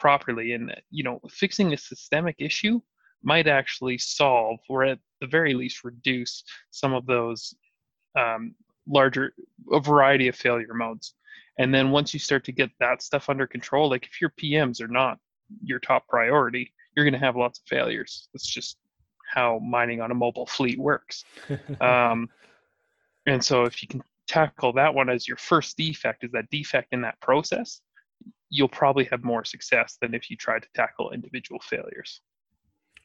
properly. 0.00 0.52
And, 0.52 0.74
you 0.90 1.04
know, 1.04 1.20
fixing 1.30 1.72
a 1.72 1.76
systemic 1.76 2.36
issue 2.38 2.80
might 3.22 3.46
actually 3.46 3.98
solve 3.98 4.58
or 4.68 4.84
at 4.84 4.98
the 5.20 5.26
very 5.26 5.54
least 5.54 5.84
reduce 5.84 6.42
some 6.70 6.94
of 6.94 7.06
those 7.06 7.54
um, 8.18 8.54
larger, 8.88 9.34
a 9.72 9.78
variety 9.80 10.26
of 10.28 10.34
failure 10.34 10.74
modes. 10.74 11.14
And 11.58 11.74
then 11.74 11.90
once 11.90 12.14
you 12.14 12.20
start 12.20 12.44
to 12.44 12.52
get 12.52 12.70
that 12.80 13.02
stuff 13.02 13.28
under 13.28 13.46
control, 13.46 13.90
like 13.90 14.06
if 14.06 14.20
your 14.20 14.30
PMs 14.30 14.80
are 14.80 14.88
not 14.88 15.18
your 15.62 15.78
top 15.78 16.08
priority, 16.08 16.72
you're 16.96 17.04
going 17.04 17.18
to 17.18 17.24
have 17.24 17.36
lots 17.36 17.58
of 17.58 17.66
failures. 17.66 18.28
That's 18.32 18.46
just 18.46 18.78
how 19.32 19.58
mining 19.58 20.00
on 20.00 20.10
a 20.10 20.14
mobile 20.14 20.46
fleet 20.46 20.78
works. 20.78 21.24
um, 21.80 22.28
and 23.26 23.44
so 23.44 23.64
if 23.64 23.82
you 23.82 23.88
can 23.88 24.02
tackle 24.26 24.72
that 24.72 24.94
one 24.94 25.10
as 25.10 25.28
your 25.28 25.36
first 25.36 25.76
defect, 25.76 26.24
is 26.24 26.32
that 26.32 26.48
defect 26.50 26.88
in 26.92 27.02
that 27.02 27.20
process, 27.20 27.80
you'll 28.50 28.68
probably 28.68 29.04
have 29.04 29.24
more 29.24 29.44
success 29.44 29.96
than 30.02 30.12
if 30.12 30.28
you 30.28 30.36
try 30.36 30.58
to 30.58 30.68
tackle 30.74 31.12
individual 31.12 31.60
failures. 31.60 32.20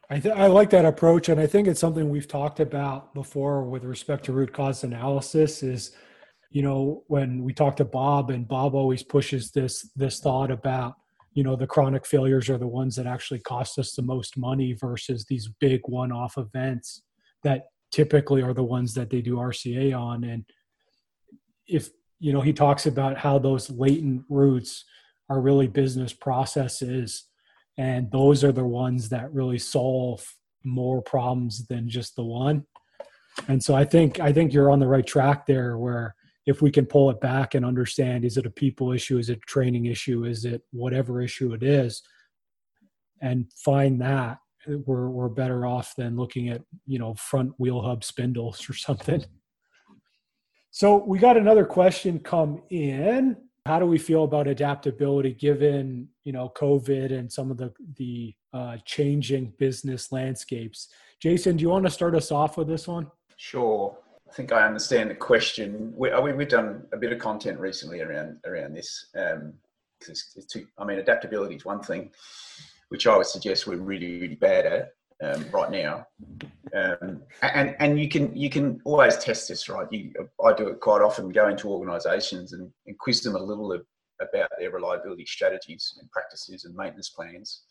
I, 0.10 0.20
th- 0.20 0.36
I 0.36 0.48
like 0.48 0.70
that 0.72 0.86
approach, 0.86 1.30
and 1.30 1.40
I 1.40 1.48
think 1.48 1.68
it's 1.68 1.80
something 1.80 2.10
we've 2.10 2.28
talked 2.28 2.60
about 2.60 3.14
before 3.14 3.64
with 3.64 3.84
respect 3.84 4.26
to 4.26 4.34
root 4.34 4.54
cause 4.54 4.84
analysis. 4.84 5.64
Is 5.64 5.96
you 6.52 6.62
know 6.62 7.04
when 7.08 7.44
we 7.44 7.54
talk 7.54 7.76
to 7.78 7.86
Bob, 7.86 8.30
and 8.30 8.48
Bob 8.48 8.76
always 8.76 9.02
pushes 9.02 9.52
this 9.52 9.90
this 9.96 10.20
thought 10.20 10.52
about 10.52 10.94
you 11.34 11.44
know 11.44 11.56
the 11.56 11.66
chronic 11.66 12.06
failures 12.06 12.50
are 12.50 12.60
the 12.60 12.68
ones 12.68 12.96
that 12.98 13.08
actually 13.08 13.40
cost 13.40 13.80
us 13.80 13.94
the 13.94 14.04
most 14.04 14.38
money 14.38 14.74
versus 14.74 15.26
these 15.26 15.50
big 15.60 15.82
one-off 15.86 16.38
events 16.38 17.02
that 17.44 17.70
typically 17.92 18.44
are 18.44 18.54
the 18.54 18.64
ones 18.64 18.94
that 18.94 19.10
they 19.10 19.22
do 19.22 19.38
RCA 19.38 19.98
on, 20.00 20.24
and 20.24 20.46
if 21.68 21.90
you 22.20 22.32
know 22.32 22.42
he 22.42 22.54
talks 22.54 22.86
about 22.86 23.18
how 23.18 23.40
those 23.40 23.72
latent 23.72 24.24
roots 24.30 24.86
are 25.30 25.42
really 25.42 25.68
business 25.68 26.14
processes. 26.14 27.26
And 27.78 28.12
those 28.12 28.44
are 28.44 28.52
the 28.52 28.66
ones 28.66 29.10
that 29.10 29.34
really 29.34 29.58
solve 29.60 30.26
more 30.64 31.02
problems 31.02 31.66
than 31.68 31.90
just 31.90 32.16
the 32.16 32.24
one. 32.24 32.66
And 33.48 33.62
so 33.62 33.76
i 33.76 33.84
think 33.84 34.20
i 34.22 34.32
think 34.32 34.54
you're 34.54 34.72
on 34.72 34.80
the 34.80 34.88
right 34.88 35.06
track 35.06 35.46
there 35.46 35.78
where 35.78 36.16
if 36.46 36.62
we 36.62 36.72
can 36.72 36.86
pull 36.86 37.10
it 37.10 37.20
back 37.20 37.56
and 37.56 37.66
understand 37.66 38.24
is 38.24 38.38
it 38.38 38.46
a 38.46 38.52
people 38.52 38.92
issue? 38.92 39.18
Is 39.18 39.30
it 39.30 39.40
a 39.40 39.52
training 39.52 39.86
issue? 39.86 40.26
Is 40.26 40.46
it 40.46 40.62
whatever 40.72 41.22
issue 41.22 41.54
it 41.54 41.64
is? 41.64 42.04
And 43.22 43.52
find 43.54 44.00
that 44.02 44.38
we're 44.68 45.10
we're 45.10 45.30
better 45.30 45.66
off 45.66 45.96
than 45.96 46.16
looking 46.16 46.50
at 46.50 46.62
you 46.86 47.00
know 47.00 47.14
front 47.16 47.54
wheel 47.58 47.82
hub 47.82 48.04
spindles 48.04 48.70
or 48.70 48.74
something. 48.74 49.24
So 50.72 51.04
we 51.06 51.20
got 51.20 51.38
another 51.38 51.66
question 51.66 52.20
come 52.20 52.62
in 52.70 53.38
how 53.66 53.80
do 53.80 53.86
we 53.86 53.98
feel 53.98 54.24
about 54.24 54.48
adaptability 54.48 55.34
given 55.34 56.08
you 56.24 56.32
know 56.32 56.52
covid 56.56 57.12
and 57.12 57.32
some 57.32 57.52
of 57.52 57.58
the 57.58 57.74
the 57.98 58.34
uh, 58.54 58.78
changing 58.86 59.54
business 59.58 60.12
landscapes? 60.12 60.90
Jason 61.20 61.58
do 61.58 61.64
you 61.64 61.70
want 61.70 61.86
to 61.86 61.92
start 61.92 62.16
us 62.16 62.32
off 62.32 62.58
with 62.58 62.68
this 62.68 62.88
one? 62.88 63.10
Sure. 63.38 63.98
I 64.30 64.34
think 64.34 64.52
i 64.52 64.66
understand 64.66 65.10
the 65.10 65.16
question. 65.16 65.94
We've 65.96 66.48
done 66.48 66.86
a 66.92 66.98
bit 66.98 67.14
of 67.14 67.20
content 67.20 67.60
recently 67.60 68.02
around 68.02 68.40
around 68.46 68.74
this 68.74 69.08
um, 69.16 69.54
because 70.00 70.34
i 70.78 70.86
mean 70.86 71.00
adaptability 71.00 71.56
is 71.56 71.66
one 71.66 71.82
thing 71.82 72.12
which 72.90 73.08
i 73.08 73.16
would 73.16 73.26
suggest 73.26 73.68
we're 73.68 73.78
really 73.78 74.20
really 74.20 74.36
bad 74.36 74.66
at 74.66 74.94
um, 75.24 75.46
right 75.52 75.72
now. 75.72 76.06
Um, 76.76 77.22
and 77.42 77.76
and 77.80 78.00
you 78.00 78.10
can 78.10 78.36
you 78.36 78.50
can 78.50 78.82
always 78.84 79.18
test 79.18 79.48
this, 79.48 79.70
right? 79.70 79.88
You, 79.92 80.12
I 80.44 80.54
do 80.54 80.68
it 80.68 80.80
quite 80.80 81.02
often. 81.02 81.30
Go 81.30 81.48
into 81.48 81.70
organisations 81.70 82.54
and, 82.54 82.70
and, 82.86 82.98
quiz 82.98 83.22
them 83.22 83.36
a 83.36 83.42
little 83.42 83.72
about 83.74 84.50
their 84.60 84.72
reliability 84.72 85.26
strategies 85.26 85.98
and 86.00 86.10
practices 86.12 86.66
and 86.66 86.76
maintenance 86.76 87.10
plans. 87.10 87.62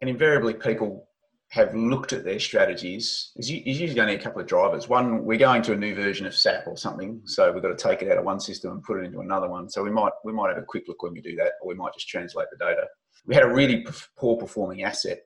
And 0.00 0.08
invariably, 0.08 0.54
people 0.54 1.08
have 1.50 1.74
looked 1.74 2.12
at 2.12 2.24
their 2.24 2.38
strategies. 2.38 3.32
There's 3.34 3.50
usually 3.50 3.98
only 4.00 4.14
a 4.14 4.20
couple 4.20 4.40
of 4.40 4.46
drivers. 4.46 4.88
One, 4.88 5.24
we're 5.24 5.38
going 5.38 5.62
to 5.62 5.72
a 5.72 5.76
new 5.76 5.94
version 5.94 6.26
of 6.26 6.36
SAP 6.36 6.66
or 6.66 6.76
something, 6.76 7.22
so 7.24 7.50
we've 7.50 7.62
got 7.62 7.76
to 7.76 7.88
take 7.88 8.02
it 8.02 8.10
out 8.10 8.18
of 8.18 8.24
one 8.24 8.38
system 8.38 8.72
and 8.72 8.82
put 8.82 9.00
it 9.00 9.06
into 9.06 9.20
another 9.20 9.48
one. 9.48 9.68
So 9.68 9.82
we 9.82 9.90
might 9.90 10.12
we 10.24 10.32
might 10.32 10.48
have 10.48 10.58
a 10.58 10.66
quick 10.66 10.84
look 10.88 11.02
when 11.02 11.12
we 11.12 11.20
do 11.20 11.36
that, 11.36 11.52
or 11.60 11.68
we 11.68 11.74
might 11.74 11.94
just 11.94 12.08
translate 12.08 12.48
the 12.50 12.64
data. 12.64 12.86
We 13.26 13.34
had 13.34 13.44
a 13.44 13.52
really 13.52 13.86
poor 14.16 14.36
performing 14.36 14.84
asset 14.84 15.20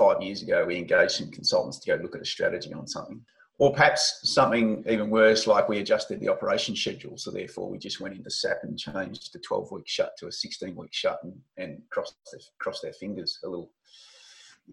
five 0.00 0.22
years 0.22 0.40
ago, 0.40 0.64
we 0.64 0.78
engaged 0.78 1.12
some 1.12 1.30
consultants 1.30 1.78
to 1.78 1.90
go 1.90 2.02
look 2.02 2.16
at 2.16 2.22
a 2.22 2.24
strategy 2.24 2.72
on 2.72 2.86
something. 2.86 3.20
Or 3.58 3.74
perhaps 3.74 4.20
something 4.24 4.82
even 4.88 5.10
worse, 5.10 5.46
like 5.46 5.68
we 5.68 5.80
adjusted 5.80 6.18
the 6.18 6.30
operation 6.30 6.74
schedule. 6.74 7.18
So 7.18 7.30
therefore, 7.30 7.68
we 7.68 7.76
just 7.76 8.00
went 8.00 8.16
into 8.16 8.30
SAP 8.30 8.60
and 8.62 8.78
changed 8.78 9.34
the 9.34 9.38
12 9.40 9.70
week 9.70 9.86
shut 9.86 10.12
to 10.18 10.28
a 10.28 10.32
16 10.32 10.74
week 10.74 10.94
shut 10.94 11.20
and, 11.22 11.34
and 11.58 11.82
crossed, 11.90 12.14
their, 12.32 12.40
crossed 12.58 12.80
their 12.80 12.94
fingers 12.94 13.38
a 13.44 13.48
little. 13.48 13.70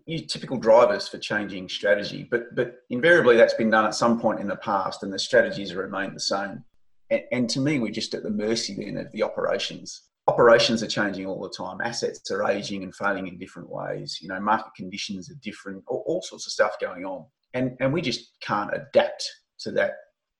You, 0.05 0.25
typical 0.25 0.57
drivers 0.57 1.09
for 1.09 1.17
changing 1.17 1.67
strategy, 1.67 2.27
but 2.29 2.55
but 2.55 2.75
invariably 2.89 3.35
that's 3.35 3.55
been 3.55 3.71
done 3.71 3.85
at 3.85 3.95
some 3.95 4.21
point 4.21 4.39
in 4.39 4.47
the 4.47 4.55
past, 4.57 5.01
and 5.01 5.11
the 5.11 5.19
strategies 5.19 5.73
remain 5.73 6.13
the 6.13 6.19
same. 6.19 6.63
And, 7.09 7.23
and 7.31 7.49
to 7.49 7.59
me, 7.59 7.79
we're 7.79 7.91
just 7.91 8.13
at 8.13 8.23
the 8.23 8.29
mercy 8.29 8.75
then 8.75 8.97
of 8.97 9.11
the 9.11 9.23
operations 9.23 10.06
operations 10.27 10.83
are 10.83 10.87
changing 10.87 11.25
all 11.25 11.41
the 11.41 11.49
time. 11.49 11.81
Assets 11.81 12.29
are 12.31 12.49
aging 12.49 12.83
and 12.83 12.93
failing 12.93 13.27
in 13.27 13.37
different 13.37 13.69
ways. 13.69 14.19
You 14.21 14.29
know, 14.29 14.39
market 14.39 14.73
conditions 14.75 15.31
are 15.31 15.39
different. 15.41 15.83
All, 15.87 16.03
all, 16.05 16.21
sorts 16.21 16.45
of 16.45 16.51
stuff 16.51 16.73
going 16.79 17.05
on, 17.05 17.25
and 17.53 17.77
and 17.79 17.93
we 17.93 18.01
just 18.01 18.39
can't 18.41 18.71
adapt 18.73 19.29
to 19.59 19.71
that 19.71 19.93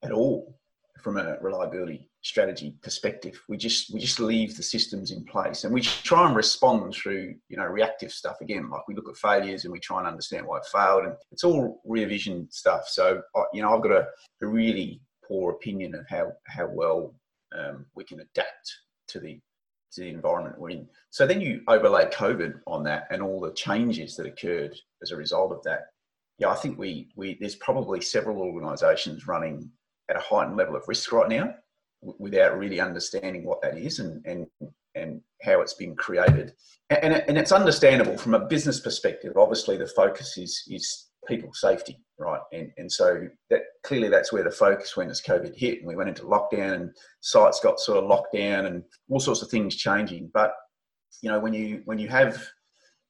at 0.04 0.12
all 0.12 0.56
from 1.02 1.18
a 1.18 1.38
reliability 1.42 2.10
strategy 2.22 2.76
perspective. 2.82 3.42
We 3.48 3.58
just 3.58 3.94
we 3.94 4.00
just 4.00 4.20
leave 4.20 4.58
the 4.58 4.64
systems 4.64 5.12
in 5.12 5.24
place, 5.26 5.64
and 5.64 5.74
we 5.74 5.82
try 5.82 6.28
and 6.28 6.36
respond 6.36 6.94
through 6.94 7.36
you 7.50 7.58
know 7.58 7.66
reactive 7.66 8.12
stuff 8.12 8.42
again. 8.42 8.70
Like 8.70 8.88
we 8.88 8.96
look 8.96 9.10
at 9.10 9.16
failures 9.16 9.64
and 9.64 9.72
we 9.72 9.80
try 9.80 10.00
and 10.00 10.08
understand 10.08 10.46
why 10.46 10.58
it 10.58 10.66
failed, 10.66 11.06
and 11.06 11.14
it's 11.32 11.44
all 11.44 11.82
rear 11.86 12.08
vision 12.08 12.48
stuff. 12.52 12.88
So 12.88 13.22
you 13.54 13.62
know, 13.62 13.76
I've 13.76 13.84
got 13.84 13.92
a, 13.92 14.08
a 14.42 14.48
really 14.48 15.02
poor 15.26 15.54
opinion 15.54 15.96
of 15.96 16.06
how 16.10 16.34
how 16.46 16.68
well 16.68 17.14
um, 17.58 17.86
we 17.96 18.04
can 18.04 18.20
adapt 18.20 18.74
to 19.08 19.20
the 19.20 19.40
the 19.98 20.10
environment 20.10 20.60
we're 20.60 20.72
in. 20.72 20.88
So 21.10 21.26
then 21.26 21.42
you 21.42 21.62
overlay 21.68 22.06
COVID 22.06 22.62
on 22.68 22.84
that 22.84 23.08
and 23.12 23.22
all 23.22 23.40
the 23.40 23.54
changes 23.54 24.16
that 24.16 24.28
occurred 24.28 24.76
as 25.02 25.12
a 25.12 25.18
result 25.18 25.52
of 25.52 25.64
that. 25.64 25.88
Yeah, 26.38 26.50
I 26.50 26.56
think 26.56 26.78
we 26.78 27.10
we 27.16 27.38
there's 27.40 27.56
probably 27.56 28.02
several 28.02 28.40
organisations 28.40 29.28
running 29.28 29.70
at 30.10 30.16
a 30.16 30.20
heightened 30.20 30.58
level 30.58 30.76
of 30.76 30.88
risk 30.88 31.12
right 31.12 31.30
now 31.30 31.54
without 32.02 32.58
really 32.58 32.80
understanding 32.80 33.44
what 33.44 33.62
that 33.62 33.78
is 33.78 34.00
and 34.00 34.24
and 34.26 34.48
and 34.96 35.22
how 35.44 35.62
it's 35.62 35.74
been 35.74 35.96
created. 35.96 36.54
And, 36.90 37.14
and 37.14 37.38
it's 37.38 37.52
understandable 37.52 38.18
from 38.18 38.34
a 38.34 38.48
business 38.48 38.80
perspective. 38.80 39.38
Obviously, 39.38 39.78
the 39.78 39.88
focus 39.88 40.38
is 40.38 40.64
is 40.68 41.07
people 41.28 41.54
safety, 41.54 42.00
right? 42.18 42.42
And 42.54 42.72
and 42.78 42.92
so 42.92 43.28
that 43.50 43.62
clearly 43.84 44.10
that's 44.10 44.32
where 44.32 44.44
the 44.44 44.52
focus 44.52 44.96
went 44.98 45.12
as 45.12 45.22
COVID 45.22 45.56
hit, 45.56 45.80
and 45.80 45.88
we 45.88 45.96
went 45.96 46.10
into 46.10 46.24
lockdown, 46.24 46.76
and 46.76 46.92
sites 47.22 47.60
got 47.60 47.80
sort 47.80 48.00
of 48.00 48.10
locked 48.10 48.34
down, 48.34 48.66
and 48.66 48.84
all 49.10 49.20
sorts 49.20 49.42
of 49.42 49.50
things 49.50 49.76
changing. 49.76 50.32
But 50.34 50.54
you 51.22 51.30
know, 51.30 51.40
when 51.40 51.54
you 51.54 51.82
when 51.86 52.00
you 52.00 52.08
have 52.10 52.34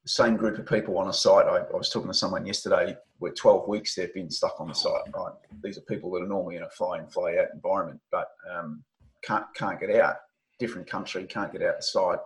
the 0.03 0.09
same 0.09 0.37
group 0.37 0.57
of 0.57 0.65
people 0.65 0.97
on 0.97 1.09
a 1.09 1.13
site, 1.13 1.45
I, 1.45 1.57
I 1.57 1.75
was 1.75 1.89
talking 1.89 2.07
to 2.07 2.13
someone 2.13 2.45
yesterday 2.45 2.95
where 3.19 3.33
12 3.33 3.67
weeks 3.67 3.95
they've 3.95 4.13
been 4.13 4.29
stuck 4.29 4.59
on 4.61 4.69
the 4.69 4.73
site, 4.73 5.01
right? 5.13 5.33
These 5.63 5.77
are 5.77 5.81
people 5.81 6.11
that 6.11 6.23
are 6.23 6.27
normally 6.27 6.55
in 6.55 6.63
a 6.63 6.69
fly 6.69 6.99
in, 6.99 7.07
fly 7.07 7.35
out 7.41 7.47
environment, 7.53 7.99
but 8.11 8.27
um, 8.49 8.83
can't 9.23 9.45
can't 9.55 9.79
get 9.79 9.95
out. 9.95 10.15
Different 10.59 10.87
country, 10.87 11.25
can't 11.25 11.51
get 11.51 11.61
out 11.61 11.77
the 11.77 11.83
site. 11.83 12.19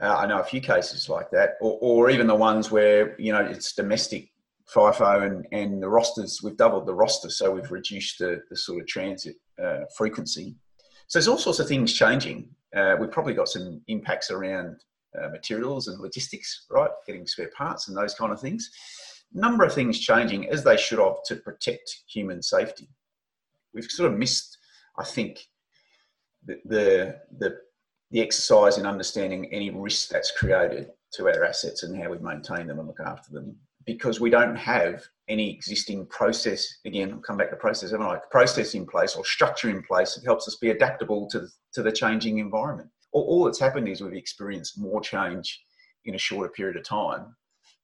Uh, 0.00 0.16
I 0.16 0.26
know 0.26 0.40
a 0.40 0.44
few 0.44 0.60
cases 0.60 1.08
like 1.08 1.30
that, 1.30 1.54
or, 1.60 1.78
or 1.80 2.10
even 2.10 2.26
the 2.26 2.34
ones 2.34 2.70
where 2.70 3.18
you 3.20 3.32
know 3.32 3.40
it's 3.40 3.74
domestic 3.74 4.30
FIFO 4.72 5.26
and, 5.26 5.46
and 5.52 5.82
the 5.82 5.88
rosters, 5.88 6.42
we've 6.42 6.56
doubled 6.56 6.86
the 6.86 6.94
roster, 6.94 7.30
so 7.30 7.50
we've 7.50 7.70
reduced 7.70 8.18
the, 8.18 8.42
the 8.50 8.56
sort 8.56 8.80
of 8.80 8.86
transit 8.86 9.36
uh, 9.62 9.80
frequency. 9.96 10.56
So 11.06 11.18
there's 11.18 11.28
all 11.28 11.38
sorts 11.38 11.58
of 11.58 11.68
things 11.68 11.92
changing. 11.92 12.48
Uh, 12.74 12.96
we've 12.98 13.10
probably 13.10 13.34
got 13.34 13.48
some 13.48 13.82
impacts 13.88 14.30
around 14.30 14.76
uh, 15.20 15.28
materials 15.28 15.88
and 15.88 16.00
logistics, 16.00 16.66
right? 16.70 16.90
Getting 17.06 17.26
spare 17.26 17.50
parts 17.56 17.88
and 17.88 17.96
those 17.96 18.14
kind 18.14 18.32
of 18.32 18.40
things. 18.40 18.70
Number 19.32 19.64
of 19.64 19.74
things 19.74 20.00
changing 20.00 20.48
as 20.48 20.64
they 20.64 20.76
should 20.76 20.98
have 20.98 21.22
to 21.26 21.36
protect 21.36 22.02
human 22.06 22.42
safety. 22.42 22.88
We've 23.74 23.84
sort 23.84 24.12
of 24.12 24.18
missed, 24.18 24.58
I 24.98 25.04
think, 25.04 25.46
the 26.46 26.60
the 26.64 27.20
the, 27.38 27.58
the 28.10 28.20
exercise 28.20 28.78
in 28.78 28.86
understanding 28.86 29.52
any 29.52 29.70
risk 29.70 30.08
that's 30.08 30.30
created 30.30 30.90
to 31.14 31.28
our 31.28 31.44
assets 31.44 31.82
and 31.82 32.00
how 32.00 32.10
we 32.10 32.18
maintain 32.18 32.66
them 32.66 32.78
and 32.78 32.88
look 32.88 33.00
after 33.00 33.32
them 33.32 33.56
because 33.84 34.20
we 34.20 34.30
don't 34.30 34.56
have 34.56 35.02
any 35.28 35.50
existing 35.50 36.06
process. 36.06 36.78
Again, 36.84 37.12
I'll 37.12 37.18
come 37.18 37.36
back 37.36 37.50
to 37.50 37.56
process, 37.56 37.90
haven't 37.90 38.06
I? 38.06 38.18
Process 38.30 38.74
in 38.74 38.86
place 38.86 39.16
or 39.16 39.24
structure 39.24 39.70
in 39.70 39.82
place 39.82 40.14
that 40.14 40.24
helps 40.24 40.48
us 40.48 40.56
be 40.56 40.70
adaptable 40.70 41.28
to, 41.30 41.46
to 41.74 41.82
the 41.82 41.92
changing 41.92 42.38
environment. 42.38 42.88
All, 43.12 43.22
all 43.22 43.44
that's 43.44 43.60
happened 43.60 43.88
is 43.88 44.00
we've 44.00 44.14
experienced 44.14 44.78
more 44.78 45.00
change 45.00 45.62
in 46.04 46.14
a 46.14 46.18
shorter 46.18 46.50
period 46.50 46.76
of 46.76 46.84
time 46.84 47.34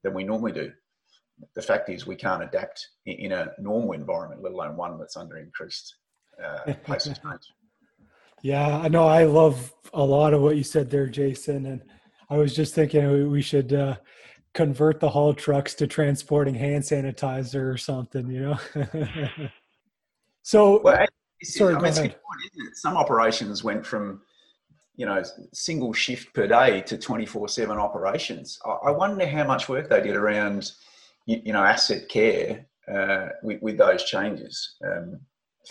than 0.02 0.14
we 0.14 0.24
normally 0.24 0.52
do. 0.52 0.72
The 1.54 1.62
fact 1.62 1.88
is, 1.88 2.06
we 2.06 2.16
can't 2.16 2.42
adapt 2.42 2.86
in, 3.06 3.16
in 3.16 3.32
a 3.32 3.52
normal 3.58 3.92
environment, 3.92 4.42
let 4.42 4.52
alone 4.52 4.76
one 4.76 4.98
that's 4.98 5.16
under 5.16 5.38
increased 5.38 5.96
uh, 6.42 6.74
pace 6.84 7.06
of 7.06 7.22
change. 7.22 7.42
Yeah, 8.42 8.78
I 8.78 8.88
know. 8.88 9.06
I 9.06 9.24
love 9.24 9.72
a 9.92 10.02
lot 10.04 10.32
of 10.34 10.40
what 10.40 10.56
you 10.56 10.64
said 10.64 10.90
there, 10.90 11.06
Jason. 11.06 11.66
And 11.66 11.82
I 12.30 12.36
was 12.36 12.54
just 12.54 12.74
thinking 12.74 13.30
we 13.30 13.42
should 13.42 13.72
uh, 13.72 13.96
convert 14.54 15.00
the 15.00 15.08
haul 15.08 15.34
trucks 15.34 15.74
to 15.74 15.86
transporting 15.86 16.54
hand 16.54 16.84
sanitizer 16.84 17.72
or 17.72 17.76
something, 17.76 18.28
you 18.28 18.40
know. 18.40 18.58
so, 20.42 20.80
well, 20.82 21.06
sorry, 21.42 21.74
I 21.74 21.80
mean, 21.80 21.92
point, 21.92 22.14
Some 22.74 22.96
operations 22.96 23.62
went 23.62 23.86
from 23.86 24.22
you 24.96 25.06
know 25.06 25.22
single 25.54 25.92
shift 25.94 26.34
per 26.34 26.46
day 26.46 26.82
to 26.82 26.98
24/7 26.98 27.76
operations. 27.78 28.58
I 28.84 28.90
wonder 28.90 29.26
how 29.26 29.46
much 29.46 29.68
work 29.68 29.88
they 29.88 30.02
did 30.02 30.16
around 30.16 30.72
you 31.26 31.52
know 31.52 31.62
asset 31.62 32.08
care 32.08 32.66
uh, 32.92 33.28
with, 33.42 33.62
with, 33.62 33.78
those 33.78 34.04
changes. 34.04 34.76
Um, 34.84 35.20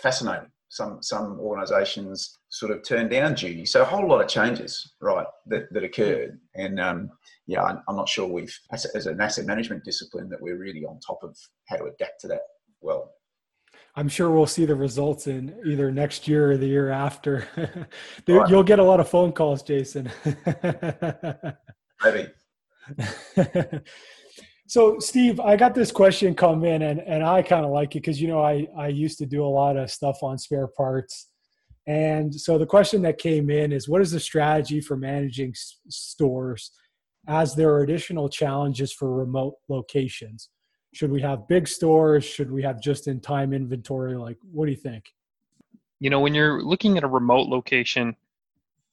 fascinating. 0.02 0.50
Some 0.70 1.02
some 1.02 1.38
organisations 1.38 2.38
sort 2.48 2.72
of 2.72 2.82
turned 2.82 3.10
down 3.10 3.34
duty. 3.34 3.64
So 3.64 3.82
a 3.82 3.84
whole 3.84 4.08
lot 4.08 4.20
of 4.20 4.28
changes, 4.28 4.94
right, 5.00 5.26
that, 5.46 5.72
that 5.72 5.84
occurred. 5.84 6.38
And 6.54 6.80
um, 6.80 7.10
yeah, 7.46 7.62
I'm, 7.62 7.80
I'm, 7.88 7.96
not 7.96 8.08
sure 8.08 8.26
we've, 8.26 8.56
as, 8.72 8.84
as, 8.86 9.06
an 9.06 9.20
asset 9.20 9.46
management 9.46 9.84
discipline, 9.84 10.28
that 10.30 10.40
we're 10.40 10.58
really 10.58 10.84
on 10.84 10.98
top 11.00 11.20
of 11.22 11.36
how 11.68 11.76
to 11.76 11.84
adapt 11.84 12.20
to 12.20 12.28
that 12.28 12.42
well. 12.80 13.12
I'm 13.96 14.08
sure 14.08 14.30
we'll 14.30 14.46
see 14.46 14.64
the 14.64 14.74
results 14.74 15.26
in 15.26 15.54
either 15.64 15.90
next 15.90 16.28
year 16.28 16.52
or 16.52 16.56
the 16.56 16.66
year 16.66 16.90
after. 16.90 17.46
right. 18.28 18.48
You'll 18.48 18.62
get 18.62 18.78
a 18.78 18.84
lot 18.84 19.00
of 19.00 19.08
phone 19.08 19.32
calls, 19.32 19.62
Jason. 19.62 20.10
Maybe. 22.04 22.28
so, 24.70 25.00
Steve, 25.00 25.40
I 25.40 25.56
got 25.56 25.74
this 25.74 25.90
question 25.90 26.32
come 26.32 26.64
in, 26.64 26.82
and, 26.82 27.00
and 27.00 27.24
I 27.24 27.42
kind 27.42 27.64
of 27.64 27.72
like 27.72 27.96
it 27.96 28.02
because, 28.02 28.20
you 28.20 28.28
know, 28.28 28.40
I, 28.40 28.68
I 28.78 28.86
used 28.86 29.18
to 29.18 29.26
do 29.26 29.44
a 29.44 29.48
lot 29.48 29.76
of 29.76 29.90
stuff 29.90 30.22
on 30.22 30.38
spare 30.38 30.68
parts. 30.68 31.26
And 31.88 32.32
so 32.32 32.56
the 32.56 32.66
question 32.66 33.02
that 33.02 33.18
came 33.18 33.50
in 33.50 33.72
is 33.72 33.88
what 33.88 34.00
is 34.00 34.12
the 34.12 34.20
strategy 34.20 34.80
for 34.80 34.96
managing 34.96 35.50
s- 35.50 35.80
stores 35.88 36.70
as 37.26 37.56
there 37.56 37.70
are 37.70 37.82
additional 37.82 38.28
challenges 38.28 38.92
for 38.92 39.12
remote 39.12 39.54
locations? 39.68 40.50
Should 40.94 41.10
we 41.10 41.20
have 41.20 41.48
big 41.48 41.66
stores? 41.66 42.24
Should 42.24 42.52
we 42.52 42.62
have 42.62 42.80
just 42.80 43.08
in 43.08 43.18
time 43.18 43.52
inventory? 43.52 44.16
Like, 44.16 44.36
what 44.52 44.66
do 44.66 44.70
you 44.70 44.78
think? 44.78 45.02
You 45.98 46.10
know, 46.10 46.20
when 46.20 46.32
you're 46.32 46.62
looking 46.62 46.96
at 46.96 47.02
a 47.02 47.08
remote 47.08 47.48
location, 47.48 48.14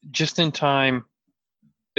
just 0.10 0.40
in 0.40 0.52
time, 0.52 1.06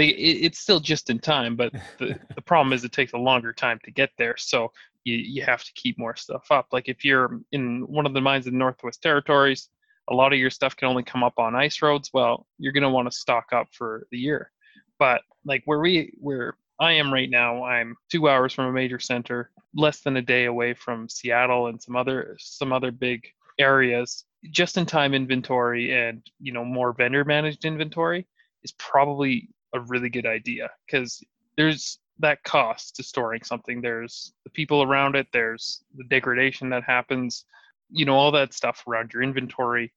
it's 0.05 0.59
still 0.59 0.81
just 0.81 1.11
in 1.11 1.19
time, 1.19 1.57
but 1.57 1.73
the, 1.99 2.19
the 2.35 2.43
problem 2.43 2.73
is 2.73 2.85
it 2.85 2.93
takes 2.93 3.13
a 3.13 3.19
longer 3.19 3.53
time 3.53 3.81
to 3.85 3.91
get 3.91 4.11
there. 4.19 4.37
So 4.37 4.73
you, 5.05 5.17
you 5.17 5.43
have 5.43 5.65
to 5.65 5.73
keep 5.75 5.99
more 5.99 6.17
stuff 6.17 6.47
up. 6.51 6.69
Like 6.73 6.89
if 6.89 7.05
you're 7.05 7.41
in 7.53 7.83
one 7.83 8.07
of 8.07 8.15
the 8.15 8.21
mines 8.21 8.47
in 8.47 8.53
the 8.55 8.59
Northwest 8.59 9.03
Territories, 9.03 9.69
a 10.11 10.15
lot 10.15 10.33
of 10.33 10.39
your 10.39 10.51
stuff 10.51 10.77
can 10.77 10.89
only 10.89 11.03
come 11.03 11.23
up 11.23 11.39
on 11.39 11.55
ice 11.55 11.83
roads. 11.83 12.11
Well, 12.13 12.47
you're 12.59 12.73
going 12.73 12.83
to 12.83 12.89
want 12.89 13.11
to 13.11 13.17
stock 13.17 13.53
up 13.53 13.69
for 13.73 14.07
the 14.11 14.19
year. 14.19 14.51
But 14.99 15.23
like 15.45 15.63
where 15.67 15.81
we, 15.81 16.13
where 16.19 16.57
I 16.81 16.93
am 16.93 17.13
right 17.13 17.29
now, 17.29 17.65
I'm 17.65 17.97
two 18.11 18.29
hours 18.29 18.53
from 18.53 18.67
a 18.67 18.73
major 18.73 18.99
center, 18.99 19.51
less 19.75 20.01
than 20.01 20.17
a 20.17 20.23
day 20.23 20.47
away 20.47 20.75
from 20.75 21.09
Seattle 21.09 21.67
and 21.67 21.83
some 21.83 21.97
other 21.97 22.37
some 22.39 22.73
other 22.73 22.91
big 22.91 23.27
areas. 23.59 24.25
Just 24.51 24.77
in 24.77 24.87
time 24.87 25.15
inventory 25.15 25.93
and 25.93 26.23
you 26.41 26.53
know 26.53 26.65
more 26.65 26.93
vendor 26.93 27.25
managed 27.25 27.65
inventory 27.65 28.27
is 28.63 28.73
probably 28.73 29.49
a 29.75 29.81
really 29.81 30.09
good 30.09 30.27
idea 30.27 30.71
because 30.87 31.23
there's 31.57 31.99
that 32.21 32.43
cost 32.43 32.97
to 32.97 33.03
storing 33.03 33.43
something. 33.43 33.81
There's 33.81 34.33
the 34.45 34.51
people 34.51 34.83
around 34.83 35.15
it. 35.17 35.27
There's 35.33 35.85
the 35.97 36.05
degradation 36.05 36.69
that 36.71 36.85
happens. 36.85 37.45
You 37.91 38.05
know 38.05 38.15
all 38.15 38.33
that 38.33 38.55
stuff 38.55 38.85
around 38.87 39.13
your 39.13 39.23
inventory, 39.23 39.93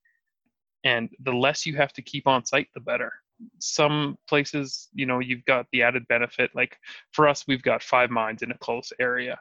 and 0.83 1.09
the 1.19 1.33
less 1.33 1.65
you 1.65 1.75
have 1.77 1.93
to 1.93 2.01
keep 2.01 2.27
on 2.27 2.45
site, 2.45 2.67
the 2.73 2.79
better 2.79 3.13
some 3.59 4.17
places 4.27 4.89
you 4.93 5.05
know 5.05 5.19
you've 5.19 5.45
got 5.45 5.65
the 5.71 5.83
added 5.83 6.07
benefit 6.07 6.51
like 6.53 6.77
for 7.11 7.27
us 7.27 7.45
we've 7.47 7.63
got 7.63 7.81
five 7.81 8.09
mines 8.09 8.41
in 8.41 8.51
a 8.51 8.57
close 8.57 8.91
area 8.99 9.39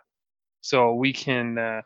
so 0.60 0.94
we 0.94 1.12
can 1.12 1.58
uh, 1.58 1.80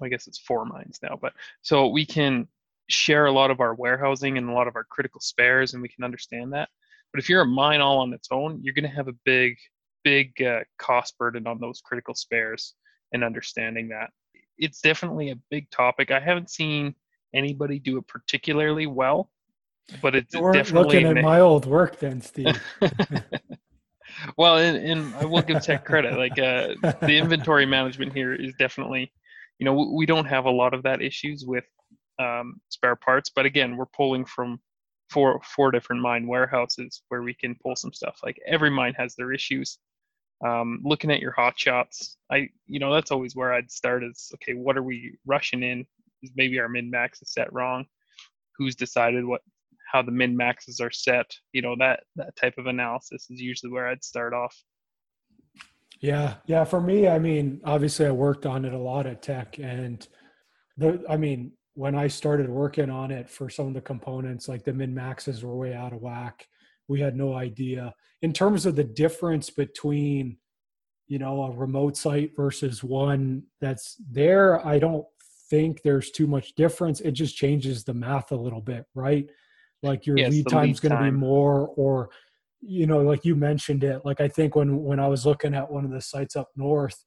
i 0.00 0.08
guess 0.08 0.26
it's 0.26 0.38
four 0.38 0.64
mines 0.64 0.98
now 1.02 1.18
but 1.20 1.32
so 1.62 1.88
we 1.88 2.04
can 2.04 2.46
share 2.88 3.26
a 3.26 3.32
lot 3.32 3.50
of 3.50 3.60
our 3.60 3.74
warehousing 3.74 4.38
and 4.38 4.48
a 4.48 4.52
lot 4.52 4.68
of 4.68 4.76
our 4.76 4.84
critical 4.84 5.20
spares 5.20 5.74
and 5.74 5.82
we 5.82 5.88
can 5.88 6.04
understand 6.04 6.52
that 6.52 6.68
but 7.12 7.20
if 7.20 7.28
you're 7.28 7.42
a 7.42 7.46
mine 7.46 7.80
all 7.80 7.98
on 7.98 8.12
its 8.12 8.28
own 8.30 8.60
you're 8.62 8.74
going 8.74 8.88
to 8.88 8.96
have 8.96 9.08
a 9.08 9.14
big 9.24 9.56
big 10.04 10.40
uh, 10.42 10.60
cost 10.78 11.16
burden 11.18 11.46
on 11.46 11.58
those 11.60 11.80
critical 11.80 12.14
spares 12.14 12.74
and 13.12 13.24
understanding 13.24 13.88
that 13.88 14.10
it's 14.56 14.80
definitely 14.80 15.30
a 15.30 15.38
big 15.50 15.70
topic 15.70 16.10
i 16.10 16.20
haven't 16.20 16.50
seen 16.50 16.94
anybody 17.34 17.78
do 17.78 17.98
it 17.98 18.06
particularly 18.06 18.86
well 18.86 19.30
but 20.02 20.14
it's 20.14 20.36
We're 20.36 20.52
definitely 20.52 21.00
looking 21.00 21.18
at 21.18 21.24
my 21.24 21.40
old 21.40 21.66
work 21.66 21.98
then, 21.98 22.20
Steve. 22.20 22.60
well, 24.36 24.58
and, 24.58 24.76
and 24.76 25.14
I 25.16 25.24
will 25.24 25.42
give 25.42 25.62
Teck 25.62 25.84
credit. 25.84 26.16
Like 26.16 26.38
uh, 26.38 26.74
the 27.00 27.16
inventory 27.18 27.66
management 27.66 28.12
here 28.12 28.34
is 28.34 28.54
definitely, 28.58 29.12
you 29.58 29.64
know, 29.64 29.92
we 29.94 30.06
don't 30.06 30.26
have 30.26 30.44
a 30.44 30.50
lot 30.50 30.74
of 30.74 30.82
that 30.82 31.02
issues 31.02 31.44
with 31.46 31.64
um, 32.18 32.60
spare 32.68 32.96
parts. 32.96 33.30
But 33.34 33.46
again, 33.46 33.76
we're 33.76 33.86
pulling 33.86 34.24
from 34.24 34.60
four 35.10 35.40
four 35.44 35.70
different 35.70 36.02
mine 36.02 36.26
warehouses 36.26 37.02
where 37.08 37.22
we 37.22 37.34
can 37.34 37.56
pull 37.62 37.76
some 37.76 37.92
stuff. 37.92 38.18
Like 38.22 38.38
every 38.46 38.70
mine 38.70 38.94
has 38.96 39.14
their 39.14 39.32
issues. 39.32 39.78
Um, 40.46 40.80
looking 40.84 41.10
at 41.10 41.20
your 41.20 41.32
hot 41.32 41.58
shots, 41.58 42.16
I 42.30 42.48
you 42.66 42.78
know 42.78 42.92
that's 42.92 43.10
always 43.10 43.34
where 43.34 43.52
I'd 43.52 43.70
start. 43.70 44.04
Is 44.04 44.30
okay, 44.34 44.54
what 44.54 44.76
are 44.76 44.82
we 44.82 45.16
rushing 45.26 45.62
in? 45.62 45.84
Is 46.22 46.32
maybe 46.36 46.58
our 46.60 46.68
min 46.68 46.90
max 46.90 47.22
is 47.22 47.32
set 47.32 47.52
wrong? 47.52 47.84
Who's 48.56 48.76
decided 48.76 49.24
what 49.24 49.42
how 49.90 50.02
the 50.02 50.12
min 50.12 50.36
maxes 50.36 50.80
are 50.80 50.90
set 50.90 51.30
you 51.52 51.62
know 51.62 51.74
that 51.78 52.00
that 52.16 52.36
type 52.36 52.56
of 52.58 52.66
analysis 52.66 53.26
is 53.30 53.40
usually 53.40 53.72
where 53.72 53.88
i'd 53.88 54.04
start 54.04 54.34
off 54.34 54.54
yeah 56.00 56.34
yeah 56.46 56.64
for 56.64 56.80
me 56.80 57.08
i 57.08 57.18
mean 57.18 57.60
obviously 57.64 58.06
i 58.06 58.10
worked 58.10 58.46
on 58.46 58.64
it 58.64 58.72
a 58.72 58.78
lot 58.78 59.06
at 59.06 59.22
Teck 59.22 59.58
and 59.58 60.06
the 60.76 61.02
i 61.08 61.16
mean 61.16 61.52
when 61.78 61.94
i 61.94 62.08
started 62.08 62.48
working 62.48 62.90
on 62.90 63.12
it 63.12 63.30
for 63.30 63.48
some 63.48 63.68
of 63.68 63.74
the 63.74 63.80
components 63.80 64.48
like 64.48 64.64
the 64.64 64.72
min 64.72 64.92
maxes 64.92 65.44
were 65.44 65.56
way 65.56 65.74
out 65.74 65.92
of 65.92 66.02
whack. 66.02 66.48
We 66.88 67.00
had 67.00 67.16
no 67.16 67.34
idea. 67.34 67.94
In 68.22 68.32
terms 68.32 68.66
of 68.66 68.74
the 68.74 68.82
difference 68.82 69.48
between 69.48 70.38
you 71.06 71.20
know 71.20 71.42
a 71.44 71.50
remote 71.52 71.96
site 71.96 72.32
versus 72.36 72.82
one 72.82 73.44
that's 73.60 73.96
there 74.10 74.66
i 74.66 74.78
don't 74.78 75.06
think 75.50 75.80
there's 75.82 76.10
too 76.10 76.26
much 76.26 76.54
difference. 76.56 77.00
It 77.00 77.12
just 77.12 77.34
changes 77.34 77.82
the 77.84 77.94
math 77.94 78.32
a 78.32 78.36
little 78.36 78.60
bit 78.60 78.84
right? 78.94 79.26
Like 79.82 80.04
your 80.04 80.18
yes, 80.18 80.32
lead 80.32 80.48
time's 80.48 80.80
going 80.80 80.96
to 80.96 81.02
be 81.02 81.12
more 81.12 81.68
or 81.76 82.10
you 82.60 82.88
know 82.88 83.02
like 83.02 83.24
you 83.24 83.36
mentioned 83.36 83.84
it 83.84 84.04
like 84.04 84.20
i 84.20 84.26
think 84.26 84.56
when 84.56 84.82
when 84.82 84.98
i 84.98 85.06
was 85.06 85.24
looking 85.24 85.54
at 85.54 85.70
one 85.70 85.84
of 85.84 85.92
the 85.92 86.00
sites 86.00 86.34
up 86.34 86.48
north 86.56 87.04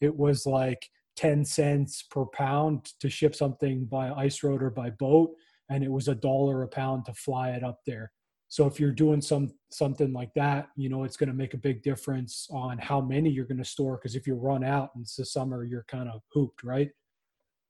it 0.00 0.16
was 0.16 0.46
like 0.46 0.88
10 1.16 1.44
cents 1.44 2.02
per 2.10 2.24
pound 2.26 2.92
to 3.00 3.08
ship 3.08 3.34
something 3.34 3.84
by 3.86 4.10
ice 4.12 4.42
road 4.42 4.62
or 4.62 4.70
by 4.70 4.90
boat 4.90 5.30
and 5.70 5.82
it 5.82 5.90
was 5.90 6.08
a 6.08 6.14
dollar 6.14 6.62
a 6.62 6.68
pound 6.68 7.04
to 7.04 7.14
fly 7.14 7.50
it 7.50 7.64
up 7.64 7.80
there 7.86 8.12
so 8.48 8.66
if 8.66 8.78
you're 8.78 8.92
doing 8.92 9.20
some 9.20 9.50
something 9.70 10.12
like 10.12 10.32
that 10.34 10.68
you 10.76 10.88
know 10.88 11.04
it's 11.04 11.16
going 11.16 11.28
to 11.28 11.34
make 11.34 11.54
a 11.54 11.58
big 11.58 11.82
difference 11.82 12.46
on 12.50 12.78
how 12.78 13.00
many 13.00 13.30
you're 13.30 13.44
going 13.44 13.56
to 13.58 13.64
store 13.64 13.96
because 13.96 14.14
if 14.14 14.26
you 14.26 14.34
run 14.34 14.62
out 14.62 14.90
and 14.94 15.02
it's 15.02 15.16
the 15.16 15.24
summer 15.24 15.64
you're 15.64 15.86
kind 15.88 16.08
of 16.08 16.20
hooped 16.32 16.62
right 16.62 16.90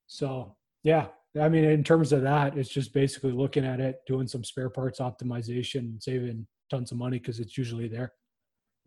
so 0.06 0.54
yeah 0.82 1.06
I 1.40 1.48
mean, 1.48 1.64
in 1.64 1.84
terms 1.84 2.12
of 2.12 2.22
that, 2.22 2.56
it's 2.56 2.68
just 2.68 2.92
basically 2.92 3.32
looking 3.32 3.64
at 3.64 3.80
it, 3.80 4.00
doing 4.06 4.26
some 4.26 4.44
spare 4.44 4.70
parts 4.70 5.00
optimization, 5.00 6.02
saving 6.02 6.46
tons 6.70 6.92
of 6.92 6.98
money 6.98 7.18
because 7.18 7.40
it's 7.40 7.58
usually 7.58 7.88
there. 7.88 8.12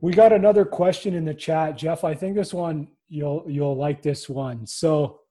We 0.01 0.13
got 0.13 0.31
another 0.31 0.63
question 0.63 1.13
in 1.13 1.25
the 1.25 1.33
chat, 1.33 1.77
Jeff. 1.77 2.03
I 2.03 2.13
think 2.13 2.35
this 2.35 2.53
one 2.53 2.87
you'll 3.09 3.43
you'll 3.47 3.75
like 3.75 4.01
this 4.01 4.29
one. 4.29 4.65
So 4.65 5.21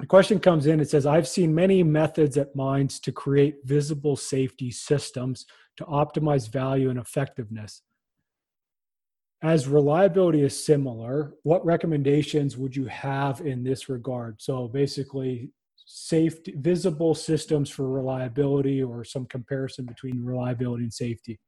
the 0.00 0.06
question 0.06 0.40
comes 0.40 0.66
in. 0.66 0.80
It 0.80 0.88
says, 0.88 1.04
"I've 1.04 1.28
seen 1.28 1.54
many 1.54 1.82
methods 1.82 2.38
at 2.38 2.56
mines 2.56 3.00
to 3.00 3.12
create 3.12 3.58
visible 3.64 4.16
safety 4.16 4.70
systems 4.70 5.44
to 5.76 5.84
optimize 5.84 6.50
value 6.50 6.88
and 6.90 6.98
effectiveness. 6.98 7.82
As 9.42 9.68
reliability 9.68 10.42
is 10.42 10.64
similar, 10.64 11.34
what 11.42 11.64
recommendations 11.66 12.56
would 12.56 12.74
you 12.74 12.86
have 12.86 13.42
in 13.42 13.62
this 13.62 13.90
regard?" 13.90 14.40
So 14.40 14.68
basically, 14.68 15.50
safety 15.84 16.54
visible 16.56 17.14
systems 17.14 17.68
for 17.68 17.90
reliability 17.90 18.82
or 18.82 19.04
some 19.04 19.26
comparison 19.26 19.84
between 19.84 20.24
reliability 20.24 20.84
and 20.84 20.94
safety 20.94 21.38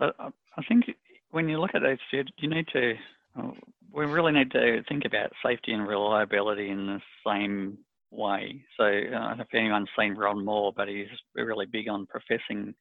uh, 0.00 0.30
i 0.58 0.62
think 0.68 0.84
when 1.30 1.48
you 1.48 1.60
look 1.60 1.74
at 1.74 1.82
those 1.82 1.98
you 2.12 2.48
need 2.48 2.66
to 2.72 2.94
uh, 3.38 3.50
we 3.92 4.06
really 4.06 4.32
need 4.32 4.50
to 4.50 4.82
think 4.88 5.04
about 5.04 5.32
safety 5.44 5.72
and 5.72 5.86
reliability 5.86 6.70
in 6.70 6.86
the 6.86 7.00
same 7.26 7.78
way 8.10 8.62
so 8.76 8.84
uh, 8.84 8.88
i 8.88 9.28
don't 9.28 9.38
know 9.38 9.44
if 9.44 9.54
anyone's 9.54 9.88
seen 9.98 10.14
ron 10.14 10.44
moore 10.44 10.72
but 10.76 10.88
he's 10.88 11.06
really 11.34 11.66
big 11.66 11.88
on 11.88 12.06
professing 12.06 12.74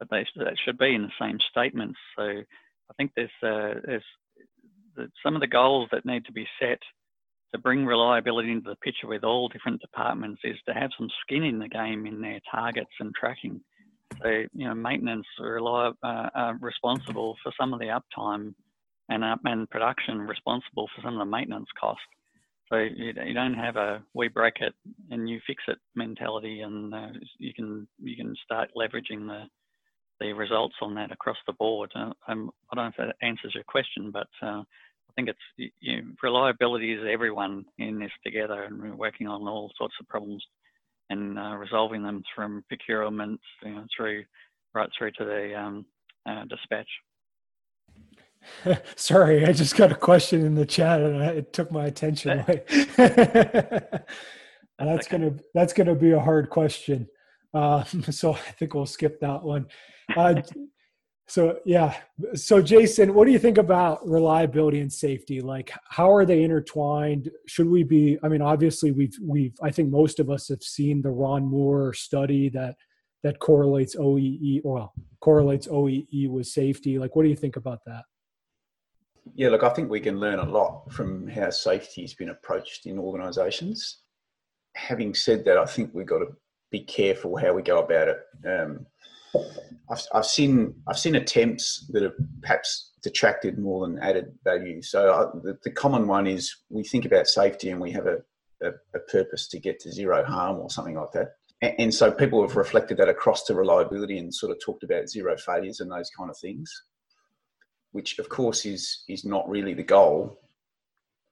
that 0.00 0.08
they 0.10 0.26
that 0.36 0.54
should 0.64 0.78
be 0.78 0.94
in 0.94 1.02
the 1.02 1.12
same 1.20 1.38
statements 1.50 1.98
so 2.16 2.22
i 2.22 2.94
think 2.96 3.10
there's 3.16 3.30
uh, 3.42 3.80
there's 3.84 4.02
the, 4.96 5.10
some 5.22 5.34
of 5.34 5.40
the 5.40 5.46
goals 5.46 5.88
that 5.92 6.06
need 6.06 6.24
to 6.24 6.32
be 6.32 6.46
set 6.60 6.78
to 7.52 7.58
bring 7.58 7.86
reliability 7.86 8.50
into 8.50 8.70
the 8.70 8.76
picture 8.76 9.06
with 9.06 9.24
all 9.24 9.48
different 9.48 9.80
departments 9.80 10.40
is 10.44 10.56
to 10.66 10.74
have 10.74 10.90
some 10.98 11.08
skin 11.22 11.44
in 11.44 11.58
the 11.58 11.68
game 11.68 12.06
in 12.06 12.20
their 12.20 12.40
targets 12.50 12.90
and 13.00 13.14
tracking. 13.14 13.60
So, 14.22 14.28
you 14.28 14.66
know, 14.66 14.74
maintenance 14.74 15.26
are, 15.40 15.58
uh, 16.02 16.28
are 16.34 16.58
responsible 16.60 17.36
for 17.42 17.52
some 17.58 17.72
of 17.72 17.80
the 17.80 17.86
uptime 17.86 18.54
and, 19.08 19.24
up 19.24 19.40
and 19.44 19.68
production 19.70 20.20
responsible 20.20 20.88
for 20.94 21.02
some 21.02 21.14
of 21.14 21.18
the 21.18 21.30
maintenance 21.30 21.68
costs. 21.78 22.02
So 22.68 22.78
you, 22.78 23.12
you 23.24 23.34
don't 23.34 23.54
have 23.54 23.76
a 23.76 24.02
we 24.12 24.26
break 24.26 24.54
it 24.60 24.74
and 25.10 25.28
you 25.28 25.40
fix 25.46 25.62
it 25.68 25.78
mentality, 25.94 26.62
and 26.62 26.92
uh, 26.92 27.08
you 27.38 27.54
can 27.54 27.86
you 28.02 28.16
can 28.16 28.34
start 28.44 28.70
leveraging 28.76 29.28
the 29.28 29.44
the 30.18 30.32
results 30.32 30.74
on 30.82 30.92
that 30.96 31.12
across 31.12 31.36
the 31.46 31.52
board. 31.52 31.92
Uh, 31.94 32.10
I 32.26 32.34
don't 32.34 32.50
know 32.74 32.86
if 32.88 32.96
that 32.98 33.14
answers 33.22 33.54
your 33.54 33.62
question, 33.68 34.10
but 34.10 34.26
uh, 34.42 34.64
think 35.16 35.28
it's 35.28 35.72
you 35.80 36.02
reliability 36.22 36.92
is 36.92 37.00
everyone 37.10 37.64
in 37.78 37.98
this 37.98 38.10
together, 38.24 38.64
and 38.64 38.80
we're 38.80 38.94
working 38.94 39.26
on 39.26 39.48
all 39.48 39.72
sorts 39.76 39.94
of 40.00 40.06
problems 40.08 40.44
and 41.10 41.38
uh, 41.38 41.56
resolving 41.56 42.02
them 42.02 42.22
from 42.34 42.64
procurement 42.68 43.40
you 43.64 43.74
know, 43.74 43.84
through 43.96 44.24
right 44.74 44.88
through 44.96 45.12
to 45.12 45.24
the 45.24 45.54
um, 45.58 45.86
uh, 46.28 46.44
dispatch. 46.44 46.88
Sorry, 48.96 49.44
I 49.44 49.52
just 49.52 49.76
got 49.76 49.92
a 49.92 49.96
question 49.96 50.44
in 50.44 50.54
the 50.54 50.66
chat 50.66 51.00
and 51.00 51.22
it 51.22 51.52
took 51.52 51.70
my 51.72 51.86
attention 51.86 52.40
away. 52.40 52.62
that's 54.78 55.06
okay. 55.06 55.06
gonna 55.10 55.34
that's 55.54 55.72
gonna 55.72 55.94
be 55.94 56.12
a 56.12 56.20
hard 56.20 56.50
question, 56.50 57.08
uh, 57.54 57.84
so 58.10 58.34
I 58.34 58.52
think 58.58 58.74
we'll 58.74 58.86
skip 58.86 59.20
that 59.20 59.42
one. 59.42 59.66
So 61.28 61.58
yeah, 61.64 61.96
so 62.34 62.62
Jason, 62.62 63.12
what 63.12 63.26
do 63.26 63.32
you 63.32 63.38
think 63.38 63.58
about 63.58 64.06
reliability 64.08 64.80
and 64.80 64.92
safety? 64.92 65.40
Like, 65.40 65.72
how 65.88 66.12
are 66.12 66.24
they 66.24 66.44
intertwined? 66.44 67.30
Should 67.48 67.68
we 67.68 67.82
be? 67.82 68.16
I 68.22 68.28
mean, 68.28 68.42
obviously, 68.42 68.92
we've 68.92 69.16
we've 69.20 69.54
I 69.60 69.70
think 69.70 69.90
most 69.90 70.20
of 70.20 70.30
us 70.30 70.48
have 70.48 70.62
seen 70.62 71.02
the 71.02 71.10
Ron 71.10 71.44
Moore 71.44 71.92
study 71.94 72.48
that 72.50 72.76
that 73.24 73.40
correlates 73.40 73.96
OEE 73.96 74.60
well 74.62 74.94
correlates 75.20 75.66
OEE 75.66 76.30
with 76.30 76.46
safety. 76.46 76.98
Like, 76.98 77.16
what 77.16 77.24
do 77.24 77.28
you 77.28 77.36
think 77.36 77.56
about 77.56 77.80
that? 77.86 78.04
Yeah, 79.34 79.48
look, 79.48 79.64
I 79.64 79.70
think 79.70 79.90
we 79.90 79.98
can 79.98 80.20
learn 80.20 80.38
a 80.38 80.48
lot 80.48 80.92
from 80.92 81.26
how 81.26 81.50
safety 81.50 82.02
has 82.02 82.14
been 82.14 82.28
approached 82.28 82.86
in 82.86 83.00
organisations. 83.00 84.02
Having 84.76 85.14
said 85.14 85.44
that, 85.46 85.58
I 85.58 85.66
think 85.66 85.90
we've 85.92 86.06
got 86.06 86.20
to 86.20 86.28
be 86.70 86.80
careful 86.80 87.36
how 87.36 87.52
we 87.52 87.62
go 87.62 87.82
about 87.82 88.08
it. 88.08 88.18
Um, 88.46 88.86
I've, 89.90 90.02
I've 90.14 90.26
seen 90.26 90.74
I've 90.88 90.98
seen 90.98 91.14
attempts 91.14 91.86
that 91.90 92.02
have 92.02 92.14
perhaps 92.42 92.92
detracted 93.02 93.58
more 93.58 93.86
than 93.86 93.98
added 94.00 94.32
value. 94.44 94.82
So 94.82 95.10
I, 95.10 95.20
uh, 95.20 95.30
the, 95.42 95.58
the, 95.62 95.70
common 95.70 96.08
one 96.08 96.26
is 96.26 96.54
we 96.70 96.82
think 96.82 97.04
about 97.04 97.28
safety 97.28 97.70
and 97.70 97.80
we 97.80 97.92
have 97.92 98.06
a, 98.06 98.18
a, 98.62 98.70
a 98.94 98.98
purpose 99.10 99.46
to 99.48 99.60
get 99.60 99.78
to 99.80 99.92
zero 99.92 100.24
harm 100.24 100.58
or 100.58 100.70
something 100.70 100.96
like 100.96 101.12
that. 101.12 101.34
And, 101.62 101.74
and 101.78 101.94
so 101.94 102.10
people 102.10 102.42
have 102.42 102.56
reflected 102.56 102.96
that 102.98 103.08
across 103.08 103.44
to 103.44 103.54
reliability 103.54 104.18
and 104.18 104.34
sort 104.34 104.50
of 104.50 104.58
talked 104.60 104.82
about 104.82 105.08
zero 105.08 105.36
failures 105.36 105.80
and 105.80 105.90
those 105.90 106.10
kind 106.10 106.30
of 106.30 106.38
things 106.38 106.72
which 107.96 108.18
of 108.18 108.28
course 108.28 108.66
is 108.66 109.04
is 109.08 109.24
not 109.24 109.48
really 109.48 109.72
the 109.72 109.82
goal. 109.82 110.38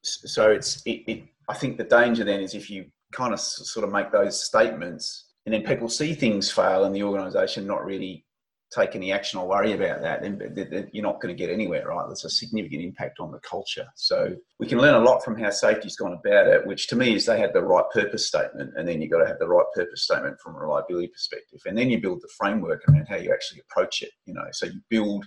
So 0.02 0.50
it's 0.50 0.82
it, 0.86 1.02
it, 1.06 1.24
I 1.46 1.54
think 1.54 1.76
the 1.76 1.84
danger 1.84 2.24
then 2.24 2.40
is 2.40 2.54
if 2.54 2.70
you 2.70 2.86
kind 3.12 3.34
of 3.34 3.40
sort 3.40 3.84
of 3.86 3.92
make 3.92 4.10
those 4.10 4.42
statements 4.42 5.26
and 5.46 5.54
then 5.54 5.62
people 5.62 5.88
see 5.88 6.14
things 6.14 6.50
fail 6.50 6.84
and 6.84 6.94
the 6.94 7.02
organisation 7.02 7.66
not 7.66 7.84
really 7.84 8.24
take 8.72 8.96
any 8.96 9.12
action 9.12 9.38
or 9.38 9.46
worry 9.46 9.72
about 9.72 10.00
that, 10.00 10.22
then 10.22 10.90
you're 10.92 11.04
not 11.04 11.20
going 11.20 11.34
to 11.34 11.38
get 11.38 11.52
anywhere, 11.52 11.86
right? 11.86 12.06
There's 12.06 12.24
a 12.24 12.30
significant 12.30 12.82
impact 12.82 13.20
on 13.20 13.30
the 13.30 13.38
culture. 13.40 13.86
So 13.94 14.34
we 14.58 14.66
can 14.66 14.78
learn 14.78 14.94
a 14.94 15.04
lot 15.04 15.22
from 15.22 15.38
how 15.38 15.50
safety's 15.50 15.96
gone 15.96 16.14
about 16.14 16.48
it, 16.48 16.66
which 16.66 16.88
to 16.88 16.96
me 16.96 17.14
is 17.14 17.24
they 17.24 17.38
had 17.38 17.52
the 17.52 17.62
right 17.62 17.84
purpose 17.92 18.26
statement, 18.26 18.72
and 18.76 18.88
then 18.88 19.00
you've 19.00 19.12
got 19.12 19.18
to 19.18 19.28
have 19.28 19.38
the 19.38 19.46
right 19.46 19.66
purpose 19.74 20.02
statement 20.02 20.40
from 20.40 20.56
a 20.56 20.58
reliability 20.58 21.08
perspective, 21.08 21.60
and 21.66 21.78
then 21.78 21.90
you 21.90 22.00
build 22.00 22.20
the 22.20 22.30
framework 22.36 22.82
around 22.88 23.06
how 23.06 23.16
you 23.16 23.32
actually 23.32 23.60
approach 23.60 24.02
it. 24.02 24.10
You 24.24 24.34
know, 24.34 24.46
so 24.52 24.66
you 24.66 24.80
build 24.88 25.24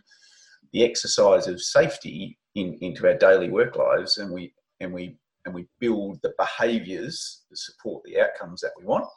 the 0.73 0.83
exercise 0.83 1.47
of 1.47 1.61
safety 1.61 2.37
in, 2.55 2.77
into 2.81 3.07
our 3.07 3.15
daily 3.15 3.49
work 3.49 3.75
lives 3.75 4.17
and 4.17 4.31
we 4.31 4.53
and 4.79 4.93
we 4.93 5.17
and 5.45 5.53
we 5.53 5.65
build 5.79 6.19
the 6.23 6.33
behaviors 6.37 7.43
that 7.49 7.57
support 7.57 8.03
the 8.03 8.19
outcomes 8.19 8.61
that 8.61 8.71
we 8.77 8.85
want 8.85 9.07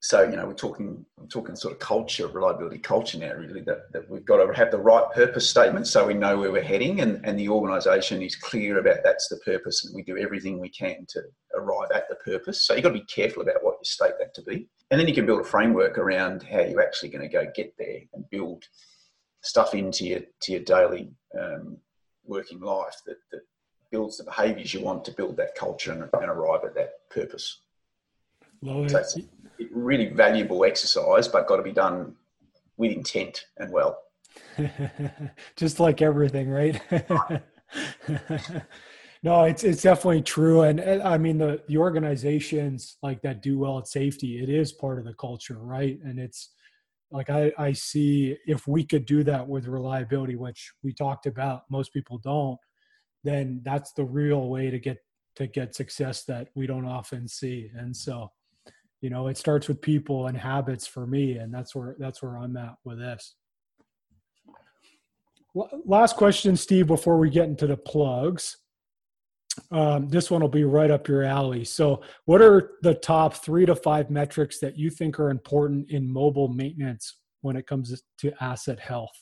so 0.00 0.22
you 0.22 0.36
know 0.36 0.46
we're 0.46 0.54
talking 0.54 1.04
I'm 1.18 1.28
talking 1.28 1.54
sort 1.54 1.74
of 1.74 1.78
culture 1.78 2.26
reliability 2.26 2.78
culture 2.78 3.18
now 3.18 3.34
really 3.34 3.60
that, 3.62 3.92
that 3.92 4.10
we've 4.10 4.24
got 4.24 4.44
to 4.44 4.52
have 4.54 4.70
the 4.70 4.78
right 4.78 5.04
purpose 5.14 5.48
statement 5.48 5.86
so 5.86 6.06
we 6.06 6.14
know 6.14 6.38
where 6.38 6.50
we're 6.50 6.62
heading 6.62 7.00
and, 7.00 7.20
and 7.24 7.38
the 7.38 7.48
organization 7.50 8.22
is 8.22 8.34
clear 8.34 8.78
about 8.78 9.04
that's 9.04 9.28
the 9.28 9.36
purpose 9.38 9.84
and 9.84 9.94
we 9.94 10.02
do 10.02 10.16
everything 10.16 10.58
we 10.58 10.70
can 10.70 11.04
to 11.10 11.20
arrive 11.54 11.90
at 11.94 12.08
the 12.08 12.16
purpose. 12.16 12.62
So 12.62 12.74
you've 12.74 12.82
got 12.82 12.90
to 12.90 13.00
be 13.00 13.04
careful 13.04 13.42
about 13.42 13.62
what 13.62 13.76
you 13.80 13.84
state 13.84 14.14
that 14.18 14.34
to 14.34 14.42
be. 14.42 14.68
And 14.90 14.98
then 14.98 15.06
you 15.06 15.14
can 15.14 15.26
build 15.26 15.40
a 15.40 15.44
framework 15.44 15.98
around 15.98 16.42
how 16.42 16.60
you're 16.60 16.82
actually 16.82 17.10
going 17.10 17.28
to 17.28 17.32
go 17.32 17.46
get 17.54 17.74
there 17.78 18.00
and 18.14 18.28
build 18.30 18.64
stuff 19.42 19.74
into 19.74 20.06
your 20.06 20.20
to 20.42 20.52
your 20.52 20.60
daily 20.62 21.10
um, 21.40 21.78
working 22.24 22.60
life 22.60 22.96
that, 23.06 23.16
that 23.32 23.40
builds 23.90 24.18
the 24.18 24.24
behaviours 24.24 24.74
you 24.74 24.80
want 24.80 25.04
to 25.04 25.12
build 25.12 25.36
that 25.36 25.54
culture 25.54 25.92
and, 25.92 26.02
and 26.02 26.30
arrive 26.30 26.64
at 26.64 26.74
that 26.74 27.08
purpose. 27.10 27.60
so 28.88 28.98
it's 28.98 29.16
a 29.16 29.22
really 29.70 30.08
valuable 30.08 30.64
exercise, 30.64 31.28
but 31.28 31.46
got 31.46 31.56
to 31.56 31.62
be 31.62 31.72
done 31.72 32.14
with 32.76 32.92
intent 32.92 33.46
and 33.58 33.72
well. 33.72 33.98
Just 35.56 35.80
like 35.80 36.02
everything, 36.02 36.48
right? 36.48 36.80
no, 39.22 39.44
it's 39.44 39.64
it's 39.64 39.82
definitely 39.82 40.22
true, 40.22 40.62
and, 40.62 40.80
and 40.80 41.02
I 41.02 41.18
mean 41.18 41.38
the 41.38 41.62
the 41.68 41.78
organizations 41.78 42.96
like 43.02 43.22
that 43.22 43.42
do 43.42 43.58
well 43.58 43.78
at 43.78 43.88
safety. 43.88 44.42
It 44.42 44.48
is 44.48 44.72
part 44.72 44.98
of 44.98 45.04
the 45.04 45.14
culture, 45.14 45.58
right? 45.58 45.98
And 46.04 46.18
it's 46.18 46.50
like 47.10 47.30
I, 47.30 47.52
I 47.58 47.72
see 47.72 48.36
if 48.46 48.66
we 48.66 48.84
could 48.84 49.04
do 49.04 49.24
that 49.24 49.46
with 49.46 49.66
reliability 49.66 50.36
which 50.36 50.72
we 50.82 50.92
talked 50.92 51.26
about 51.26 51.62
most 51.70 51.92
people 51.92 52.18
don't 52.18 52.58
then 53.24 53.60
that's 53.64 53.92
the 53.92 54.04
real 54.04 54.48
way 54.48 54.70
to 54.70 54.78
get 54.78 54.98
to 55.36 55.46
get 55.46 55.74
success 55.74 56.24
that 56.24 56.48
we 56.54 56.66
don't 56.66 56.86
often 56.86 57.28
see 57.28 57.70
and 57.76 57.96
so 57.96 58.30
you 59.00 59.10
know 59.10 59.28
it 59.28 59.36
starts 59.36 59.68
with 59.68 59.80
people 59.80 60.26
and 60.26 60.36
habits 60.36 60.86
for 60.86 61.06
me 61.06 61.36
and 61.36 61.52
that's 61.52 61.74
where 61.74 61.96
that's 61.98 62.22
where 62.22 62.36
i'm 62.36 62.56
at 62.56 62.74
with 62.84 62.98
this 62.98 63.34
last 65.84 66.16
question 66.16 66.56
steve 66.56 66.86
before 66.86 67.18
we 67.18 67.28
get 67.30 67.48
into 67.48 67.66
the 67.66 67.76
plugs 67.76 68.56
um, 69.70 70.08
this 70.08 70.30
one 70.30 70.40
will 70.40 70.48
be 70.48 70.64
right 70.64 70.90
up 70.90 71.08
your 71.08 71.22
alley. 71.22 71.64
So, 71.64 72.02
what 72.24 72.42
are 72.42 72.72
the 72.82 72.94
top 72.94 73.34
three 73.34 73.66
to 73.66 73.74
five 73.74 74.10
metrics 74.10 74.58
that 74.60 74.78
you 74.78 74.90
think 74.90 75.18
are 75.18 75.30
important 75.30 75.90
in 75.90 76.10
mobile 76.10 76.48
maintenance 76.48 77.16
when 77.42 77.56
it 77.56 77.66
comes 77.66 78.02
to 78.18 78.42
asset 78.42 78.78
health? 78.78 79.12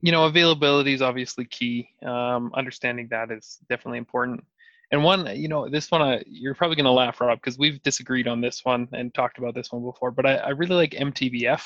You 0.00 0.12
know, 0.12 0.26
availability 0.26 0.92
is 0.92 1.02
obviously 1.02 1.44
key. 1.46 1.88
Um, 2.06 2.52
understanding 2.54 3.08
that 3.10 3.32
is 3.32 3.58
definitely 3.68 3.98
important. 3.98 4.44
And 4.90 5.04
one, 5.04 5.36
you 5.36 5.48
know, 5.48 5.68
this 5.68 5.90
one, 5.90 6.00
uh, 6.00 6.20
you're 6.26 6.54
probably 6.54 6.76
going 6.76 6.84
to 6.84 6.90
laugh, 6.90 7.20
Rob, 7.20 7.38
because 7.38 7.58
we've 7.58 7.82
disagreed 7.82 8.26
on 8.26 8.40
this 8.40 8.64
one 8.64 8.88
and 8.92 9.12
talked 9.12 9.38
about 9.38 9.54
this 9.54 9.70
one 9.70 9.82
before. 9.82 10.10
But 10.10 10.26
I, 10.26 10.36
I 10.36 10.48
really 10.50 10.74
like 10.74 10.92
MTBF. 10.92 11.62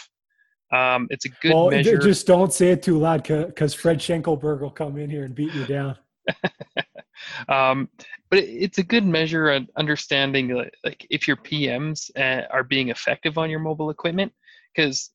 Um, 0.72 1.06
it's 1.10 1.26
a 1.26 1.28
good 1.28 1.54
well, 1.54 1.70
measure. 1.70 1.98
Just 1.98 2.26
don't 2.26 2.52
say 2.52 2.70
it 2.70 2.82
too 2.82 2.98
loud, 2.98 3.22
because 3.22 3.74
Fred 3.74 3.98
Schenkelberg 3.98 4.60
will 4.60 4.70
come 4.70 4.96
in 4.96 5.08
here 5.08 5.24
and 5.24 5.34
beat 5.34 5.54
you 5.54 5.66
down. 5.66 5.96
um, 7.48 7.88
but 8.30 8.38
it's 8.38 8.78
a 8.78 8.82
good 8.82 9.04
measure 9.04 9.50
of 9.50 9.68
understanding 9.76 10.48
like 10.84 11.06
if 11.10 11.28
your 11.28 11.36
PMs 11.36 12.10
uh, 12.16 12.46
are 12.50 12.64
being 12.64 12.88
effective 12.88 13.38
on 13.38 13.50
your 13.50 13.60
mobile 13.60 13.90
equipment. 13.90 14.32
Because 14.74 15.10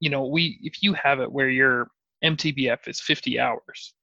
you 0.00 0.10
know 0.10 0.26
we 0.26 0.58
if 0.62 0.82
you 0.82 0.94
have 0.94 1.20
it 1.20 1.30
where 1.30 1.48
your 1.48 1.90
MTBF 2.24 2.88
is 2.88 3.00
50 3.00 3.38
hours, 3.38 3.94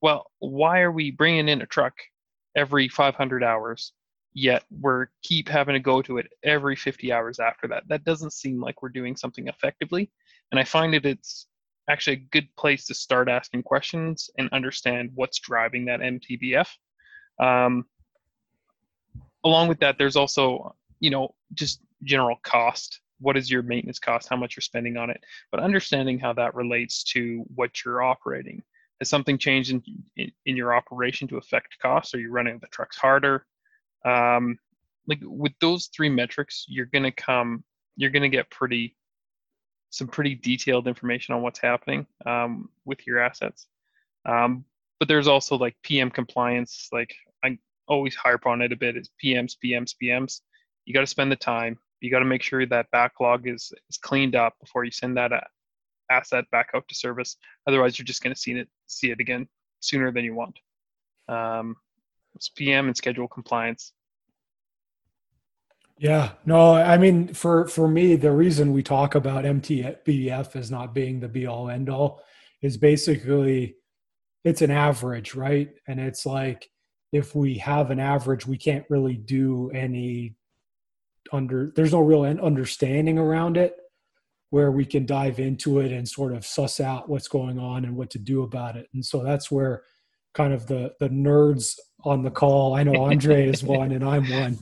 well, 0.00 0.30
why 0.38 0.80
are 0.80 0.92
we 0.92 1.10
bringing 1.10 1.48
in 1.48 1.60
a 1.60 1.66
truck 1.66 1.94
every 2.58 2.88
500 2.88 3.44
hours? 3.44 3.92
Yet 4.34 4.64
we're 4.70 5.06
keep 5.22 5.48
having 5.48 5.74
to 5.74 5.80
go 5.80 6.02
to 6.02 6.18
it 6.18 6.28
every 6.42 6.76
50 6.76 7.12
hours 7.12 7.40
after 7.40 7.66
that. 7.68 7.84
That 7.88 8.04
doesn't 8.04 8.32
seem 8.32 8.60
like 8.60 8.82
we're 8.82 8.88
doing 8.90 9.16
something 9.16 9.48
effectively. 9.48 10.10
And 10.50 10.60
I 10.60 10.64
find 10.64 10.92
that 10.94 11.06
it's 11.06 11.46
actually 11.88 12.16
a 12.16 12.28
good 12.30 12.48
place 12.56 12.86
to 12.86 12.94
start 12.94 13.28
asking 13.28 13.62
questions 13.62 14.30
and 14.38 14.48
understand 14.52 15.10
what's 15.14 15.38
driving 15.38 15.86
that 15.86 16.00
MTBF. 16.00 16.68
Um, 17.40 17.86
along 19.44 19.68
with 19.68 19.80
that, 19.80 19.96
there's 19.98 20.16
also, 20.16 20.74
you 21.00 21.10
know, 21.10 21.34
just 21.54 21.80
general 22.04 22.36
cost. 22.42 23.00
What 23.20 23.36
is 23.36 23.50
your 23.50 23.62
maintenance 23.62 23.98
cost? 23.98 24.28
How 24.28 24.36
much 24.36 24.56
you're 24.56 24.62
spending 24.62 24.96
on 24.96 25.10
it? 25.10 25.20
But 25.50 25.60
understanding 25.60 26.18
how 26.18 26.32
that 26.34 26.54
relates 26.54 27.02
to 27.14 27.44
what 27.54 27.84
you're 27.84 28.02
operating. 28.02 28.62
Has 29.00 29.08
something 29.08 29.38
changed 29.38 29.70
in, 29.70 29.82
in, 30.16 30.32
in 30.46 30.56
your 30.56 30.74
operation 30.74 31.28
to 31.28 31.36
affect 31.36 31.78
costs? 31.80 32.14
Are 32.14 32.20
you 32.20 32.30
running 32.30 32.58
the 32.58 32.66
trucks 32.68 32.96
harder? 32.96 33.46
Um, 34.04 34.58
like 35.06 35.20
with 35.22 35.52
those 35.60 35.86
three 35.94 36.08
metrics, 36.08 36.64
you're 36.68 36.86
gonna 36.86 37.12
come, 37.12 37.64
you're 37.96 38.10
gonna 38.10 38.28
get 38.28 38.50
pretty 38.50 38.96
some 39.90 40.08
pretty 40.08 40.34
detailed 40.34 40.86
information 40.86 41.34
on 41.34 41.42
what's 41.42 41.58
happening 41.58 42.06
um, 42.26 42.68
with 42.84 43.06
your 43.06 43.18
assets. 43.18 43.66
Um, 44.26 44.64
but 44.98 45.08
there's 45.08 45.28
also 45.28 45.56
like 45.56 45.76
PM 45.82 46.10
compliance. 46.10 46.88
Like 46.92 47.14
I 47.44 47.58
always 47.86 48.14
harp 48.14 48.46
on 48.46 48.62
it 48.62 48.72
a 48.72 48.76
bit. 48.76 48.96
Is 48.96 49.10
PMs, 49.22 49.56
PMs, 49.64 49.94
PMs. 50.02 50.40
You 50.84 50.94
got 50.94 51.00
to 51.00 51.06
spend 51.06 51.32
the 51.32 51.36
time. 51.36 51.78
You 52.00 52.10
got 52.10 52.20
to 52.20 52.24
make 52.24 52.42
sure 52.42 52.66
that 52.66 52.90
backlog 52.90 53.48
is 53.48 53.72
is 53.88 53.96
cleaned 53.96 54.36
up 54.36 54.54
before 54.60 54.84
you 54.84 54.90
send 54.90 55.16
that 55.16 55.32
uh, 55.32 55.40
asset 56.10 56.44
back 56.50 56.70
out 56.74 56.86
to 56.88 56.94
service. 56.94 57.36
Otherwise, 57.66 57.98
you're 57.98 58.06
just 58.06 58.22
going 58.22 58.34
to 58.34 58.40
see 58.40 58.52
it 58.52 58.68
see 58.88 59.10
it 59.10 59.20
again 59.20 59.48
sooner 59.80 60.10
than 60.10 60.24
you 60.24 60.34
want. 60.34 60.58
Um, 61.28 61.76
PM 62.56 62.86
and 62.86 62.96
schedule 62.96 63.28
compliance. 63.28 63.92
Yeah, 65.98 66.32
no, 66.46 66.74
I 66.74 66.96
mean, 66.96 67.34
for 67.34 67.66
for 67.66 67.88
me, 67.88 68.14
the 68.14 68.30
reason 68.30 68.72
we 68.72 68.84
talk 68.84 69.16
about 69.16 69.44
MTBF 69.44 70.54
as 70.54 70.70
not 70.70 70.94
being 70.94 71.18
the 71.18 71.28
be 71.28 71.46
all 71.46 71.68
end 71.68 71.88
all 71.88 72.22
is 72.62 72.76
basically 72.76 73.76
it's 74.44 74.62
an 74.62 74.70
average, 74.70 75.34
right? 75.34 75.70
And 75.88 75.98
it's 75.98 76.24
like 76.24 76.70
if 77.12 77.34
we 77.34 77.58
have 77.58 77.90
an 77.90 77.98
average, 77.98 78.46
we 78.46 78.56
can't 78.56 78.84
really 78.88 79.16
do 79.16 79.70
any 79.74 80.36
under 81.32 81.72
there's 81.74 81.92
no 81.92 82.00
real 82.00 82.22
understanding 82.22 83.18
around 83.18 83.56
it 83.56 83.76
where 84.50 84.70
we 84.70 84.84
can 84.84 85.04
dive 85.04 85.38
into 85.38 85.80
it 85.80 85.92
and 85.92 86.08
sort 86.08 86.32
of 86.32 86.44
suss 86.44 86.80
out 86.80 87.08
what's 87.08 87.28
going 87.28 87.58
on 87.58 87.84
and 87.84 87.96
what 87.96 88.10
to 88.10 88.18
do 88.18 88.42
about 88.42 88.76
it. 88.76 88.88
And 88.94 89.04
so 89.04 89.22
that's 89.22 89.50
where 89.50 89.82
kind 90.34 90.52
of 90.52 90.66
the 90.66 90.92
the 91.00 91.08
nerds 91.08 91.74
on 92.04 92.22
the 92.22 92.30
call. 92.30 92.74
I 92.74 92.82
know 92.82 93.02
Andre 93.02 93.48
is 93.48 93.62
one, 93.80 93.92
and 93.92 94.04
I'm 94.04 94.28
one. 94.30 94.58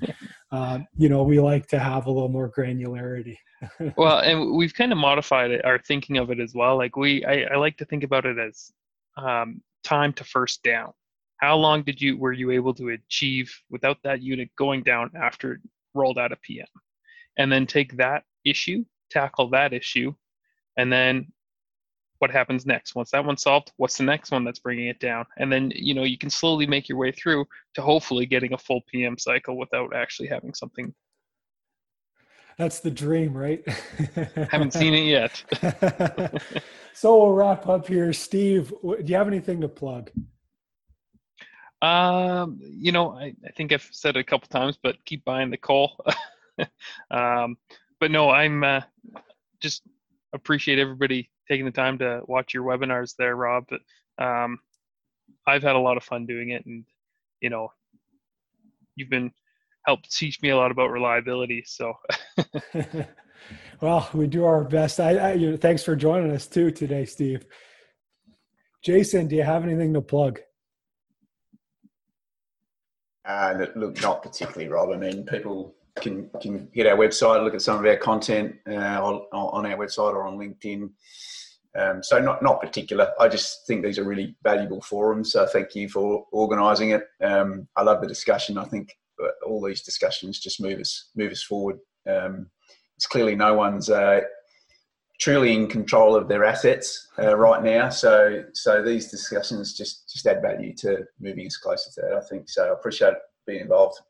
Uh, 0.51 0.81
you 0.97 1.09
know, 1.09 1.23
we 1.23 1.41
like 1.41 1.67
to 1.69 1.79
have 1.79 2.07
a 2.07 2.11
little 2.11 2.29
more 2.29 2.51
granularity. 2.51 3.37
well, 3.97 4.19
and 4.19 4.55
we've 4.57 4.75
kind 4.75 4.93
of 4.93 4.99
modified 4.99 5.51
it, 5.51 5.65
our 5.65 5.79
thinking 5.79 6.19
of 6.19 6.31
it 6.31 6.41
as 6.41 6.55
well. 6.55 6.77
Like 6.77 6.97
we, 6.97 7.25
I, 7.25 7.43
I 7.53 7.57
like 7.57 7.77
to 7.79 7.85
think 7.85 8.05
about 8.05 8.27
it 8.27 8.39
as 8.39 8.71
um, 9.17 9.63
time 9.85 10.13
to 10.15 10.25
first 10.25 10.63
down. 10.63 10.93
How 11.39 11.57
long 11.57 11.83
did 11.83 12.01
you 12.01 12.17
were 12.17 12.33
you 12.33 12.51
able 12.51 12.75
to 12.75 12.91
achieve 12.91 13.55
without 13.71 13.99
that 14.05 14.23
unit 14.23 14.49
going 14.57 14.83
down 14.83 15.11
after 15.15 15.55
it 15.55 15.61
rolled 15.95 16.19
out 16.19 16.33
a 16.33 16.37
PM, 16.37 16.67
and 17.39 17.53
then 17.53 17.67
take 17.67 17.97
that 17.97 18.25
issue, 18.45 18.85
tackle 19.11 19.51
that 19.51 19.73
issue, 19.73 20.15
and 20.77 20.93
then 20.93 21.33
what 22.19 22.31
happens 22.31 22.67
next? 22.67 22.95
Once 22.95 23.11
that 23.11 23.25
one's 23.25 23.43
solved 23.43 23.73
what's 23.77 23.99
the 23.99 24.05
next 24.05 24.31
one 24.31 24.45
that's 24.45 24.59
bringing 24.59 24.87
it 24.87 25.01
down? 25.01 25.25
And 25.39 25.53
then 25.53 25.73
you 25.75 25.95
know 25.95 26.05
you 26.05 26.19
can 26.19 26.31
slowly 26.31 26.67
make 26.67 26.89
your 26.89 26.99
way 26.99 27.13
through 27.13 27.45
to 27.75 27.83
hopefully 27.83 28.27
getting 28.27 28.53
a 28.53 28.59
full 28.59 28.83
pm 28.91 29.19
cycle 29.19 29.57
without 29.57 29.95
actually 29.95 30.29
having 30.29 30.55
something. 30.55 30.95
That's 32.59 32.81
the 32.81 32.91
dream 32.91 33.37
right? 33.37 33.67
Haven't 34.51 34.73
seen 34.73 34.95
it 34.95 35.05
yet. 35.05 36.43
So 36.99 37.19
we'll 37.19 37.33
wrap 37.33 37.69
up 37.69 37.87
here. 37.87 38.11
Steve 38.15 38.73
do 38.83 39.05
you 39.05 39.17
have 39.17 39.29
anything 39.29 39.61
to 39.61 39.69
plug? 39.69 40.11
Um 41.83 42.59
you 42.63 42.91
know 42.91 43.11
i, 43.11 43.35
I 43.45 43.51
think 43.55 43.71
i've 43.71 43.87
said 43.93 44.17
it 44.17 44.21
a 44.21 44.25
couple 44.25 44.49
times 44.49 44.79
but 44.83 44.97
keep 45.05 45.25
buying 45.25 45.51
the 45.51 45.59
coal. 45.59 46.03
Um 47.11 47.59
but 48.07 48.13
no 48.13 48.31
i'm 48.31 48.63
uh, 48.63 48.81
just 49.61 49.83
appreciate 50.33 50.79
everybody 50.79 51.29
taking 51.49 51.65
the 51.65 51.73
time 51.73 51.99
to 51.99 52.21
watch 52.27 52.55
your 52.55 52.65
webinars 52.65 53.15
there, 53.17 53.35
Rob. 53.37 53.67
But 53.69 54.25
um, 54.25 54.61
I've 55.47 55.63
had 55.63 55.77
a 55.77 55.81
lot 55.81 55.97
of 55.97 56.05
fun 56.05 56.27
doing 56.27 56.51
it, 56.51 56.65
and 56.67 56.85
you 57.41 57.51
know, 57.51 57.73
you've 58.95 59.11
been 59.11 59.33
helped 59.85 60.13
teach 60.13 60.41
me 60.43 60.51
a 60.51 60.57
lot 60.57 60.71
about 60.71 60.91
reliability. 60.91 61.65
So, 61.67 61.95
well, 63.81 64.09
we 64.15 64.27
do 64.27 64.45
our 64.45 64.65
best. 64.65 65.01
I, 65.01 65.17
I 65.17 65.33
you 65.35 65.51
know, 65.51 65.57
thanks 65.57 65.83
for 65.83 65.97
joining 65.97 66.31
us 66.31 66.47
too 66.47 66.71
today, 66.71 67.05
Steve. 67.05 67.45
Jason, 68.83 69.27
do 69.27 69.37
you 69.37 69.43
have 69.43 69.65
anything 69.65 69.95
to 69.95 70.01
plug? 70.01 70.41
Uh, 73.25 73.67
look, 73.75 74.01
not 74.01 74.23
particularly, 74.23 74.69
Rob. 74.69 74.91
I 74.91 74.97
mean, 74.97 75.25
people 75.27 75.75
can 76.01 76.31
can 76.41 76.69
hit 76.73 76.87
our 76.87 76.97
website, 76.97 77.43
look 77.43 77.55
at 77.55 77.63
some 77.63 77.79
of 77.79 77.87
our 77.87 77.97
content 77.97 78.57
uh, 78.69 79.01
on, 79.03 79.27
on 79.33 79.67
our 79.67 79.77
website 79.77 80.13
or 80.13 80.27
on 80.27 80.39
LinkedIn. 80.39 80.91
Um, 81.79 82.03
so 82.03 82.19
not 82.19 82.43
not 82.43 82.61
particular. 82.61 83.13
I 83.21 83.29
just 83.29 83.67
think 83.67 83.85
these 83.85 83.99
are 83.99 84.05
really 84.05 84.35
valuable 84.43 84.81
forums. 84.81 85.33
So 85.33 85.47
thank 85.47 85.75
you 85.75 85.89
for 85.89 86.25
organising 86.33 86.91
it. 86.91 87.03
Um, 87.23 87.69
I 87.77 87.83
love 87.83 88.01
the 88.01 88.07
discussion. 88.09 88.59
I 88.59 88.65
think 88.65 88.95
all 89.47 89.65
these 89.65 89.83
discussions 89.83 90.41
just 90.41 90.61
move 90.61 90.81
us 90.81 91.11
move 91.17 91.33
us 91.33 91.43
forward. 91.43 91.79
Um, 92.09 92.49
it's 92.97 93.07
clearly 93.07 93.35
no 93.35 93.55
one's 93.55 93.91
uh, 93.91 94.21
truly 95.21 95.55
in 95.55 95.67
control 95.67 96.15
of 96.17 96.29
their 96.29 96.45
assets 96.45 97.09
uh, 97.19 97.37
right 97.37 97.63
now. 97.63 97.89
So 97.91 98.45
so 98.55 98.83
these 98.83 99.11
discussions 99.11 99.75
just 99.75 100.11
just 100.11 100.27
add 100.27 100.43
value 100.43 100.75
to 100.77 101.05
moving 101.21 101.47
us 101.47 101.57
closer 101.57 101.91
to 101.95 102.01
that. 102.03 102.17
I 102.17 102.21
think 102.21 102.49
so. 102.49 102.65
I 102.65 102.73
appreciate 102.73 103.15
being 103.47 103.61
involved. 103.61 104.01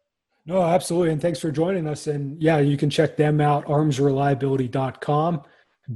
No, 0.47 0.63
absolutely. 0.63 1.11
And 1.11 1.21
thanks 1.21 1.41
for 1.41 1.51
joining 1.51 1.89
us. 1.89 2.07
And 2.07 2.41
yeah, 2.41 2.59
you 2.59 2.77
can 2.77 2.89
check 2.89 3.17
them 3.17 3.41
out, 3.41 3.67
armsreliability.com. 3.67 5.43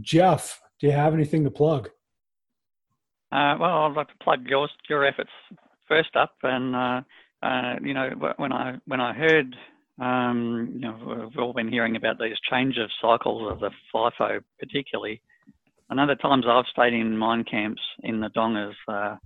Jeff, 0.00 0.60
do 0.80 0.88
you 0.88 0.92
have 0.92 1.14
anything 1.14 1.44
to 1.44 1.50
plug? 1.50 1.88
Uh, 3.32 3.54
well, 3.60 3.84
I'd 3.84 3.94
like 3.94 4.08
to 4.08 4.24
plug 4.24 4.46
your 4.48 4.68
your 4.88 5.04
efforts 5.04 5.30
first 5.86 6.16
up, 6.16 6.34
and 6.42 6.74
uh, 6.74 7.00
uh, 7.46 7.76
you 7.80 7.94
know 7.94 8.10
when 8.38 8.52
I 8.52 8.74
when 8.86 9.00
I 9.00 9.12
heard, 9.12 9.54
um, 10.00 10.70
you 10.74 10.80
know, 10.80 11.28
we've 11.28 11.38
all 11.38 11.52
been 11.52 11.70
hearing 11.70 11.94
about 11.94 12.18
these 12.18 12.36
change 12.50 12.76
of 12.78 12.90
cycles 13.00 13.52
of 13.52 13.60
the 13.60 13.70
FIFO, 13.94 14.40
particularly. 14.58 15.22
Know 15.92 16.06
the 16.06 16.14
times 16.16 16.44
I've 16.48 16.66
stayed 16.72 16.94
in 16.94 17.16
mine 17.16 17.44
camps 17.44 17.82
in 18.04 18.20
the 18.20 18.30
dongas, 18.30 18.74
uh, 18.88 19.16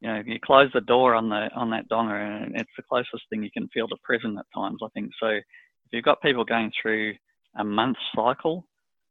you 0.00 0.08
know, 0.08 0.22
you 0.24 0.38
close 0.44 0.70
the 0.74 0.80
door 0.82 1.14
on 1.14 1.28
the 1.28 1.48
on 1.54 1.70
that 1.70 1.88
donga, 1.88 2.14
and 2.14 2.54
it's 2.56 2.70
the 2.76 2.82
closest 2.82 3.24
thing 3.30 3.42
you 3.42 3.50
can 3.50 3.68
feel 3.68 3.88
to 3.88 3.96
prison 4.02 4.36
at 4.38 4.46
times. 4.54 4.80
I 4.84 4.88
think 4.94 5.10
so. 5.20 5.28
If 5.28 5.92
you've 5.92 6.04
got 6.04 6.20
people 6.20 6.44
going 6.44 6.72
through 6.82 7.14
a 7.56 7.64
month 7.64 7.96
cycle, 8.14 8.66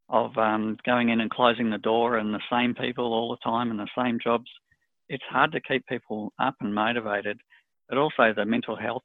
of 0.10 0.38
um, 0.38 0.78
going 0.86 1.10
in 1.10 1.20
and 1.20 1.32
closing 1.32 1.70
the 1.70 1.78
door 1.78 2.18
and 2.18 2.34
the 2.34 2.40
same 2.52 2.76
people 2.76 3.14
all 3.14 3.30
the 3.30 3.50
time 3.50 3.72
and 3.72 3.80
the 3.80 3.88
same 3.98 4.20
jobs, 4.24 4.50
it's 5.10 5.24
hard 5.30 5.52
to 5.52 5.62
keep 5.62 5.86
people 5.88 6.32
up 6.40 6.56
and 6.62 6.74
motivated. 6.74 7.40
But 7.90 7.98
also 7.98 8.34
the 8.36 8.46
mental 8.46 8.76
health 8.76 9.04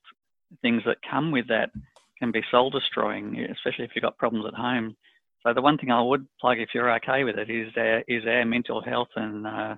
things 0.62 0.82
that 0.86 0.96
come 1.08 1.30
with 1.30 1.48
that 1.48 1.70
can 2.18 2.32
be 2.32 2.42
soul 2.50 2.70
destroying, 2.70 3.38
especially 3.50 3.84
if 3.84 3.92
you've 3.94 4.02
got 4.02 4.18
problems 4.18 4.46
at 4.46 4.54
home. 4.54 4.96
So 5.42 5.54
the 5.54 5.62
one 5.62 5.78
thing 5.78 5.90
I 5.90 6.02
would 6.02 6.26
plug, 6.40 6.58
if 6.58 6.70
you're 6.74 6.94
okay 6.96 7.24
with 7.24 7.36
it, 7.38 7.48
is 7.48 7.72
our, 7.76 8.02
is 8.08 8.24
our 8.26 8.44
mental 8.44 8.82
health 8.82 9.08
and 9.16 9.46
uh, 9.46 9.74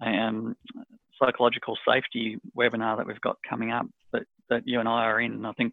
um, 0.00 0.56
psychological 1.22 1.76
safety 1.86 2.38
webinar 2.56 2.96
that 2.96 3.06
we've 3.06 3.20
got 3.20 3.36
coming 3.48 3.70
up 3.70 3.86
that, 4.12 4.22
that 4.50 4.62
you 4.66 4.80
and 4.80 4.88
I 4.88 5.04
are 5.04 5.20
in. 5.20 5.44
I 5.44 5.52
think 5.52 5.72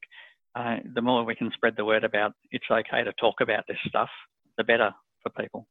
uh, 0.55 0.77
the 0.93 1.01
more 1.01 1.23
we 1.23 1.35
can 1.35 1.51
spread 1.53 1.75
the 1.77 1.85
word 1.85 2.03
about 2.03 2.33
it's 2.51 2.65
okay 2.69 3.03
to 3.03 3.13
talk 3.13 3.35
about 3.41 3.63
this 3.67 3.77
stuff, 3.87 4.09
the 4.57 4.63
better 4.63 4.91
for 5.21 5.29
people. 5.41 5.67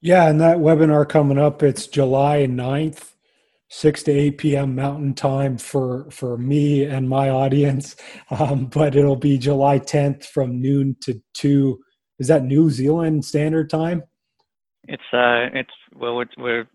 Yeah, 0.00 0.28
and 0.28 0.40
that 0.40 0.58
webinar 0.58 1.08
coming 1.08 1.38
up, 1.38 1.62
it's 1.62 1.86
July 1.86 2.46
9th, 2.48 3.12
6 3.68 4.02
to 4.02 4.12
8 4.12 4.38
p.m. 4.38 4.74
Mountain 4.74 5.14
Time 5.14 5.58
for, 5.58 6.10
for 6.10 6.36
me 6.36 6.84
and 6.84 7.08
my 7.08 7.30
audience. 7.30 7.96
Um, 8.30 8.64
but 8.64 8.96
it'll 8.96 9.16
be 9.16 9.36
July 9.36 9.78
10th 9.78 10.24
from 10.24 10.62
noon 10.62 10.96
to 11.02 11.20
2. 11.34 11.78
Is 12.18 12.28
that 12.28 12.44
New 12.44 12.70
Zealand 12.70 13.26
Standard 13.26 13.68
Time? 13.68 14.02
It's, 14.88 15.02
uh, 15.12 15.52
it's, 15.52 15.70
well, 15.94 16.22
it's, 16.22 16.32
we're, 16.38 16.66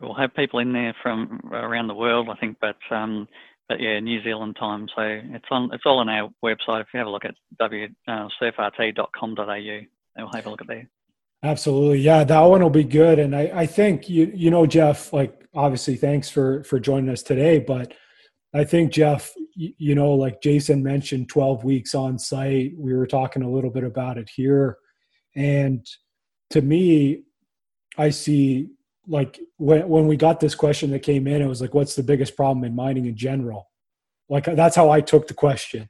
we'll 0.00 0.14
have 0.14 0.34
people 0.34 0.60
in 0.60 0.72
there 0.72 0.94
from 1.02 1.40
around 1.52 1.88
the 1.88 1.94
world, 1.94 2.28
I 2.30 2.36
think, 2.36 2.56
but, 2.60 2.76
um, 2.90 3.28
but 3.68 3.80
yeah, 3.80 3.98
New 4.00 4.22
Zealand 4.22 4.56
time. 4.58 4.88
So 4.94 5.02
it's 5.02 5.46
on, 5.50 5.70
it's 5.72 5.84
all 5.86 5.98
on 5.98 6.08
our 6.08 6.30
website. 6.44 6.82
If 6.82 6.88
you 6.92 6.98
have 6.98 7.08
a 7.08 7.10
look 7.10 7.24
at 7.24 7.34
wsurfrt.com.au 7.60 9.80
we'll 10.16 10.32
have 10.32 10.46
a 10.46 10.50
look 10.50 10.60
at 10.60 10.66
that. 10.68 10.86
Absolutely. 11.42 12.00
Yeah, 12.00 12.24
that 12.24 12.40
one 12.40 12.62
will 12.62 12.70
be 12.70 12.84
good. 12.84 13.18
And 13.18 13.36
I, 13.36 13.50
I 13.54 13.66
think 13.66 14.08
you 14.08 14.32
you 14.34 14.50
know, 14.50 14.66
Jeff, 14.66 15.12
like 15.12 15.46
obviously 15.54 15.96
thanks 15.96 16.28
for 16.28 16.64
for 16.64 16.80
joining 16.80 17.10
us 17.10 17.22
today. 17.22 17.58
But 17.58 17.94
I 18.54 18.64
think 18.64 18.92
Jeff, 18.92 19.32
you, 19.54 19.72
you 19.78 19.94
know, 19.94 20.12
like 20.12 20.40
Jason 20.40 20.82
mentioned 20.82 21.28
12 21.28 21.62
weeks 21.62 21.94
on 21.94 22.18
site. 22.18 22.72
We 22.76 22.94
were 22.94 23.06
talking 23.06 23.42
a 23.42 23.50
little 23.50 23.70
bit 23.70 23.84
about 23.84 24.18
it 24.18 24.30
here. 24.34 24.78
And 25.34 25.86
to 26.50 26.62
me, 26.62 27.24
I 27.98 28.10
see 28.10 28.68
like 29.08 29.40
when 29.56 29.88
when 29.88 30.06
we 30.06 30.16
got 30.16 30.40
this 30.40 30.54
question 30.54 30.90
that 30.90 31.00
came 31.00 31.26
in, 31.26 31.42
it 31.42 31.46
was 31.46 31.60
like, 31.60 31.74
what's 31.74 31.94
the 31.94 32.02
biggest 32.02 32.36
problem 32.36 32.64
in 32.64 32.74
mining 32.74 33.06
in 33.06 33.16
general? 33.16 33.70
Like 34.28 34.44
that's 34.44 34.76
how 34.76 34.90
I 34.90 35.00
took 35.00 35.28
the 35.28 35.34
question. 35.34 35.88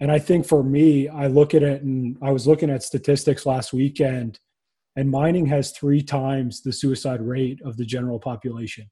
And 0.00 0.10
I 0.10 0.18
think 0.18 0.46
for 0.46 0.62
me, 0.62 1.08
I 1.08 1.26
look 1.26 1.54
at 1.54 1.62
it 1.62 1.82
and 1.82 2.16
I 2.22 2.30
was 2.30 2.46
looking 2.46 2.70
at 2.70 2.82
statistics 2.82 3.44
last 3.44 3.72
weekend, 3.72 4.40
and 4.96 5.10
mining 5.10 5.46
has 5.46 5.72
three 5.72 6.02
times 6.02 6.62
the 6.62 6.72
suicide 6.72 7.20
rate 7.20 7.60
of 7.64 7.76
the 7.76 7.84
general 7.84 8.18
population, 8.18 8.90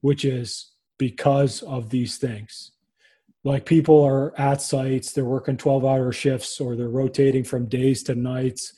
which 0.00 0.24
is 0.24 0.72
because 0.98 1.62
of 1.62 1.90
these 1.90 2.16
things. 2.16 2.72
Like 3.44 3.64
people 3.64 4.02
are 4.02 4.38
at 4.38 4.60
sites, 4.60 5.12
they're 5.12 5.24
working 5.24 5.56
12 5.56 5.84
hour 5.84 6.12
shifts 6.12 6.60
or 6.60 6.74
they're 6.74 6.88
rotating 6.88 7.44
from 7.44 7.68
days 7.68 8.02
to 8.04 8.14
nights. 8.14 8.74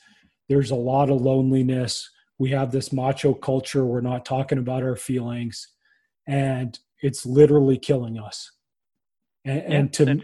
There's 0.48 0.70
a 0.70 0.76
lot 0.76 1.10
of 1.10 1.22
loneliness. 1.22 2.08
We 2.40 2.52
have 2.52 2.72
this 2.72 2.90
macho 2.90 3.34
culture. 3.34 3.84
We're 3.84 4.00
not 4.00 4.24
talking 4.24 4.56
about 4.56 4.82
our 4.82 4.96
feelings, 4.96 5.68
and 6.26 6.76
it's 7.02 7.26
literally 7.26 7.76
killing 7.76 8.18
us. 8.18 8.50
And, 9.44 9.56
yeah, 9.58 9.76
and 9.76 9.92
to 9.92 10.20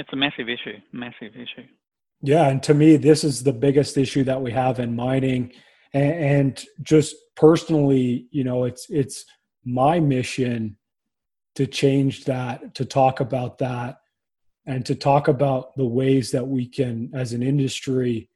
it's 0.00 0.12
a 0.12 0.16
massive 0.16 0.48
issue, 0.48 0.76
massive 0.90 1.36
issue. 1.36 1.68
Yeah, 2.22 2.48
and 2.48 2.60
to 2.64 2.74
me, 2.74 2.96
this 2.96 3.22
is 3.22 3.44
the 3.44 3.52
biggest 3.52 3.96
issue 3.96 4.24
that 4.24 4.42
we 4.42 4.50
have 4.50 4.80
in 4.80 4.96
mining, 4.96 5.52
and, 5.92 6.12
and 6.12 6.64
just 6.82 7.14
personally, 7.36 8.26
you 8.32 8.42
know, 8.42 8.64
it's 8.64 8.88
it's 8.90 9.26
my 9.64 10.00
mission 10.00 10.76
to 11.54 11.68
change 11.68 12.24
that, 12.24 12.74
to 12.74 12.84
talk 12.84 13.20
about 13.20 13.58
that, 13.58 14.00
and 14.66 14.84
to 14.86 14.96
talk 14.96 15.28
about 15.28 15.76
the 15.76 15.86
ways 15.86 16.32
that 16.32 16.48
we 16.48 16.66
can, 16.66 17.12
as 17.14 17.32
an 17.32 17.44
industry, 17.44 18.28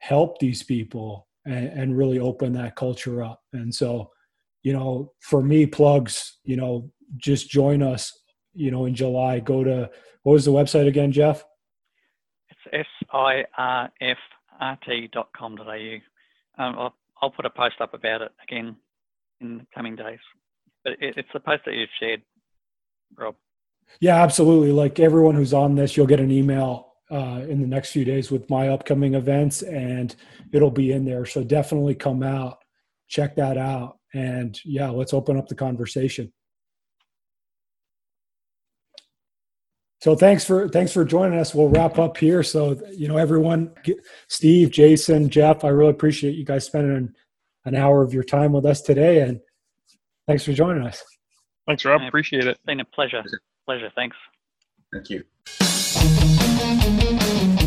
help 0.00 0.38
these 0.38 0.62
people 0.62 1.27
and, 1.48 1.66
and 1.68 1.98
really 1.98 2.18
open 2.18 2.52
that 2.52 2.76
culture 2.76 3.22
up. 3.22 3.42
And 3.52 3.74
so, 3.74 4.10
you 4.62 4.72
know, 4.72 5.12
for 5.20 5.42
me, 5.42 5.66
plugs, 5.66 6.38
you 6.44 6.56
know, 6.56 6.90
just 7.16 7.48
join 7.48 7.82
us, 7.82 8.12
you 8.54 8.70
know, 8.70 8.84
in 8.84 8.94
July. 8.94 9.40
Go 9.40 9.64
to 9.64 9.90
what 10.22 10.34
was 10.34 10.44
the 10.44 10.52
website 10.52 10.86
again, 10.86 11.10
Jeff? 11.10 11.44
It's 12.50 12.60
sirft.com.au. 14.00 15.64
Um, 16.62 16.74
I'll, 16.78 16.94
I'll 17.22 17.30
put 17.30 17.46
a 17.46 17.50
post 17.50 17.76
up 17.80 17.94
about 17.94 18.22
it 18.22 18.32
again 18.42 18.76
in 19.40 19.58
the 19.58 19.66
coming 19.74 19.96
days. 19.96 20.18
But 20.84 20.94
it, 21.00 21.16
it's 21.16 21.28
the 21.32 21.40
post 21.40 21.62
that 21.64 21.74
you've 21.74 21.88
shared, 21.98 22.22
Rob. 23.16 23.36
Yeah, 24.00 24.22
absolutely. 24.22 24.72
Like 24.72 25.00
everyone 25.00 25.34
who's 25.34 25.54
on 25.54 25.76
this, 25.76 25.96
you'll 25.96 26.06
get 26.06 26.20
an 26.20 26.30
email 26.30 26.87
uh, 27.10 27.42
in 27.48 27.60
the 27.60 27.66
next 27.66 27.90
few 27.90 28.04
days 28.04 28.30
with 28.30 28.48
my 28.50 28.68
upcoming 28.68 29.14
events, 29.14 29.62
and 29.62 30.14
it'll 30.52 30.70
be 30.70 30.92
in 30.92 31.04
there. 31.04 31.24
So 31.24 31.42
definitely 31.42 31.94
come 31.94 32.22
out, 32.22 32.58
check 33.08 33.36
that 33.36 33.56
out, 33.56 33.98
and 34.14 34.58
yeah, 34.64 34.90
let's 34.90 35.14
open 35.14 35.36
up 35.36 35.48
the 35.48 35.54
conversation. 35.54 36.32
So 40.00 40.14
thanks 40.14 40.44
for 40.44 40.68
thanks 40.68 40.92
for 40.92 41.04
joining 41.04 41.38
us. 41.38 41.54
We'll 41.54 41.70
wrap 41.70 41.98
up 41.98 42.16
here. 42.16 42.42
So 42.42 42.80
you 42.92 43.08
know, 43.08 43.16
everyone, 43.16 43.72
Steve, 44.28 44.70
Jason, 44.70 45.28
Jeff, 45.28 45.64
I 45.64 45.68
really 45.68 45.90
appreciate 45.90 46.36
you 46.36 46.44
guys 46.44 46.66
spending 46.66 47.12
an 47.64 47.74
hour 47.74 48.02
of 48.02 48.14
your 48.14 48.22
time 48.22 48.52
with 48.52 48.64
us 48.64 48.80
today, 48.80 49.22
and 49.22 49.40
thanks 50.26 50.44
for 50.44 50.52
joining 50.52 50.86
us. 50.86 51.02
Thanks, 51.66 51.84
Rob. 51.84 52.00
Appreciate 52.02 52.44
it. 52.44 52.48
It's 52.48 52.60
been 52.64 52.80
a 52.80 52.84
pleasure. 52.84 53.22
Pleasure. 53.66 53.90
Thanks. 53.94 54.16
Thank 56.68 57.52
you. 57.52 57.57